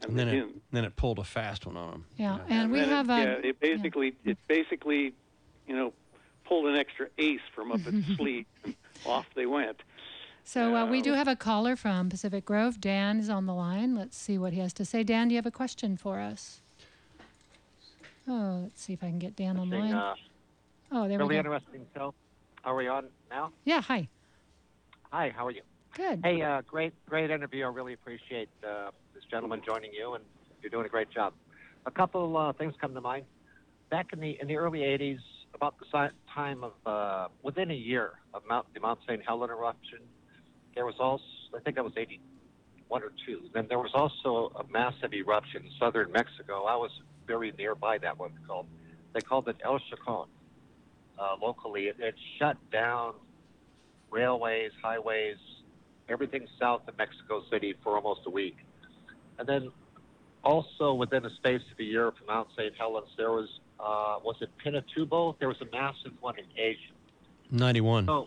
and, 0.02 0.12
And 0.12 0.20
then 0.20 0.28
it, 0.28 0.32
didn't. 0.32 0.62
then 0.72 0.86
it 0.86 0.96
pulled 0.96 1.20
a 1.20 1.24
fast 1.24 1.66
one 1.66 1.78
on 1.78 1.92
them. 1.92 2.06
Yeah, 2.18 2.40
and 2.50 2.72
we 2.72 2.80
then 2.80 2.90
have 2.90 3.10
it, 3.10 3.14
a. 3.14 3.16
yeah, 3.44 3.50
it 3.50 3.60
basically 3.60 4.16
it 4.24 4.38
basically 4.48 5.14
you 5.68 5.76
know 5.76 5.94
pulled 6.46 6.68
an 6.68 6.76
extra 6.76 7.08
ace 7.18 7.42
from 7.56 7.72
up 7.72 7.80
its 7.86 8.08
sleeve 8.18 8.46
and 8.64 8.76
off 9.06 9.26
they 9.36 9.46
went. 9.46 9.82
So 10.46 10.76
uh, 10.76 10.86
we 10.86 11.02
do 11.02 11.14
have 11.14 11.28
a 11.28 11.36
caller 11.36 11.76
from 11.76 12.10
Pacific 12.10 12.46
Grove. 12.46 12.80
Dan 12.82 13.20
is 13.20 13.30
on 13.30 13.46
the 13.46 13.54
line. 13.54 13.96
Let's 13.96 14.18
see 14.18 14.38
what 14.38 14.54
he 14.54 14.60
has 14.60 14.74
to 14.74 14.86
say. 14.86 15.04
Dan, 15.04 15.30
do 15.30 15.34
you 15.34 15.38
have 15.38 15.46
a 15.46 15.52
question 15.52 15.96
for 15.98 16.20
us? 16.20 16.62
Oh, 18.28 18.60
let's 18.64 18.82
see 18.82 18.94
if 18.94 19.04
I 19.04 19.08
can 19.08 19.20
get 19.20 19.36
Dan 19.36 19.58
on 19.58 19.70
the 19.70 19.78
line. 19.78 19.94
uh, 19.94 20.16
Oh, 20.92 21.08
there 21.08 21.18
really 21.18 21.38
we 21.38 21.42
go. 21.42 21.50
Really 21.50 21.56
interesting 21.56 21.86
show. 21.96 22.14
Are 22.64 22.76
we 22.76 22.88
on 22.88 23.06
now? 23.30 23.52
Yeah, 23.66 23.82
hi. 23.82 24.08
Hi, 25.12 25.34
how 25.36 25.48
are 25.48 25.52
you? 25.52 25.62
Good. 25.96 26.20
Hey, 26.24 26.42
uh, 26.42 26.62
great, 26.62 26.94
great 27.08 27.32
interview. 27.32 27.66
I 27.66 27.70
really 27.70 27.94
appreciate 27.94 28.50
uh, 28.68 28.92
this 29.16 29.24
gentleman 29.30 29.62
joining 29.66 29.92
you, 29.92 30.14
and 30.14 30.24
you're 30.62 30.70
doing 30.70 30.86
a 30.86 30.90
great 30.90 31.10
job. 31.10 31.34
A 31.86 31.92
couple 31.92 32.36
uh, 32.38 32.54
things 32.54 32.74
come 32.80 32.94
to 32.94 33.02
mind. 33.02 33.26
Back 33.90 34.14
in 34.14 34.20
the 34.20 34.38
in 34.42 34.48
the 34.48 34.56
early 34.56 34.80
'80s, 34.80 35.20
about 35.54 35.76
the 35.80 35.86
time 36.34 36.64
of 36.64 36.74
uh, 36.86 37.28
within 37.44 37.70
a 37.72 37.76
year 37.76 38.14
of 38.34 38.44
Mount 38.48 38.66
the 38.74 38.80
Mount 38.80 39.00
St. 39.08 39.22
Helena 39.28 39.54
eruption, 39.54 40.00
there 40.76 40.86
was 40.86 40.96
also 41.00 41.24
I 41.56 41.60
think 41.60 41.76
that 41.76 41.84
was 41.84 41.94
'81 41.98 43.04
or 43.04 43.12
two. 43.26 43.42
Then 43.54 43.68
there 43.70 43.80
was 43.80 43.92
also 43.94 44.52
a 44.56 44.72
massive 44.72 45.14
eruption 45.14 45.64
in 45.64 45.72
southern 45.80 46.12
Mexico. 46.12 46.64
I 46.66 46.76
was 46.76 46.92
very 47.28 47.54
nearby 47.58 47.98
that 48.00 48.18
one 48.18 48.32
called. 48.48 48.68
They 49.14 49.22
called 49.22 49.48
it 49.48 49.58
El 49.64 49.80
Chichon. 49.80 50.28
Uh, 51.20 51.36
locally, 51.40 51.84
it, 51.84 51.98
it 52.00 52.16
shut 52.40 52.58
down 52.72 53.14
railways, 54.14 54.72
highways, 54.82 55.38
everything 56.08 56.48
south 56.60 56.88
of 56.88 56.98
Mexico 56.98 57.44
City 57.52 57.76
for 57.84 57.96
almost 57.96 58.22
a 58.26 58.30
week. 58.30 58.58
And 59.40 59.48
then 59.48 59.72
also 60.44 60.94
within 60.94 61.26
a 61.26 61.30
space 61.36 61.62
of 61.72 61.80
a 61.80 61.84
year 61.84 62.12
from 62.12 62.28
Mount 62.28 62.48
St. 62.56 62.74
Helens, 62.78 63.10
there 63.18 63.32
was, 63.32 63.50
uh, 63.80 64.20
was 64.24 64.36
it 64.42 64.50
Pinatubo? 64.64 65.38
There 65.40 65.48
was 65.48 65.62
a 65.62 65.72
massive 65.72 66.14
one 66.22 66.36
in 66.38 66.46
Asia. 66.58 66.94
91. 67.52 68.06
So, 68.06 68.26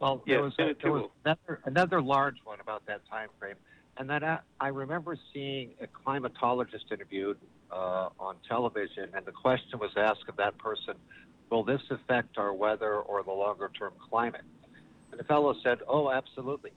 well, 0.00 0.22
Yes, 0.26 0.34
there 0.36 0.42
was, 0.42 0.52
a, 0.58 0.74
there 0.82 0.92
was 0.92 1.02
Pinatubo. 1.02 1.10
another, 1.24 1.60
another 1.64 2.02
large 2.02 2.36
one 2.44 2.60
about 2.60 2.84
that 2.86 3.00
time 3.08 3.28
frame. 3.38 3.56
And 3.96 4.10
then 4.10 4.24
I, 4.24 4.38
I 4.60 4.68
remember 4.68 5.16
seeing 5.32 5.70
a 5.80 5.86
climatologist 5.86 6.90
interviewed 6.90 7.38
uh, 7.70 8.08
on 8.18 8.36
television, 8.48 9.08
and 9.14 9.24
the 9.24 9.32
question 9.32 9.78
was 9.78 9.90
asked 9.96 10.24
of 10.28 10.36
that 10.36 10.58
person, 10.58 10.94
will 11.50 11.62
this 11.64 11.80
affect 11.90 12.36
our 12.38 12.52
weather 12.52 12.94
or 12.96 13.22
the 13.22 13.30
longer 13.32 13.70
term 13.78 13.92
climate? 14.10 14.42
And 15.12 15.20
the 15.20 15.24
fellow 15.24 15.54
said, 15.62 15.78
oh, 15.88 16.10
absolutely. 16.10 16.72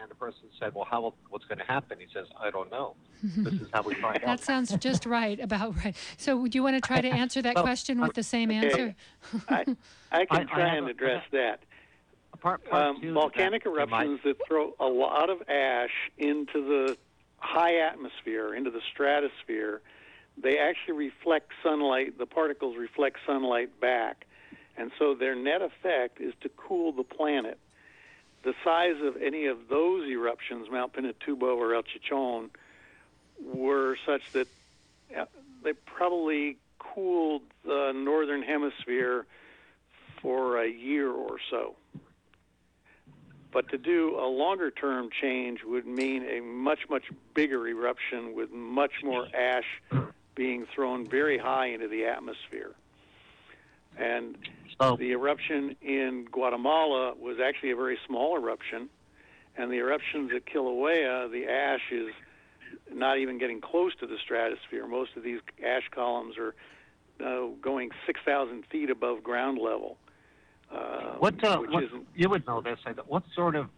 And 0.00 0.10
the 0.10 0.14
person 0.14 0.42
said, 0.60 0.74
well, 0.74 0.86
how 0.88 1.00
will, 1.00 1.16
what's 1.30 1.46
going 1.46 1.58
to 1.58 1.64
happen? 1.64 1.98
He 1.98 2.06
says, 2.14 2.26
I 2.40 2.50
don't 2.50 2.70
know. 2.70 2.94
This 3.38 3.54
is 3.54 3.68
how 3.72 3.82
we 3.82 3.94
find 4.00 4.16
out. 4.18 4.26
That 4.26 4.44
sounds 4.44 4.76
just 4.76 5.06
right, 5.06 5.40
about 5.40 5.74
right. 5.84 5.96
So, 6.18 6.46
do 6.46 6.56
you 6.58 6.62
want 6.62 6.76
to 6.76 6.86
try 6.86 7.00
to 7.00 7.08
answer 7.08 7.40
that 7.42 7.54
Well, 7.56 7.64
question 7.64 8.00
with 8.00 8.12
the 8.14 8.22
same 8.22 8.50
okay. 8.50 8.66
answer? 8.66 8.94
I, 9.48 9.64
I 10.12 10.26
can 10.26 10.26
I- 10.30 10.40
I 10.40 10.44
try 10.44 10.68
have 10.68 10.78
and 10.78 10.86
a- 10.88 10.90
address 10.90 11.24
that. 11.32 11.60
Part, 12.40 12.64
part 12.64 12.82
Um, 12.82 13.14
volcanic 13.14 13.64
that, 13.64 13.70
eruptions 13.70 14.20
that 14.24 14.36
throw 14.46 14.74
a 14.78 14.86
lot 14.86 15.30
of 15.30 15.42
ash 15.48 16.10
into 16.18 16.62
the 16.62 16.96
high 17.38 17.76
atmosphere, 17.78 18.54
into 18.54 18.70
the 18.70 18.80
stratosphere, 18.92 19.80
they 20.36 20.58
actually 20.58 20.94
reflect 20.94 21.52
sunlight. 21.62 22.18
The 22.18 22.26
particles 22.26 22.76
reflect 22.76 23.18
sunlight 23.26 23.80
back. 23.80 24.26
And 24.76 24.90
so 24.98 25.14
their 25.14 25.34
net 25.34 25.62
effect 25.62 26.20
is 26.20 26.34
to 26.42 26.50
cool 26.50 26.92
the 26.92 27.04
planet. 27.04 27.58
The 28.42 28.54
size 28.62 29.00
of 29.02 29.16
any 29.16 29.46
of 29.46 29.68
those 29.68 30.08
eruptions, 30.08 30.68
Mount 30.70 30.92
Pinatubo 30.92 31.56
or 31.56 31.74
El 31.74 31.82
Chichon, 31.82 32.50
were 33.42 33.96
such 34.04 34.32
that 34.32 34.48
uh, 35.16 35.24
they 35.62 35.72
probably 35.72 36.58
cooled 36.78 37.42
the 37.64 37.92
northern 37.94 38.42
hemisphere 38.42 39.26
for 40.20 40.58
a 40.62 40.68
year 40.68 41.10
or 41.10 41.38
so. 41.50 41.74
But 43.52 43.68
to 43.70 43.78
do 43.78 44.18
a 44.18 44.26
longer 44.26 44.70
term 44.70 45.08
change 45.20 45.60
would 45.64 45.86
mean 45.86 46.24
a 46.24 46.40
much, 46.40 46.80
much 46.90 47.04
bigger 47.34 47.66
eruption 47.66 48.34
with 48.34 48.50
much 48.50 48.92
more 49.02 49.26
ash 49.34 49.64
being 50.34 50.66
thrown 50.74 51.08
very 51.08 51.38
high 51.38 51.66
into 51.68 51.88
the 51.88 52.04
atmosphere. 52.04 52.72
And 53.98 54.36
So, 54.78 54.96
the 54.96 55.12
eruption 55.12 55.74
in 55.80 56.26
Guatemala 56.30 57.14
was 57.14 57.38
actually 57.40 57.70
a 57.70 57.76
very 57.76 57.98
small 58.06 58.36
eruption, 58.36 58.90
and 59.56 59.72
the 59.72 59.76
eruptions 59.76 60.32
at 60.36 60.44
Kilauea, 60.44 61.30
the 61.30 61.46
ash 61.46 61.90
is 61.90 62.10
not 62.92 63.18
even 63.18 63.38
getting 63.38 63.60
close 63.60 63.94
to 64.00 64.06
the 64.06 64.18
stratosphere. 64.22 64.86
Most 64.86 65.16
of 65.16 65.22
these 65.22 65.40
ash 65.64 65.88
columns 65.90 66.36
are 66.36 66.54
uh, 67.24 67.46
going 67.62 67.90
6,000 68.04 68.66
feet 68.66 68.90
above 68.90 69.22
ground 69.22 69.58
level. 69.58 69.96
Uh, 70.72 71.14
what, 71.18 71.42
uh, 71.44 71.58
which 71.58 71.70
what 71.70 71.84
isn't 71.84 72.06
you 72.14 72.28
would 72.28 72.46
know 72.46 72.60
this? 72.60 72.78
What 73.06 73.22
sort 73.34 73.54
of 73.54 73.68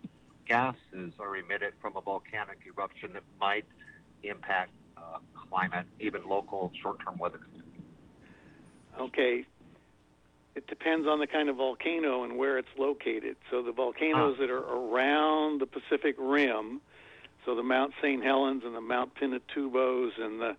gases 0.46 1.12
are 1.20 1.36
emitted 1.36 1.74
from 1.80 1.96
a 1.96 2.00
volcanic 2.00 2.58
eruption 2.66 3.12
that 3.12 3.22
might 3.40 3.64
impact 4.22 4.70
uh, 4.96 5.18
climate, 5.48 5.86
even 6.00 6.26
local 6.28 6.72
short-term 6.82 7.18
weather? 7.18 7.40
Okay. 8.98 9.44
It 10.54 10.66
depends 10.66 11.06
on 11.06 11.20
the 11.20 11.26
kind 11.28 11.48
of 11.48 11.56
volcano 11.56 12.24
and 12.24 12.36
where 12.36 12.58
it's 12.58 12.68
located. 12.76 13.36
So 13.50 13.62
the 13.62 13.70
volcanoes 13.70 14.34
Ah. 14.38 14.40
that 14.40 14.50
are 14.50 14.58
around 14.64 15.60
the 15.60 15.66
Pacific 15.66 16.16
Rim, 16.18 16.80
so 17.44 17.54
the 17.54 17.62
Mount 17.62 17.92
St. 18.02 18.24
Helens 18.24 18.64
and 18.64 18.74
the 18.74 18.80
Mount 18.80 19.14
Pinatubo's 19.14 20.14
and 20.18 20.40
the 20.40 20.56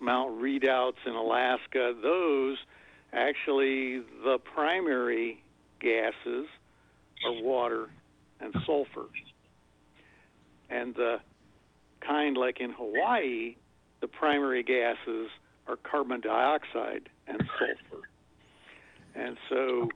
Mount 0.00 0.38
Redoubts 0.40 0.98
in 1.06 1.14
Alaska, 1.14 1.94
those 2.02 2.58
actually 3.12 4.00
the 4.22 4.38
primary 4.38 5.42
gases 5.80 6.46
are 7.24 7.42
water 7.42 7.88
and 8.40 8.54
sulfur. 8.66 9.06
And 10.70 10.94
the 10.94 11.20
kind 12.00 12.36
like 12.36 12.60
in 12.60 12.70
Hawaii, 12.70 13.56
the 14.00 14.08
primary 14.08 14.62
gases 14.62 15.30
are 15.66 15.76
carbon 15.76 16.20
dioxide 16.20 17.08
and 17.26 17.42
sulfur. 17.58 18.08
And 19.14 19.36
so 19.48 19.88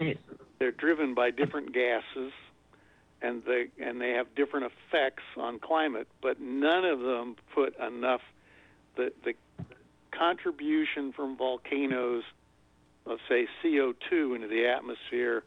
they're 0.58 0.72
driven 0.72 1.14
by 1.14 1.30
different 1.30 1.72
gases 1.72 2.32
and 3.22 3.42
they 3.46 3.68
and 3.80 4.00
they 4.00 4.10
have 4.10 4.34
different 4.34 4.66
effects 4.66 5.22
on 5.36 5.58
climate, 5.60 6.08
but 6.20 6.40
none 6.40 6.84
of 6.84 7.00
them 7.00 7.36
put 7.54 7.78
enough 7.78 8.20
the 8.96 9.12
the 9.24 9.34
contribution 10.10 11.12
from 11.12 11.36
volcanoes 11.36 12.24
of 13.06 13.18
say 13.28 13.46
CO2 13.62 14.34
into 14.34 14.48
the 14.48 14.66
atmosphere 14.66 15.44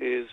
is 0.00 0.26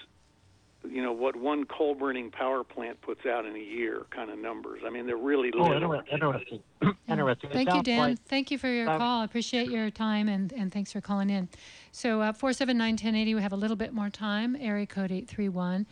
you 0.89 1.01
know 1.03 1.11
what 1.11 1.36
one 1.36 1.65
coal 1.65 1.95
burning 1.95 2.32
power 2.32 2.63
plant 2.63 3.01
puts 3.01 3.26
out 3.26 3.45
in 3.45 3.55
a 3.55 3.59
year 3.59 4.05
kind 4.11 4.30
of 4.30 4.38
numbers. 4.39 4.82
I 4.86 4.89
mean 4.89 5.05
they're 5.05 5.18
really 5.18 5.51
Oh, 5.57 5.63
little. 5.68 5.91
inter- 5.93 6.05
interesting. 6.11 6.59
interesting. 7.09 7.49
Thank 7.49 7.74
you, 7.74 7.84
Dan. 7.84 7.99
like- 7.99 8.20
Thank 8.26 8.51
you 8.51 8.57
for 8.57 8.68
your 8.70 8.89
Um, 8.89 8.99
call. 8.99 9.22
I 9.22 9.26
appreciate 9.26 9.70
your 9.70 9.89
time 9.89 10.30
and, 10.30 10.53
and 10.53 10.72
thanks 10.72 10.93
for 10.93 11.01
calling 11.01 11.30
in. 11.30 11.49
So, 11.91 12.22
uh, 12.22 12.32
479 12.32 12.93
1080, 12.93 13.36
we 13.36 13.41
have 13.41 13.53
a 13.53 13.57
little 13.57 13.76
bit 13.76 13.91
more 13.91 14.09
time, 14.09 14.55
area 14.59 14.86
code 14.86 15.11
831. 15.11 15.86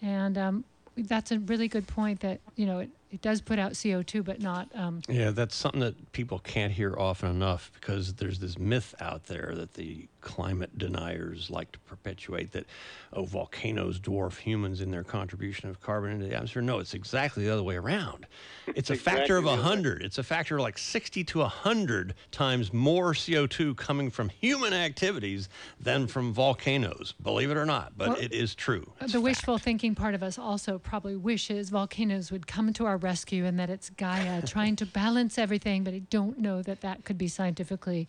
And 0.00 0.36
um, 0.38 0.64
that's 0.96 1.30
a 1.30 1.38
really 1.40 1.68
good 1.68 1.86
point 1.86 2.20
that, 2.20 2.40
you 2.56 2.66
know, 2.66 2.80
it, 2.80 2.90
it 3.12 3.20
does 3.22 3.40
put 3.42 3.58
out 3.58 3.72
CO2, 3.72 4.24
but 4.24 4.40
not. 4.40 4.68
Um, 4.74 5.02
Yeah, 5.08 5.30
that's 5.30 5.54
something 5.54 5.80
that 5.80 6.10
people 6.12 6.38
can't 6.40 6.72
hear 6.72 6.96
often 6.98 7.30
enough 7.30 7.70
because 7.74 8.14
there's 8.14 8.38
this 8.40 8.58
myth 8.58 8.94
out 8.98 9.24
there 9.26 9.52
that 9.54 9.74
the 9.74 10.08
climate 10.22 10.78
deniers 10.78 11.50
like 11.50 11.72
to 11.72 11.78
perpetuate 11.80 12.52
that, 12.52 12.64
oh, 13.12 13.24
volcanoes 13.24 14.00
dwarf 14.00 14.38
humans 14.38 14.80
in 14.80 14.90
their 14.90 15.04
contribution 15.04 15.68
of 15.68 15.80
carbon 15.80 16.12
into 16.12 16.26
the 16.26 16.34
atmosphere. 16.34 16.62
No, 16.62 16.78
it's 16.78 16.94
exactly 16.94 17.44
the 17.44 17.52
other 17.52 17.62
way 17.62 17.76
around. 17.76 18.26
It's 18.68 18.88
a 18.90 18.94
factor 18.96 19.36
of 19.36 19.44
Exactly 19.44 19.56
the 19.56 19.62
100. 19.62 20.02
It's 20.02 20.18
a 20.18 20.22
factor 20.22 20.58
like 20.60 20.78
60 20.78 21.24
to 21.24 21.38
100 21.40 22.14
times 22.30 22.72
more 22.72 23.12
CO2 23.12 23.76
coming 23.76 24.10
from 24.10 24.28
human 24.30 24.72
activities 24.72 25.48
than 25.80 26.06
from 26.06 26.32
volcanoes, 26.32 27.12
believe 27.20 27.50
it 27.50 27.56
or 27.56 27.66
not, 27.66 27.92
but 27.96 28.08
Well, 28.10 28.18
it 28.18 28.32
is 28.32 28.54
true. 28.54 28.84
Uh, 29.00 29.04
it's 29.04 29.12
the 29.12 29.18
fact. 29.18 29.24
wishful 29.24 29.58
thinking 29.58 29.94
part 29.94 30.14
of 30.14 30.22
us 30.22 30.38
also 30.38 30.78
probably 30.78 31.16
wishes 31.16 31.70
volcanoes 31.70 32.30
would 32.30 32.46
come 32.46 32.72
to 32.72 32.86
our 32.86 32.96
rescue 32.96 33.44
and 33.44 33.58
that 33.58 33.68
it's 33.68 33.90
Gaia 33.90 34.40
trying 34.46 34.76
to 34.76 34.86
balance 34.86 35.36
everything, 35.38 35.84
but 35.84 35.92
I 35.92 35.98
don't 35.98 36.38
know 36.38 36.62
that 36.62 36.80
that 36.80 37.04
could 37.04 37.18
be 37.18 37.28
scientifically 37.28 38.08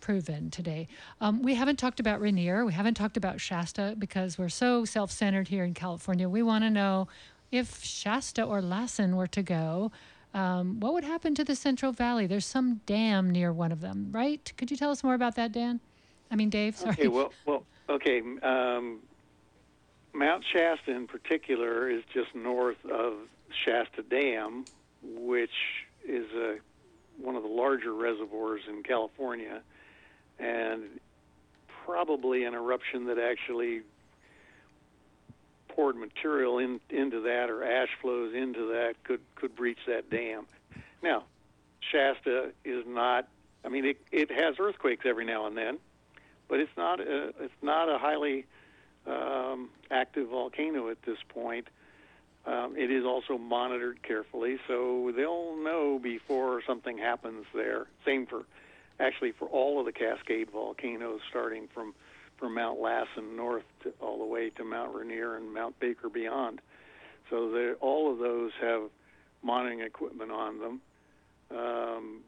proven 0.00 0.50
today. 0.50 0.88
Um, 1.20 1.42
we 1.42 1.54
haven't 1.54 1.76
talked 1.76 2.00
about 2.00 2.20
Rainier. 2.20 2.64
We 2.64 2.72
haven't 2.72 2.94
talked 2.94 3.16
about 3.16 3.40
Shasta 3.40 3.94
because 3.98 4.38
we're 4.38 4.48
so 4.48 4.84
self 4.84 5.10
centered 5.10 5.48
here 5.48 5.64
in 5.64 5.74
California. 5.74 6.28
We 6.28 6.42
want 6.42 6.64
to 6.64 6.70
know 6.70 7.08
if 7.50 7.82
Shasta 7.82 8.42
or 8.42 8.60
Lassen 8.60 9.16
were 9.16 9.26
to 9.28 9.42
go. 9.42 9.90
Um, 10.34 10.80
what 10.80 10.92
would 10.92 11.04
happen 11.04 11.34
to 11.36 11.44
the 11.44 11.56
Central 11.56 11.92
Valley? 11.92 12.26
There's 12.26 12.44
some 12.44 12.80
dam 12.86 13.30
near 13.30 13.52
one 13.52 13.72
of 13.72 13.80
them, 13.80 14.10
right? 14.12 14.52
Could 14.56 14.70
you 14.70 14.76
tell 14.76 14.90
us 14.90 15.02
more 15.02 15.14
about 15.14 15.36
that, 15.36 15.52
Dan? 15.52 15.80
I 16.30 16.36
mean, 16.36 16.50
Dave. 16.50 16.76
Sorry. 16.76 16.92
Okay, 16.92 17.08
well, 17.08 17.32
well, 17.46 17.64
okay. 17.88 18.20
Um, 18.42 19.00
Mount 20.12 20.44
Shasta, 20.52 20.90
in 20.90 21.06
particular, 21.06 21.88
is 21.90 22.02
just 22.12 22.34
north 22.34 22.84
of 22.92 23.14
Shasta 23.64 24.02
Dam, 24.02 24.64
which 25.02 25.50
is 26.06 26.26
a, 26.32 26.56
one 27.20 27.34
of 27.36 27.42
the 27.42 27.48
larger 27.48 27.94
reservoirs 27.94 28.62
in 28.68 28.82
California, 28.82 29.62
and 30.38 30.82
probably 31.84 32.44
an 32.44 32.54
eruption 32.54 33.06
that 33.06 33.18
actually 33.18 33.82
poured 35.68 35.96
material 35.96 36.58
in, 36.58 36.80
into 36.90 37.20
that 37.20 37.50
or 37.50 37.64
ash 37.64 37.88
flows 38.00 38.34
into 38.34 38.72
that 38.72 38.94
could 39.04 39.20
could 39.36 39.54
breach 39.54 39.78
that 39.86 40.10
dam. 40.10 40.46
Now, 41.02 41.24
Shasta 41.80 42.50
is 42.64 42.84
not. 42.86 43.28
I 43.64 43.68
mean, 43.68 43.84
it, 43.84 44.00
it 44.12 44.30
has 44.30 44.56
earthquakes 44.58 45.04
every 45.04 45.24
now 45.24 45.46
and 45.46 45.56
then, 45.56 45.78
but 46.48 46.60
it's 46.60 46.76
not 46.76 47.00
a, 47.00 47.28
it's 47.40 47.62
not 47.62 47.88
a 47.88 47.98
highly 47.98 48.46
um, 49.06 49.70
active 49.90 50.28
volcano 50.28 50.90
at 50.90 51.02
this 51.02 51.18
point. 51.28 51.68
Um, 52.46 52.76
it 52.76 52.90
is 52.90 53.04
also 53.04 53.36
monitored 53.36 54.02
carefully, 54.02 54.58
so 54.66 55.12
they'll 55.14 55.56
know 55.56 55.98
before 55.98 56.62
something 56.66 56.96
happens 56.96 57.44
there. 57.52 57.86
Same 58.04 58.26
for 58.26 58.44
actually 59.00 59.32
for 59.32 59.48
all 59.48 59.78
of 59.78 59.86
the 59.86 59.92
Cascade 59.92 60.50
volcanoes, 60.50 61.20
starting 61.28 61.68
from 61.72 61.94
from 62.38 62.54
Mount 62.54 62.80
Lassen 62.80 63.36
north 63.36 63.64
to, 63.82 63.92
all 64.00 64.18
the 64.18 64.24
way 64.24 64.50
to 64.50 64.64
Mount 64.64 64.94
Rainier 64.94 65.36
and 65.36 65.52
Mount 65.52 65.78
Baker 65.80 66.08
beyond. 66.08 66.60
So 67.28 67.74
all 67.80 68.12
of 68.12 68.18
those 68.18 68.52
have 68.60 68.82
monitoring 69.42 69.80
equipment 69.80 70.30
on 70.30 70.60
them. 70.60 70.80
Um, 71.50 72.20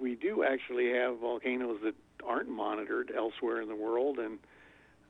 we 0.00 0.16
do 0.16 0.42
actually 0.42 0.92
have 0.92 1.20
volcanoes 1.20 1.78
that 1.84 1.94
aren't 2.26 2.48
monitored 2.48 3.12
elsewhere 3.16 3.60
in 3.60 3.68
the 3.68 3.76
world, 3.76 4.18
and 4.18 4.38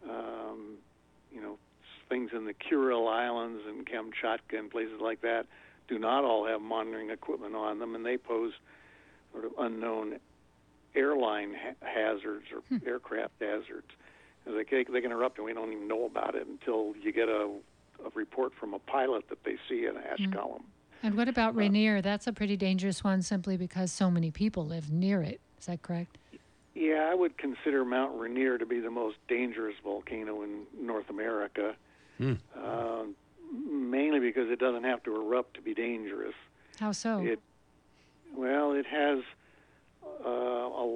um, 0.08 0.74
you 1.32 1.40
know 1.40 1.58
things 2.08 2.30
in 2.34 2.44
the 2.44 2.54
Kuril 2.54 3.10
Islands 3.10 3.62
and 3.66 3.86
Kamchatka 3.86 4.58
and 4.58 4.70
places 4.70 5.00
like 5.00 5.22
that 5.22 5.46
do 5.88 5.98
not 5.98 6.24
all 6.24 6.46
have 6.46 6.60
monitoring 6.60 7.10
equipment 7.10 7.54
on 7.54 7.78
them, 7.78 7.94
and 7.94 8.04
they 8.04 8.16
pose 8.16 8.52
sort 9.32 9.44
of 9.44 9.52
unknown 9.58 10.18
airline 10.94 11.54
ha- 11.54 11.86
hazards 11.86 12.46
or 12.52 12.62
aircraft 12.86 13.32
hazards. 13.40 13.90
And 14.46 14.56
They, 14.56 14.64
can- 14.64 14.92
they 14.92 15.00
can 15.00 15.12
erupt, 15.12 15.38
and 15.38 15.46
we 15.46 15.52
don't 15.54 15.72
even 15.72 15.88
know 15.88 16.04
about 16.04 16.34
it 16.34 16.46
until 16.46 16.94
you 17.02 17.12
get 17.12 17.28
a, 17.28 17.50
a 18.04 18.10
report 18.14 18.52
from 18.58 18.74
a 18.74 18.78
pilot 18.78 19.28
that 19.30 19.42
they 19.44 19.56
see 19.68 19.86
an 19.86 19.96
ash 19.96 20.26
column. 20.32 20.64
And 21.02 21.16
what 21.16 21.28
about 21.28 21.54
Rainier? 21.54 22.00
That's 22.00 22.26
a 22.26 22.32
pretty 22.32 22.56
dangerous 22.56 23.04
one 23.04 23.20
simply 23.22 23.56
because 23.56 23.92
so 23.92 24.10
many 24.10 24.30
people 24.30 24.64
live 24.66 24.90
near 24.90 25.22
it. 25.22 25.40
Is 25.60 25.66
that 25.66 25.82
correct? 25.82 26.16
Yeah, 26.74 27.08
I 27.10 27.14
would 27.14 27.36
consider 27.38 27.84
Mount 27.84 28.18
Rainier 28.18 28.58
to 28.58 28.66
be 28.66 28.80
the 28.80 28.90
most 28.90 29.16
dangerous 29.28 29.76
volcano 29.84 30.42
in 30.42 30.62
North 30.80 31.08
America, 31.10 31.76
uh, 32.20 33.02
mainly 33.52 34.18
because 34.18 34.50
it 34.50 34.58
doesn't 34.58 34.84
have 34.84 35.02
to 35.04 35.14
erupt 35.14 35.54
to 35.54 35.60
be 35.62 35.72
dangerous. 35.74 36.34
How 36.80 36.92
so? 36.92 37.20
It 37.24 37.38
well, 38.34 38.72
it 38.72 38.86
has 38.86 39.18
uh, 39.18 39.20
a 39.20 39.24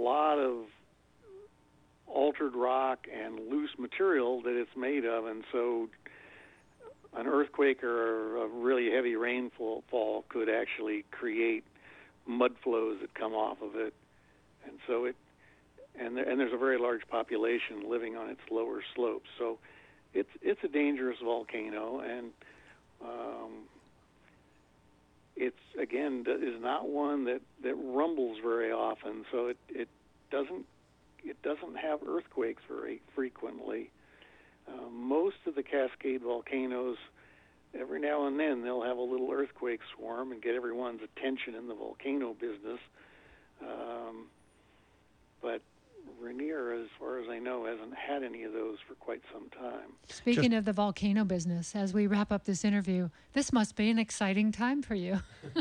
lot 0.09 0.38
of 0.38 0.64
altered 2.06 2.54
rock 2.54 3.06
and 3.12 3.38
loose 3.50 3.70
material 3.78 4.40
that 4.42 4.59
it's 4.59 4.76
made 4.76 5.04
of, 5.04 5.26
and 5.26 5.44
so 5.52 5.88
an 7.16 7.26
earthquake 7.26 7.82
or 7.84 8.36
a 8.44 8.48
really 8.48 8.90
heavy 8.90 9.16
rainfall 9.16 9.84
fall 9.90 10.24
could 10.28 10.48
actually 10.48 11.04
create 11.11 11.64
mud 12.26 12.52
flows 12.62 12.98
that 13.00 13.12
come 13.14 13.34
off 13.34 13.59
of 13.62 13.76
it, 13.76 13.94
and 14.66 14.78
so 14.86 15.04
it 15.04 15.16
and 16.00 16.16
there, 16.16 16.28
and 16.28 16.38
there's 16.40 16.52
a 16.54 16.59
very 16.59 16.78
large 16.78 17.06
population 17.09 17.88
living 17.88 18.16
on 18.16 18.30
its 18.30 18.40
lower 18.50 18.82
slopes, 18.94 19.28
so 19.38 19.59
it's 20.14 20.30
it's 20.42 20.61
a 20.64 20.68
dangerous 20.68 21.18
volcano 21.22 22.00
and. 22.00 22.30
Um, 23.00 23.68
it's 25.40 25.64
again 25.80 26.24
is 26.26 26.61
not 26.61 26.88
one 26.88 27.24
that 27.26 27.40
that 27.62 27.76
rumbles 27.76 28.38
very 28.42 28.72
often, 28.72 29.24
so 29.30 29.46
it 29.46 29.56
it 29.68 29.88
doesn't 30.31 30.66
it 31.24 31.41
doesn't 31.43 31.76
have 31.76 32.01
earthquakes 32.07 32.62
very 32.68 33.01
frequently. 33.14 33.91
Uh, 34.68 34.89
most 34.91 35.37
of 35.47 35.55
the 35.55 35.62
Cascade 35.62 36.22
volcanoes, 36.22 36.97
every 37.79 38.01
now 38.01 38.26
and 38.26 38.39
then, 38.39 38.62
they'll 38.62 38.83
have 38.83 38.99
a 38.99 39.03
little 39.03 39.31
earthquake 39.31 39.81
swarm 39.95 40.33
and 40.33 40.43
get 40.43 40.55
everyone's 40.55 41.01
attention 41.03 41.55
in 41.55 41.68
the 41.68 41.74
volcano 41.74 42.35
business. 42.35 42.79
Um, 43.61 44.26
but 45.43 45.61
Rainier, 46.20 46.72
as 46.72 46.89
far 46.99 47.18
as 47.18 47.29
I 47.29 47.39
know, 47.39 47.64
hasn't 47.66 47.95
had 47.95 48.22
any 48.22 48.45
of 48.45 48.53
those 48.53 48.76
for 48.87 48.95
quite 48.95 49.22
some 49.33 49.49
time. 49.51 49.93
Speaking 50.09 50.55
of 50.55 50.64
the 50.64 50.72
volcano 50.72 51.24
business, 51.24 51.74
as 51.74 51.93
we 51.93 52.07
wrap 52.07 52.33
up 52.33 52.45
this 52.45 52.64
interview, 52.64 53.11
this 53.33 53.53
must 53.53 53.76
be 53.76 53.91
an 53.91 53.99
exciting 53.99 54.53
time 54.53 54.83
for 54.83 54.95
you. 54.95 55.20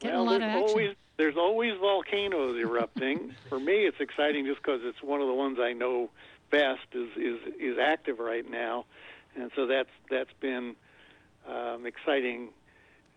Getting 0.00 0.16
well, 0.16 0.22
a 0.22 0.30
lot 0.30 0.36
of 0.36 0.42
action. 0.42 0.68
always 0.68 0.96
there's 1.18 1.36
always 1.36 1.76
volcanoes 1.78 2.56
erupting. 2.58 3.34
For 3.48 3.60
me, 3.60 3.84
it's 3.84 4.00
exciting 4.00 4.46
just 4.46 4.62
because 4.62 4.80
it's 4.84 5.02
one 5.02 5.20
of 5.20 5.26
the 5.26 5.34
ones 5.34 5.58
I 5.60 5.74
know 5.74 6.10
best 6.50 6.86
is 6.92 7.08
is 7.16 7.40
is 7.60 7.76
active 7.78 8.18
right 8.18 8.48
now, 8.48 8.86
and 9.36 9.50
so 9.54 9.66
that's 9.66 9.90
that's 10.10 10.32
been 10.40 10.76
um, 11.46 11.84
exciting. 11.84 12.50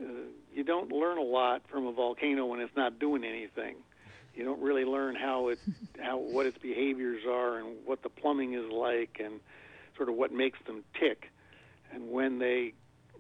Uh, 0.02 0.06
you 0.54 0.64
don't 0.64 0.92
learn 0.92 1.18
a 1.18 1.24
lot 1.24 1.62
from 1.70 1.86
a 1.86 1.94
volcano 1.94 2.48
when 2.48 2.60
it's 2.60 2.76
not 2.76 3.00
doing 3.00 3.24
anything. 3.24 3.76
You 4.36 4.46
don't 4.46 4.62
really 4.62 4.86
learn 4.86 5.16
how 5.16 5.50
it 5.50 5.60
how 6.02 6.18
what 6.18 6.46
its 6.48 6.58
behaviors 6.58 7.24
are 7.26 7.60
and 7.60 7.78
what 7.86 8.02
the 8.02 8.10
plumbing 8.10 8.54
is 8.56 8.70
like 8.72 9.22
and 9.24 9.40
sort 9.96 10.10
of 10.10 10.16
what 10.16 10.34
makes 10.34 10.58
them 10.66 10.84
tick. 11.00 11.30
And 11.94 12.10
when 12.10 12.40
they 12.40 12.74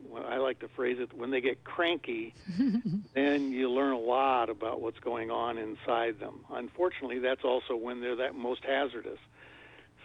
well, 0.09 0.25
I 0.27 0.37
like 0.37 0.59
to 0.59 0.67
phrase 0.67 0.97
it, 0.99 1.13
when 1.17 1.31
they 1.31 1.41
get 1.41 1.63
cranky, 1.63 2.33
then 3.13 3.51
you 3.51 3.69
learn 3.69 3.93
a 3.93 3.99
lot 3.99 4.49
about 4.49 4.81
what's 4.81 4.99
going 4.99 5.31
on 5.31 5.57
inside 5.57 6.19
them. 6.19 6.45
Unfortunately, 6.51 7.19
that's 7.19 7.43
also 7.43 7.75
when 7.75 8.01
they're 8.01 8.15
that 8.17 8.35
most 8.35 8.63
hazardous. 8.63 9.19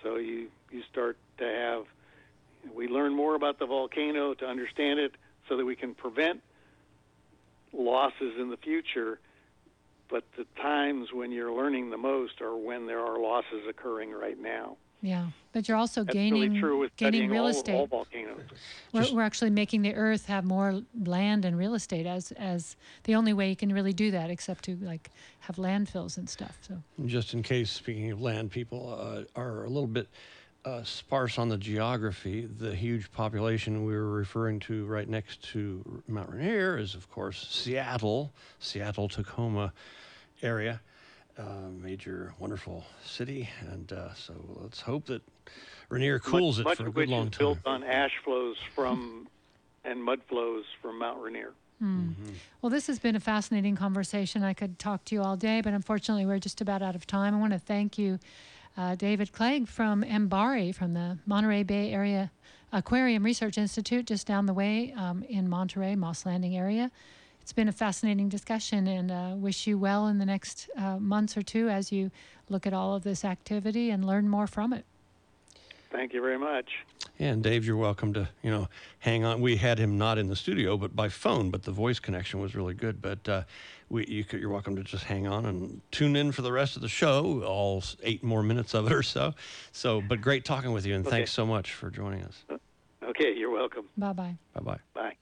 So 0.02 0.16
you 0.16 0.48
you 0.70 0.82
start 0.90 1.16
to 1.38 1.44
have 1.44 1.84
we 2.74 2.88
learn 2.88 3.14
more 3.14 3.34
about 3.34 3.58
the 3.58 3.66
volcano 3.66 4.34
to 4.34 4.46
understand 4.46 4.98
it 4.98 5.12
so 5.48 5.56
that 5.56 5.64
we 5.64 5.76
can 5.76 5.94
prevent 5.94 6.42
losses 7.72 8.34
in 8.38 8.50
the 8.50 8.56
future. 8.56 9.18
But 10.08 10.24
the 10.36 10.46
times 10.60 11.12
when 11.12 11.32
you're 11.32 11.52
learning 11.52 11.90
the 11.90 11.96
most 11.96 12.40
are 12.40 12.56
when 12.56 12.86
there 12.86 13.00
are 13.00 13.18
losses 13.18 13.66
occurring 13.68 14.12
right 14.12 14.38
now. 14.40 14.76
Yeah, 15.02 15.26
but 15.52 15.68
you're 15.68 15.76
also 15.76 16.02
That's 16.02 16.14
gaining 16.14 16.50
really 16.50 16.60
true 16.60 16.78
with 16.78 16.96
gaining 16.96 17.30
real 17.30 17.42
all, 17.42 17.48
estate. 17.48 17.74
all 17.74 17.86
volcanoes. 17.86 18.40
We're, 18.92 19.06
we're 19.12 19.22
actually 19.22 19.50
making 19.50 19.82
the 19.82 19.94
earth 19.94 20.26
have 20.26 20.44
more 20.44 20.80
land 21.04 21.44
and 21.44 21.56
real 21.56 21.74
estate 21.74 22.06
as 22.06 22.32
as 22.32 22.76
the 23.04 23.14
only 23.14 23.32
way 23.32 23.48
you 23.48 23.56
can 23.56 23.72
really 23.72 23.92
do 23.92 24.10
that, 24.10 24.30
except 24.30 24.64
to 24.64 24.76
like 24.76 25.10
have 25.40 25.56
landfills 25.56 26.16
and 26.16 26.28
stuff. 26.28 26.56
So 26.62 26.82
Just 27.06 27.34
in 27.34 27.42
case, 27.42 27.70
speaking 27.70 28.10
of 28.10 28.20
land, 28.20 28.50
people 28.50 28.98
uh, 28.98 29.40
are 29.40 29.64
a 29.64 29.68
little 29.68 29.86
bit 29.86 30.08
uh, 30.64 30.82
sparse 30.82 31.38
on 31.38 31.48
the 31.48 31.56
geography. 31.56 32.46
The 32.58 32.74
huge 32.74 33.10
population 33.12 33.84
we 33.84 33.92
were 33.92 34.10
referring 34.10 34.58
to 34.60 34.84
right 34.86 35.08
next 35.08 35.42
to 35.52 36.02
Mount 36.08 36.30
Rainier 36.30 36.76
is, 36.76 36.94
of 36.94 37.08
course, 37.08 37.46
Seattle, 37.48 38.32
Seattle 38.58 39.08
Tacoma 39.08 39.72
area, 40.42 40.80
uh, 41.38 41.68
major, 41.80 42.34
wonderful 42.38 42.84
city. 43.04 43.48
And 43.70 43.92
uh, 43.92 44.14
so 44.14 44.34
let's 44.60 44.80
hope 44.80 45.06
that 45.06 45.22
Rainier 45.88 46.18
cools 46.18 46.58
much, 46.62 46.74
it 46.74 46.76
for 46.76 46.84
a 46.84 46.88
of 46.88 46.94
good 46.94 47.00
which 47.02 47.10
long 47.10 47.26
is 47.26 47.30
time. 47.32 47.38
built 47.38 47.58
on 47.66 47.84
ash 47.84 48.12
flows 48.24 48.56
from 48.74 49.28
and 49.84 50.02
mud 50.02 50.20
flows 50.28 50.64
from 50.82 50.98
Mount 50.98 51.22
Rainier. 51.22 51.52
Well, 52.62 52.70
this 52.70 52.86
has 52.86 52.98
been 52.98 53.16
a 53.16 53.20
fascinating 53.20 53.76
conversation. 53.76 54.42
I 54.42 54.54
could 54.54 54.78
talk 54.78 55.04
to 55.06 55.14
you 55.14 55.22
all 55.22 55.36
day, 55.36 55.60
but 55.60 55.74
unfortunately, 55.74 56.24
we're 56.24 56.38
just 56.38 56.62
about 56.62 56.80
out 56.80 56.94
of 56.94 57.06
time. 57.06 57.34
I 57.34 57.38
want 57.38 57.52
to 57.52 57.58
thank 57.58 57.98
you, 57.98 58.18
uh, 58.78 58.94
David 58.94 59.32
Clague 59.32 59.68
from 59.68 60.02
MBARI, 60.02 60.74
from 60.74 60.94
the 60.94 61.18
Monterey 61.26 61.64
Bay 61.64 61.92
Area 61.92 62.30
Aquarium 62.72 63.22
Research 63.22 63.58
Institute, 63.58 64.06
just 64.06 64.26
down 64.26 64.46
the 64.46 64.54
way 64.54 64.94
um, 64.96 65.22
in 65.28 65.48
Monterey, 65.48 65.96
Moss 65.96 66.24
Landing 66.24 66.56
area. 66.56 66.90
It's 67.46 67.52
been 67.52 67.68
a 67.68 67.72
fascinating 67.72 68.28
discussion, 68.28 68.88
and 68.88 69.12
uh, 69.12 69.34
wish 69.36 69.68
you 69.68 69.78
well 69.78 70.08
in 70.08 70.18
the 70.18 70.26
next 70.26 70.68
uh, 70.76 70.98
months 70.98 71.36
or 71.36 71.42
two 71.42 71.68
as 71.68 71.92
you 71.92 72.10
look 72.48 72.66
at 72.66 72.72
all 72.72 72.96
of 72.96 73.04
this 73.04 73.24
activity 73.24 73.88
and 73.90 74.04
learn 74.04 74.28
more 74.28 74.48
from 74.48 74.72
it. 74.72 74.84
Thank 75.92 76.12
you 76.12 76.20
very 76.20 76.40
much. 76.40 76.68
And 77.20 77.44
Dave, 77.44 77.64
you're 77.64 77.76
welcome 77.76 78.12
to, 78.14 78.28
you 78.42 78.50
know, 78.50 78.66
hang 78.98 79.24
on. 79.24 79.40
We 79.40 79.54
had 79.54 79.78
him 79.78 79.96
not 79.96 80.18
in 80.18 80.26
the 80.26 80.34
studio, 80.34 80.76
but 80.76 80.96
by 80.96 81.08
phone, 81.08 81.52
but 81.52 81.62
the 81.62 81.70
voice 81.70 82.00
connection 82.00 82.40
was 82.40 82.56
really 82.56 82.74
good. 82.74 83.00
But 83.00 83.28
uh, 83.28 83.42
we, 83.90 84.04
you 84.06 84.24
could, 84.24 84.40
you're 84.40 84.50
welcome 84.50 84.74
to 84.74 84.82
just 84.82 85.04
hang 85.04 85.28
on 85.28 85.46
and 85.46 85.80
tune 85.92 86.16
in 86.16 86.32
for 86.32 86.42
the 86.42 86.50
rest 86.50 86.74
of 86.74 86.82
the 86.82 86.88
show, 86.88 87.44
all 87.44 87.84
eight 88.02 88.24
more 88.24 88.42
minutes 88.42 88.74
of 88.74 88.88
it 88.88 88.92
or 88.92 89.04
so. 89.04 89.34
So, 89.70 90.00
but 90.00 90.20
great 90.20 90.44
talking 90.44 90.72
with 90.72 90.84
you, 90.84 90.96
and 90.96 91.06
Okay. 91.06 91.18
thanks 91.18 91.30
so 91.30 91.46
much 91.46 91.74
for 91.74 91.90
joining 91.90 92.24
us. 92.24 92.42
Okay, 93.04 93.36
you're 93.36 93.52
welcome. 93.52 93.84
Bye 93.96 94.14
bye. 94.14 94.36
Bye 94.52 94.62
bye. 94.62 94.78
Bye. 94.94 95.16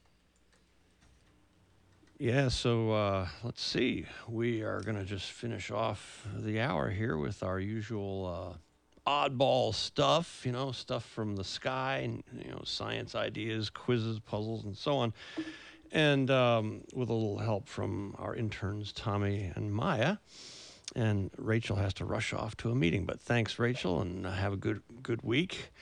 Yeah, 2.19 2.49
so 2.49 2.93
uh, 2.93 3.29
let's 3.43 3.63
see. 3.63 4.07
We 4.29 4.63
are 4.63 4.81
going 4.81 4.97
to 4.97 5.05
just 5.05 5.33
finish 5.33 5.73
off 5.73 6.25
the 6.37 6.61
hour 6.61 6.89
here 6.89 7.17
with 7.17 7.43
our 7.43 7.59
usual 7.59 8.57
uh, 9.05 9.11
oddball 9.11 9.75
stuff, 9.75 10.43
you 10.47 10.53
know, 10.53 10.71
stuff 10.71 11.05
from 11.05 11.35
the 11.35 11.43
sky, 11.43 12.09
you 12.33 12.51
know, 12.51 12.63
science 12.65 13.17
ideas, 13.17 13.69
quizzes, 13.69 14.21
puzzles, 14.21 14.65
and 14.65 14.77
so 14.77 14.97
on. 14.99 15.13
And 15.91 16.31
um, 16.31 16.83
with 16.95 17.09
a 17.09 17.13
little 17.13 17.39
help 17.39 17.69
from 17.69 18.15
our 18.19 18.35
interns, 18.35 18.93
Tommy 18.93 19.51
and 19.57 19.73
Maya. 19.73 20.19
And 20.95 21.33
Rachel 21.37 21.77
has 21.77 21.95
to 21.95 22.05
rush 22.05 22.33
off 22.33 22.57
to 22.59 22.71
a 22.71 22.77
meeting. 22.77 23.07
But 23.07 23.21
thanks, 23.21 23.59
Rachel, 23.59 24.01
and 24.01 24.25
have 24.25 24.53
a 24.53 24.57
good 24.57 24.83
good 25.03 25.23
week. 25.23 25.73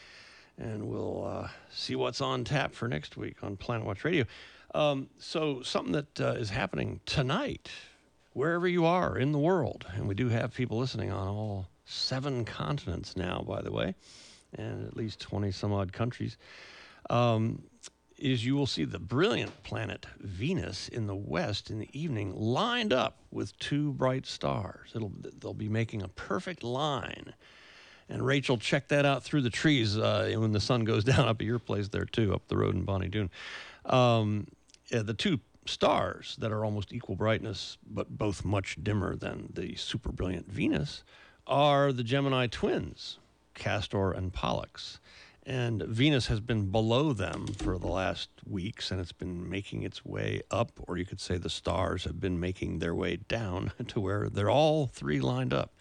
And 0.56 0.88
we'll 0.88 1.26
uh, 1.26 1.48
see 1.70 1.94
what's 1.94 2.22
on 2.22 2.44
tap 2.44 2.72
for 2.72 2.88
next 2.88 3.18
week 3.18 3.42
on 3.42 3.56
Planet 3.56 3.86
Watch 3.86 4.04
Radio. 4.04 4.24
Um, 4.74 5.08
so, 5.18 5.62
something 5.62 5.92
that 5.92 6.20
uh, 6.20 6.32
is 6.32 6.50
happening 6.50 7.00
tonight, 7.04 7.70
wherever 8.32 8.66
you 8.66 8.86
are 8.86 9.18
in 9.18 9.32
the 9.32 9.38
world, 9.38 9.86
and 9.94 10.08
we 10.08 10.14
do 10.14 10.28
have 10.28 10.54
people 10.54 10.78
listening 10.78 11.12
on 11.12 11.28
all 11.28 11.68
seven 11.84 12.44
continents 12.44 13.16
now, 13.16 13.44
by 13.46 13.60
the 13.60 13.70
way, 13.70 13.94
and 14.54 14.86
at 14.86 14.96
least 14.96 15.20
20 15.20 15.50
some 15.52 15.72
odd 15.72 15.92
countries, 15.92 16.38
um, 17.10 17.62
is 18.18 18.46
you 18.46 18.54
will 18.54 18.66
see 18.66 18.84
the 18.84 18.98
brilliant 18.98 19.62
planet 19.64 20.06
Venus 20.20 20.88
in 20.88 21.06
the 21.06 21.14
west 21.14 21.70
in 21.70 21.78
the 21.78 21.88
evening 21.92 22.32
lined 22.34 22.92
up 22.92 23.18
with 23.30 23.58
two 23.58 23.92
bright 23.92 24.26
stars. 24.26 24.92
It'll, 24.94 25.12
they'll 25.40 25.54
be 25.54 25.68
making 25.68 26.02
a 26.02 26.08
perfect 26.08 26.62
line. 26.62 27.34
And 28.08 28.24
Rachel, 28.24 28.58
check 28.58 28.88
that 28.88 29.04
out 29.04 29.22
through 29.22 29.42
the 29.42 29.50
trees 29.50 29.96
uh, 29.96 30.32
when 30.36 30.52
the 30.52 30.60
sun 30.60 30.84
goes 30.84 31.04
down 31.04 31.28
up 31.28 31.40
at 31.40 31.46
your 31.46 31.58
place 31.58 31.88
there 31.88 32.04
too, 32.04 32.34
up 32.34 32.46
the 32.48 32.56
road 32.56 32.74
in 32.74 32.84
Bonny 32.84 33.08
Doon. 33.08 33.30
Um, 33.84 34.46
yeah, 34.92 35.02
the 35.02 35.14
two 35.14 35.40
stars 35.66 36.36
that 36.38 36.52
are 36.52 36.64
almost 36.64 36.92
equal 36.92 37.16
brightness, 37.16 37.78
but 37.88 38.18
both 38.18 38.44
much 38.44 38.76
dimmer 38.82 39.16
than 39.16 39.48
the 39.54 39.74
super 39.76 40.12
brilliant 40.12 40.50
Venus, 40.50 41.02
are 41.46 41.92
the 41.92 42.04
Gemini 42.04 42.46
twins, 42.46 43.18
Castor 43.54 44.12
and 44.12 44.32
Pollux. 44.32 45.00
And 45.44 45.82
Venus 45.82 46.28
has 46.28 46.38
been 46.38 46.70
below 46.70 47.12
them 47.12 47.46
for 47.46 47.76
the 47.78 47.88
last 47.88 48.28
weeks, 48.46 48.90
and 48.90 49.00
it's 49.00 49.12
been 49.12 49.48
making 49.48 49.82
its 49.82 50.04
way 50.04 50.42
up, 50.50 50.72
or 50.86 50.98
you 50.98 51.04
could 51.04 51.20
say 51.20 51.36
the 51.36 51.50
stars 51.50 52.04
have 52.04 52.20
been 52.20 52.38
making 52.38 52.78
their 52.78 52.94
way 52.94 53.16
down 53.16 53.72
to 53.88 53.98
where 53.98 54.28
they're 54.28 54.50
all 54.50 54.86
three 54.86 55.20
lined 55.20 55.52
up 55.52 55.74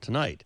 tonight. 0.00 0.44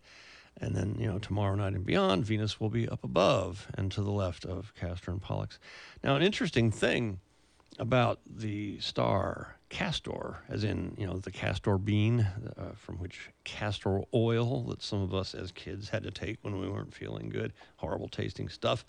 And 0.59 0.75
then, 0.75 0.95
you 0.97 1.07
know, 1.07 1.19
tomorrow 1.19 1.55
night 1.55 1.73
and 1.73 1.85
beyond, 1.85 2.25
Venus 2.25 2.59
will 2.59 2.69
be 2.69 2.87
up 2.87 3.03
above 3.03 3.67
and 3.75 3.91
to 3.91 4.01
the 4.01 4.11
left 4.11 4.45
of 4.45 4.73
Castor 4.75 5.11
and 5.11 5.21
Pollux. 5.21 5.59
Now, 6.03 6.15
an 6.15 6.21
interesting 6.21 6.71
thing 6.71 7.19
about 7.79 8.19
the 8.25 8.79
star 8.79 9.55
castor, 9.69 10.43
as 10.49 10.63
in, 10.63 10.95
you 10.97 11.07
know, 11.07 11.17
the 11.17 11.31
castor 11.31 11.77
bean 11.77 12.21
uh, 12.57 12.73
from 12.75 12.97
which 12.99 13.29
castor 13.43 14.01
oil 14.13 14.63
that 14.63 14.81
some 14.81 15.01
of 15.01 15.13
us 15.13 15.33
as 15.33 15.51
kids 15.51 15.89
had 15.89 16.03
to 16.03 16.11
take 16.11 16.37
when 16.41 16.59
we 16.59 16.69
weren't 16.69 16.93
feeling 16.93 17.29
good, 17.29 17.53
horrible 17.77 18.07
tasting 18.07 18.49
stuff. 18.49 18.85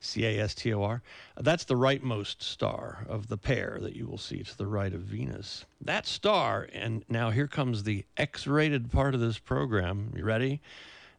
C 0.00 0.24
A 0.26 0.40
S 0.40 0.54
T 0.54 0.72
O 0.72 0.82
R. 0.82 1.02
That's 1.36 1.64
the 1.64 1.74
rightmost 1.74 2.42
star 2.42 3.04
of 3.08 3.28
the 3.28 3.36
pair 3.36 3.78
that 3.82 3.96
you 3.96 4.06
will 4.06 4.18
see 4.18 4.42
to 4.44 4.56
the 4.56 4.66
right 4.66 4.92
of 4.92 5.00
Venus. 5.00 5.66
That 5.80 6.06
star, 6.06 6.68
and 6.72 7.04
now 7.08 7.30
here 7.30 7.48
comes 7.48 7.82
the 7.82 8.04
X 8.16 8.46
rated 8.46 8.92
part 8.92 9.14
of 9.14 9.20
this 9.20 9.38
program. 9.38 10.12
You 10.16 10.24
ready? 10.24 10.60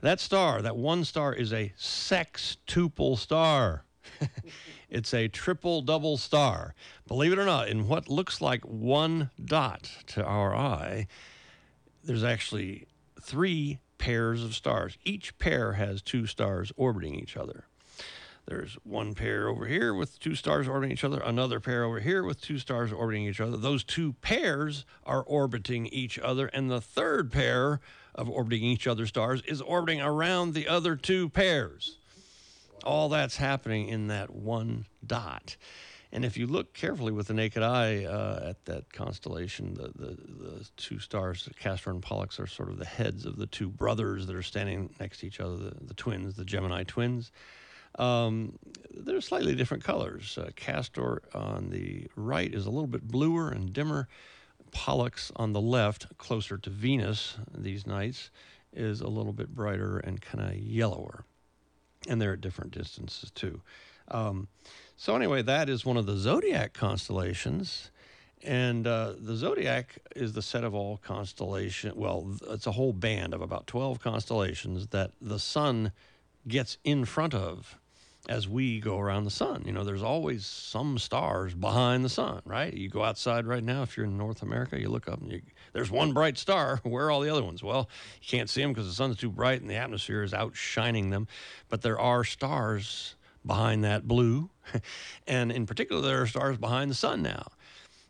That 0.01 0.21
star, 0.21 0.61
that 0.61 0.77
one 0.77 1.03
star, 1.03 1.33
is 1.33 1.51
a 1.51 1.73
sextuple 1.77 3.17
star. 3.17 3.83
it's 4.89 5.13
a 5.13 5.27
triple 5.27 5.81
double 5.81 6.17
star. 6.17 6.73
Believe 7.07 7.31
it 7.31 7.39
or 7.39 7.45
not, 7.45 7.67
in 7.67 7.87
what 7.87 8.09
looks 8.09 8.41
like 8.41 8.63
one 8.65 9.29
dot 9.43 9.91
to 10.07 10.23
our 10.25 10.55
eye, 10.55 11.07
there's 12.03 12.23
actually 12.23 12.87
three 13.21 13.79
pairs 13.97 14.43
of 14.43 14.55
stars. 14.55 14.97
Each 15.03 15.37
pair 15.37 15.73
has 15.73 16.01
two 16.01 16.25
stars 16.25 16.71
orbiting 16.77 17.15
each 17.15 17.35
other. 17.37 17.65
there's 18.49 18.77
one 18.83 19.13
pair 19.13 19.47
over 19.47 19.67
here 19.67 19.93
with 19.93 20.19
two 20.19 20.33
stars 20.33 20.67
orbiting 20.67 20.91
each 20.91 21.03
other, 21.03 21.19
another 21.19 21.59
pair 21.59 21.83
over 21.83 21.99
here 21.99 22.23
with 22.23 22.41
two 22.41 22.57
stars 22.57 22.91
orbiting 22.91 23.25
each 23.27 23.39
other. 23.39 23.55
Those 23.57 23.83
two 23.83 24.13
pairs 24.21 24.85
are 25.05 25.21
orbiting 25.21 25.85
each 25.87 26.17
other, 26.17 26.47
and 26.47 26.69
the 26.69 26.81
third 26.81 27.31
pair 27.31 27.79
of 28.15 28.27
orbiting 28.27 28.63
each 28.63 28.87
other 28.87 29.05
stars 29.05 29.43
is 29.43 29.61
orbiting 29.61 30.01
around 30.01 30.55
the 30.55 30.67
other 30.67 30.95
two 30.95 31.29
pairs. 31.29 31.98
All 32.83 33.09
that's 33.09 33.37
happening 33.37 33.87
in 33.89 34.07
that 34.07 34.29
one 34.29 34.85
dot. 35.05 35.55
And 36.11 36.25
if 36.25 36.37
you 36.37 36.47
look 36.47 36.73
carefully 36.73 37.11
with 37.11 37.27
the 37.27 37.35
naked 37.35 37.61
eye 37.61 38.05
uh, 38.05 38.49
at 38.49 38.65
that 38.65 38.91
constellation, 38.91 39.75
the, 39.75 39.91
the, 39.95 40.15
the 40.15 40.69
two 40.75 40.97
stars, 40.97 41.47
Castor 41.59 41.91
and 41.91 42.01
Pollux, 42.01 42.39
are 42.39 42.47
sort 42.47 42.69
of 42.69 42.79
the 42.79 42.85
heads 42.85 43.25
of 43.25 43.37
the 43.37 43.45
two 43.45 43.69
brothers 43.69 44.25
that 44.25 44.35
are 44.35 44.41
standing 44.41 44.89
next 44.99 45.19
to 45.19 45.27
each 45.27 45.39
other, 45.39 45.55
the, 45.55 45.75
the 45.81 45.93
twins, 45.93 46.35
the 46.35 46.45
Gemini 46.45 46.83
twins. 46.83 47.31
Um, 47.99 48.57
they're 48.91 49.21
slightly 49.21 49.53
different 49.53 49.83
colors. 49.83 50.37
Uh, 50.37 50.49
Castor 50.55 51.21
on 51.33 51.69
the 51.69 52.07
right 52.15 52.51
is 52.53 52.65
a 52.65 52.71
little 52.71 52.87
bit 52.87 53.07
bluer 53.07 53.49
and 53.49 53.71
dimmer. 53.71 54.07
Pollux 54.71 55.31
on 55.35 55.53
the 55.53 55.61
left, 55.61 56.17
closer 56.17 56.57
to 56.57 56.69
Venus 56.69 57.37
these 57.55 57.85
nights, 57.85 58.31
is 58.73 59.01
a 59.01 59.07
little 59.07 59.33
bit 59.33 59.53
brighter 59.53 59.97
and 59.99 60.21
kind 60.21 60.43
of 60.47 60.55
yellower. 60.55 61.25
And 62.07 62.21
they're 62.21 62.33
at 62.33 62.41
different 62.41 62.71
distances 62.71 63.31
too. 63.31 63.61
Um, 64.09 64.47
so, 64.95 65.15
anyway, 65.15 65.41
that 65.43 65.69
is 65.69 65.85
one 65.85 65.97
of 65.97 66.05
the 66.05 66.17
zodiac 66.17 66.73
constellations. 66.73 67.91
And 68.43 68.87
uh, 68.87 69.13
the 69.17 69.35
zodiac 69.35 69.99
is 70.15 70.33
the 70.33 70.41
set 70.41 70.63
of 70.63 70.73
all 70.73 70.97
constellation. 70.97 71.93
Well, 71.95 72.37
it's 72.49 72.67
a 72.67 72.71
whole 72.71 72.93
band 72.93 73.33
of 73.33 73.41
about 73.41 73.67
12 73.67 73.99
constellations 73.99 74.87
that 74.87 75.11
the 75.21 75.39
sun 75.39 75.91
gets 76.47 76.77
in 76.83 77.05
front 77.05 77.33
of 77.33 77.77
as 78.29 78.47
we 78.47 78.79
go 78.79 78.99
around 78.99 79.23
the 79.23 79.31
sun. 79.31 79.63
You 79.65 79.73
know, 79.73 79.83
there's 79.83 80.03
always 80.03 80.45
some 80.45 80.99
stars 80.99 81.55
behind 81.55 82.05
the 82.05 82.09
sun, 82.09 82.41
right? 82.45 82.71
You 82.71 82.87
go 82.87 83.03
outside 83.03 83.47
right 83.47 83.63
now, 83.63 83.81
if 83.81 83.97
you're 83.97 84.05
in 84.05 84.19
North 84.19 84.43
America, 84.43 84.79
you 84.79 84.87
look 84.87 85.09
up 85.09 85.19
and 85.19 85.31
you, 85.31 85.41
there's 85.73 85.89
one 85.89 86.13
bright 86.13 86.37
star. 86.37 86.79
Where 86.83 87.07
are 87.07 87.11
all 87.11 87.21
the 87.21 87.31
other 87.31 87.43
ones? 87.43 87.63
Well, 87.63 87.89
you 88.21 88.27
can't 88.27 88.47
see 88.47 88.61
them 88.61 88.71
because 88.71 88.85
the 88.85 88.93
sun's 88.93 89.17
too 89.17 89.31
bright 89.31 89.61
and 89.61 89.69
the 89.69 89.75
atmosphere 89.75 90.21
is 90.21 90.31
outshining 90.31 91.09
them. 91.09 91.27
But 91.69 91.81
there 91.81 91.99
are 91.99 92.23
stars 92.23 93.15
behind 93.43 93.83
that 93.83 94.07
blue. 94.07 94.51
and 95.27 95.51
in 95.51 95.65
particular, 95.65 96.03
there 96.03 96.21
are 96.21 96.27
stars 96.27 96.59
behind 96.59 96.91
the 96.91 96.95
sun 96.95 97.23
now. 97.23 97.47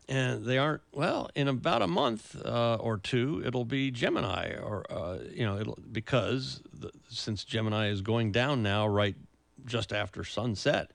And 0.09 0.43
they 0.43 0.57
aren't, 0.57 0.81
well, 0.91 1.29
in 1.33 1.47
about 1.47 1.81
a 1.81 1.87
month 1.87 2.35
uh, 2.43 2.75
or 2.75 2.97
two, 2.97 3.41
it'll 3.45 3.63
be 3.63 3.89
Gemini, 3.89 4.55
or, 4.55 4.83
uh, 4.89 5.19
you 5.31 5.45
know, 5.45 5.59
it'll, 5.59 5.77
because 5.91 6.61
the, 6.73 6.91
since 7.07 7.45
Gemini 7.45 7.89
is 7.89 8.01
going 8.01 8.31
down 8.33 8.63
now, 8.63 8.87
right 8.87 9.15
just 9.65 9.93
after 9.93 10.23
sunset, 10.23 10.91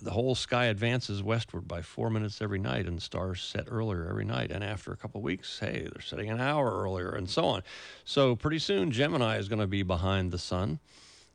the 0.00 0.10
whole 0.10 0.34
sky 0.34 0.66
advances 0.66 1.22
westward 1.22 1.68
by 1.68 1.82
four 1.82 2.10
minutes 2.10 2.40
every 2.40 2.58
night, 2.58 2.86
and 2.86 3.02
stars 3.02 3.42
set 3.42 3.66
earlier 3.68 4.08
every 4.08 4.24
night. 4.24 4.50
And 4.50 4.64
after 4.64 4.92
a 4.92 4.96
couple 4.96 5.20
weeks, 5.20 5.58
hey, 5.58 5.88
they're 5.92 6.02
setting 6.02 6.30
an 6.30 6.40
hour 6.40 6.82
earlier, 6.82 7.10
and 7.10 7.28
so 7.28 7.44
on. 7.44 7.62
So 8.04 8.34
pretty 8.36 8.58
soon, 8.58 8.90
Gemini 8.90 9.38
is 9.38 9.48
going 9.48 9.60
to 9.60 9.66
be 9.66 9.82
behind 9.82 10.30
the 10.30 10.38
sun. 10.38 10.78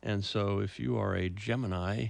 And 0.02 0.24
so, 0.24 0.60
if 0.60 0.80
you 0.80 0.98
are 0.98 1.14
a 1.14 1.30
Gemini, 1.30 2.08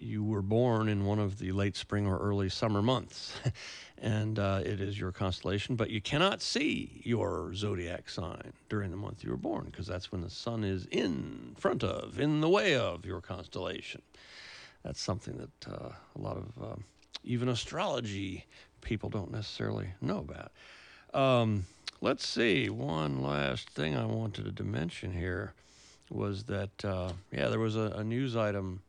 you 0.00 0.24
were 0.24 0.42
born 0.42 0.88
in 0.88 1.04
one 1.04 1.18
of 1.18 1.38
the 1.38 1.52
late 1.52 1.76
spring 1.76 2.06
or 2.06 2.18
early 2.18 2.48
summer 2.48 2.82
months, 2.82 3.34
and 3.98 4.38
uh, 4.38 4.60
it 4.64 4.80
is 4.80 4.98
your 4.98 5.12
constellation, 5.12 5.76
but 5.76 5.90
you 5.90 6.00
cannot 6.00 6.42
see 6.42 7.00
your 7.04 7.52
zodiac 7.54 8.08
sign 8.08 8.52
during 8.68 8.90
the 8.90 8.96
month 8.96 9.22
you 9.22 9.30
were 9.30 9.36
born 9.36 9.66
because 9.70 9.86
that's 9.86 10.10
when 10.10 10.22
the 10.22 10.30
sun 10.30 10.64
is 10.64 10.86
in 10.90 11.54
front 11.58 11.84
of, 11.84 12.18
in 12.18 12.40
the 12.40 12.48
way 12.48 12.74
of 12.74 13.04
your 13.04 13.20
constellation. 13.20 14.02
That's 14.82 15.00
something 15.00 15.36
that 15.36 15.72
uh, 15.72 15.90
a 16.16 16.20
lot 16.20 16.36
of 16.36 16.62
uh, 16.62 16.76
even 17.22 17.48
astrology 17.48 18.46
people 18.80 19.10
don't 19.10 19.30
necessarily 19.30 19.90
know 20.00 20.18
about. 20.18 20.52
Um, 21.12 21.66
let's 22.00 22.26
see, 22.26 22.70
one 22.70 23.22
last 23.22 23.68
thing 23.70 23.96
I 23.96 24.06
wanted 24.06 24.56
to 24.56 24.64
mention 24.64 25.12
here 25.12 25.52
was 26.10 26.44
that, 26.44 26.84
uh, 26.84 27.12
yeah, 27.32 27.48
there 27.48 27.60
was 27.60 27.76
a, 27.76 27.92
a 27.96 28.04
news 28.04 28.36
item 28.36 28.80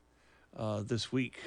uh, 0.57 0.81
this 0.83 1.11
week 1.11 1.39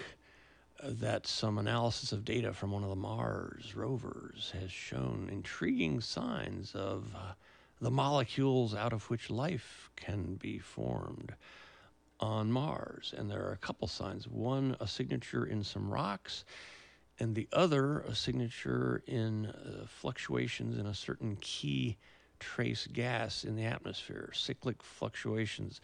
uh, 0.82 0.88
that 0.92 1.26
some 1.26 1.58
analysis 1.58 2.12
of 2.12 2.24
data 2.24 2.52
from 2.52 2.72
one 2.72 2.82
of 2.82 2.90
the 2.90 2.96
Mars 2.96 3.74
rovers 3.74 4.52
has 4.60 4.70
shown 4.70 5.28
intriguing 5.30 6.00
signs 6.00 6.74
of 6.74 7.14
uh, 7.14 7.32
the 7.80 7.90
molecules 7.90 8.74
out 8.74 8.92
of 8.92 9.08
which 9.10 9.30
life 9.30 9.90
can 9.96 10.34
be 10.34 10.58
formed 10.58 11.34
on 12.20 12.50
Mars. 12.50 13.14
And 13.16 13.30
there 13.30 13.42
are 13.46 13.52
a 13.52 13.58
couple 13.58 13.88
signs 13.88 14.26
one, 14.26 14.76
a 14.80 14.88
signature 14.88 15.44
in 15.44 15.62
some 15.62 15.90
rocks. 15.90 16.44
And 17.20 17.34
the 17.34 17.48
other, 17.52 18.00
a 18.00 18.14
signature 18.14 19.02
in 19.06 19.46
uh, 19.46 19.86
fluctuations 19.86 20.78
in 20.78 20.86
a 20.86 20.94
certain 20.94 21.36
key 21.40 21.96
trace 22.40 22.88
gas 22.92 23.44
in 23.44 23.56
the 23.56 23.64
atmosphere, 23.64 24.30
cyclic 24.34 24.82
fluctuations. 24.82 25.80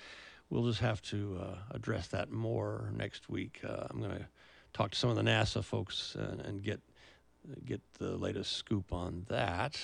We'll 0.51 0.66
just 0.66 0.80
have 0.80 1.01
to 1.03 1.40
uh, 1.40 1.57
address 1.70 2.09
that 2.09 2.30
more 2.30 2.90
next 2.94 3.28
week. 3.28 3.61
Uh, 3.64 3.86
I'm 3.88 4.01
going 4.01 4.11
to 4.11 4.26
talk 4.72 4.90
to 4.90 4.98
some 4.98 5.09
of 5.09 5.16
the 5.16 5.22
NASA 5.22 5.62
folks 5.62 6.16
and, 6.18 6.40
and, 6.40 6.62
get 6.62 6.80
get 7.64 7.80
the 7.98 8.16
latest 8.16 8.53
scoop 8.53 8.92
on 8.92 9.24
that. 9.28 9.80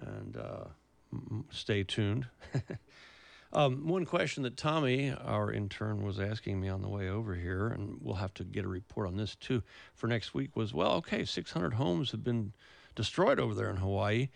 And 0.00 0.36
uh, 0.36 0.64
m- 1.12 1.44
stay 1.50 1.84
tuned. 1.84 2.26
um, 3.52 3.86
one 3.86 4.04
question 4.04 4.42
that 4.42 4.56
Tommy, 4.56 5.12
our 5.12 5.52
intern, 5.52 6.02
was 6.02 6.20
asking 6.20 6.60
me 6.60 6.68
on 6.68 6.82
the 6.82 6.88
way 6.88 7.08
over 7.08 7.34
here, 7.34 7.68
and 7.68 7.98
we'll 8.00 8.16
have 8.16 8.34
to 8.34 8.44
get 8.44 8.64
a 8.64 8.68
report 8.68 9.06
on 9.06 9.16
this 9.16 9.36
too 9.36 9.62
for 9.94 10.08
next 10.08 10.34
week, 10.34 10.56
was 10.56 10.74
well, 10.74 10.92
okay, 10.94 11.24
600 11.24 11.74
homes 11.74 12.10
have 12.10 12.24
been 12.24 12.52
destroyed 12.94 13.40
over 13.40 13.54
there 13.54 13.70
in 13.70 13.76
Hawaii. 13.76 14.28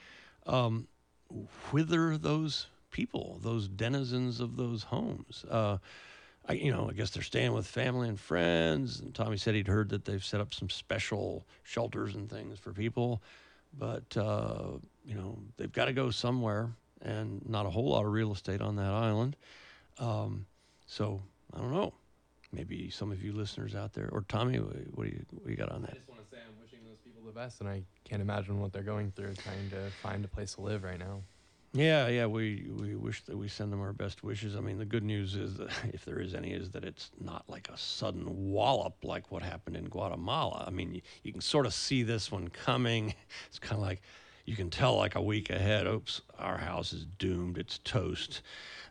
Um, 0.47 0.89
whither 1.71 2.17
those 2.17 2.67
people, 2.93 3.41
those 3.43 3.67
denizens 3.67 4.39
of 4.41 4.57
those 4.57 4.85
homes. 4.85 5.45
Uh, 5.51 5.79
I, 6.49 6.55
you 6.55 6.73
know, 6.73 6.89
I 6.91 6.93
guess 6.93 7.11
they're 7.11 7.23
staying 7.23 7.53
with 7.53 7.67
family 7.67 8.09
and 8.09 8.19
friends. 8.19 9.01
And 9.01 9.15
Tommy 9.15 9.37
said 9.37 9.55
he'd 9.55 9.69
heard 9.69 9.89
that 9.91 10.05
they've 10.05 10.25
set 10.25 10.41
up 10.41 10.55
some 10.55 10.71
special 10.71 11.47
shelters 11.63 12.15
and 12.15 12.29
things 12.31 12.59
for 12.59 12.73
people, 12.73 13.23
but 13.77 14.17
uh, 14.17 14.79
you 15.05 15.15
know, 15.15 15.39
they've 15.57 15.73
got 15.73 15.87
to 15.87 15.93
go 15.93 16.11
somewhere, 16.11 16.71
and 17.01 17.49
not 17.49 17.67
a 17.67 17.71
whole 17.71 17.89
lot 17.91 18.05
of 18.05 18.13
real 18.13 18.33
estate 18.33 18.61
on 18.61 18.77
that 18.77 18.93
island. 18.93 19.37
Um, 19.99 20.47
so 20.87 21.23
I 21.55 21.59
don't 21.59 21.73
know. 21.73 21.93
Maybe 22.53 22.91
some 22.91 23.11
of 23.11 23.23
you 23.25 23.33
listeners 23.33 23.75
out 23.75 23.95
there, 23.95 24.11
or 24.13 24.25
Tommy, 24.29 24.59
what 24.59 24.73
do 24.73 25.11
you 25.11 25.25
what 25.31 25.45
do 25.45 25.51
you 25.51 25.57
got 25.57 25.73
on 25.73 25.83
that? 25.83 25.93
I 25.93 25.95
just 25.95 26.09
want 26.09 26.23
to 26.23 26.37
say 26.37 26.43
I'm 26.47 26.61
wishing 26.61 26.81
those 26.85 26.99
people 27.05 27.23
the 27.25 27.33
best, 27.33 27.61
and 27.61 27.69
I 27.69 27.83
can't 28.05 28.21
imagine 28.21 28.61
what 28.61 28.73
they're 28.73 28.83
going 28.83 29.11
through 29.13 29.35
trying 29.35 29.71
to 29.71 29.91
find 30.03 30.25
a 30.25 30.29
place 30.29 30.55
to 30.55 30.61
live 30.61 30.83
right 30.83 30.99
now. 30.99 31.23
Yeah, 31.75 32.09
yeah, 32.09 32.27
we, 32.27 32.71
we 32.79 32.97
wish 32.97 33.23
that 33.23 33.37
we 33.37 33.49
send 33.49 33.73
them 33.73 33.81
our 33.81 33.95
best 33.95 34.23
wishes. 34.23 34.57
I 34.57 34.61
mean, 34.61 34.77
the 34.77 34.85
good 34.85 35.05
news 35.05 35.35
is, 35.35 35.57
that, 35.57 35.71
if 35.93 36.05
there 36.05 36.21
is 36.21 36.35
any, 36.35 36.53
is 36.53 36.71
that 36.73 36.85
it's 36.85 37.11
not 37.19 37.45
like 37.49 37.69
a 37.73 37.79
sudden 37.79 38.25
wallop 38.51 38.97
like 39.03 39.31
what 39.31 39.43
happened 39.43 39.77
in 39.77 39.87
Guatemala. 39.87 40.65
I 40.67 40.71
mean, 40.71 40.95
you, 40.95 41.01
you 41.23 41.33
can 41.33 41.41
sort 41.41 41.65
of 41.65 41.73
see 41.73 42.03
this 42.03 42.31
one 42.31 42.49
coming. 42.49 43.15
It's 43.49 43.59
kind 43.59 43.81
of 43.81 43.87
like 43.87 44.03
you 44.45 44.57
can 44.57 44.71
tell 44.71 44.97
like 44.97 45.15
a 45.15 45.23
week 45.23 45.51
ahead, 45.51 45.87
oops, 45.87 46.21
our 46.39 46.59
house 46.59 46.93
is 46.93 47.07
doomed, 47.19 47.59
it's 47.59 47.79
toast. 47.79 48.43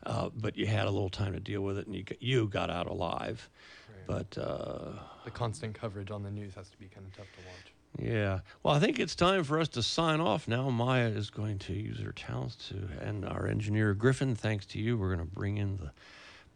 Uh, 0.04 0.30
but 0.36 0.58
you 0.58 0.66
had 0.66 0.88
a 0.88 0.92
little 0.92 1.10
time 1.10 1.34
to 1.34 1.40
deal 1.40 1.62
with 1.62 1.78
it, 1.78 1.86
and 1.86 1.96
you 1.96 2.04
got, 2.04 2.22
you 2.22 2.48
got 2.48 2.70
out 2.70 2.88
alive. 2.88 3.50
Right. 3.90 4.26
But 4.34 4.38
uh, 4.42 4.94
the 5.26 5.32
constant 5.32 5.76
coverage 5.76 6.10
on 6.10 6.24
the 6.24 6.32
news 6.32 6.56
has 6.56 6.70
to 6.70 6.78
be 6.78 6.88
kind 6.88 7.06
of 7.06 7.16
tough 7.16 7.28
to 7.34 7.42
watch. 7.46 7.71
Yeah. 8.00 8.40
Well, 8.64 8.74
I 8.74 8.80
think 8.80 9.00
it's 9.00 9.16
time 9.16 9.44
for 9.44 9.60
us 9.60 9.68
to 9.70 9.84
sign 9.84 10.22
off 10.22 10.48
now. 10.48 10.70
Maya 10.70 11.08
is 11.08 11.30
going 11.30 11.60
to 11.60 11.74
use 11.74 12.00
her 12.00 12.14
talents 12.14 12.56
to, 12.70 12.76
and 13.06 13.26
our 13.26 13.48
engineer 13.48 13.94
Griffin, 13.94 14.36
thanks 14.36 14.66
to 14.68 14.80
you, 14.80 14.98
we're 14.98 15.14
going 15.14 15.28
to 15.28 15.34
bring 15.34 15.58
in 15.58 15.78
the 15.78 15.92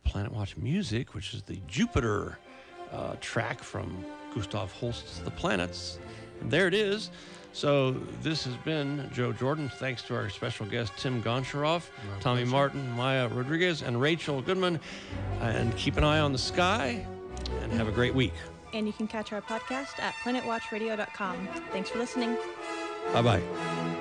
Planet 0.03 0.31
Watch 0.31 0.55
music, 0.55 1.13
which 1.13 1.33
is 1.33 1.41
the 1.43 1.59
Jupiter 1.67 2.37
uh, 2.91 3.15
track 3.19 3.61
from 3.61 4.05
Gustav 4.33 4.71
Holst's 4.71 5.19
The 5.19 5.31
Planets. 5.31 5.99
And 6.41 6.49
there 6.49 6.67
it 6.67 6.73
is. 6.73 7.09
So 7.53 7.91
this 8.21 8.43
has 8.43 8.55
been 8.57 9.09
Joe 9.13 9.31
Jordan. 9.31 9.69
Thanks 9.69 10.01
to 10.03 10.15
our 10.15 10.29
special 10.29 10.65
guest 10.65 10.93
Tim 10.97 11.23
Goncharov, 11.23 11.83
Tommy 12.19 12.41
pleasure. 12.41 12.51
Martin, 12.51 12.91
Maya 12.91 13.29
Rodriguez, 13.29 13.81
and 13.81 13.99
Rachel 13.99 14.41
Goodman. 14.41 14.79
And 15.39 15.75
keep 15.77 15.95
an 15.97 16.03
eye 16.03 16.19
on 16.19 16.33
the 16.33 16.37
sky 16.37 17.05
and 17.61 17.71
have 17.71 17.87
a 17.87 17.91
great 17.91 18.13
week 18.13 18.33
and 18.75 18.85
you 18.85 18.93
can 18.93 19.07
catch 19.07 19.31
our 19.31 19.41
podcast 19.41 19.99
at 19.99 20.13
planetwatchradio.com. 20.15 21.47
Thanks 21.71 21.89
for 21.89 21.97
listening. 21.97 22.37
Bye 23.13 23.21
bye. 23.21 23.94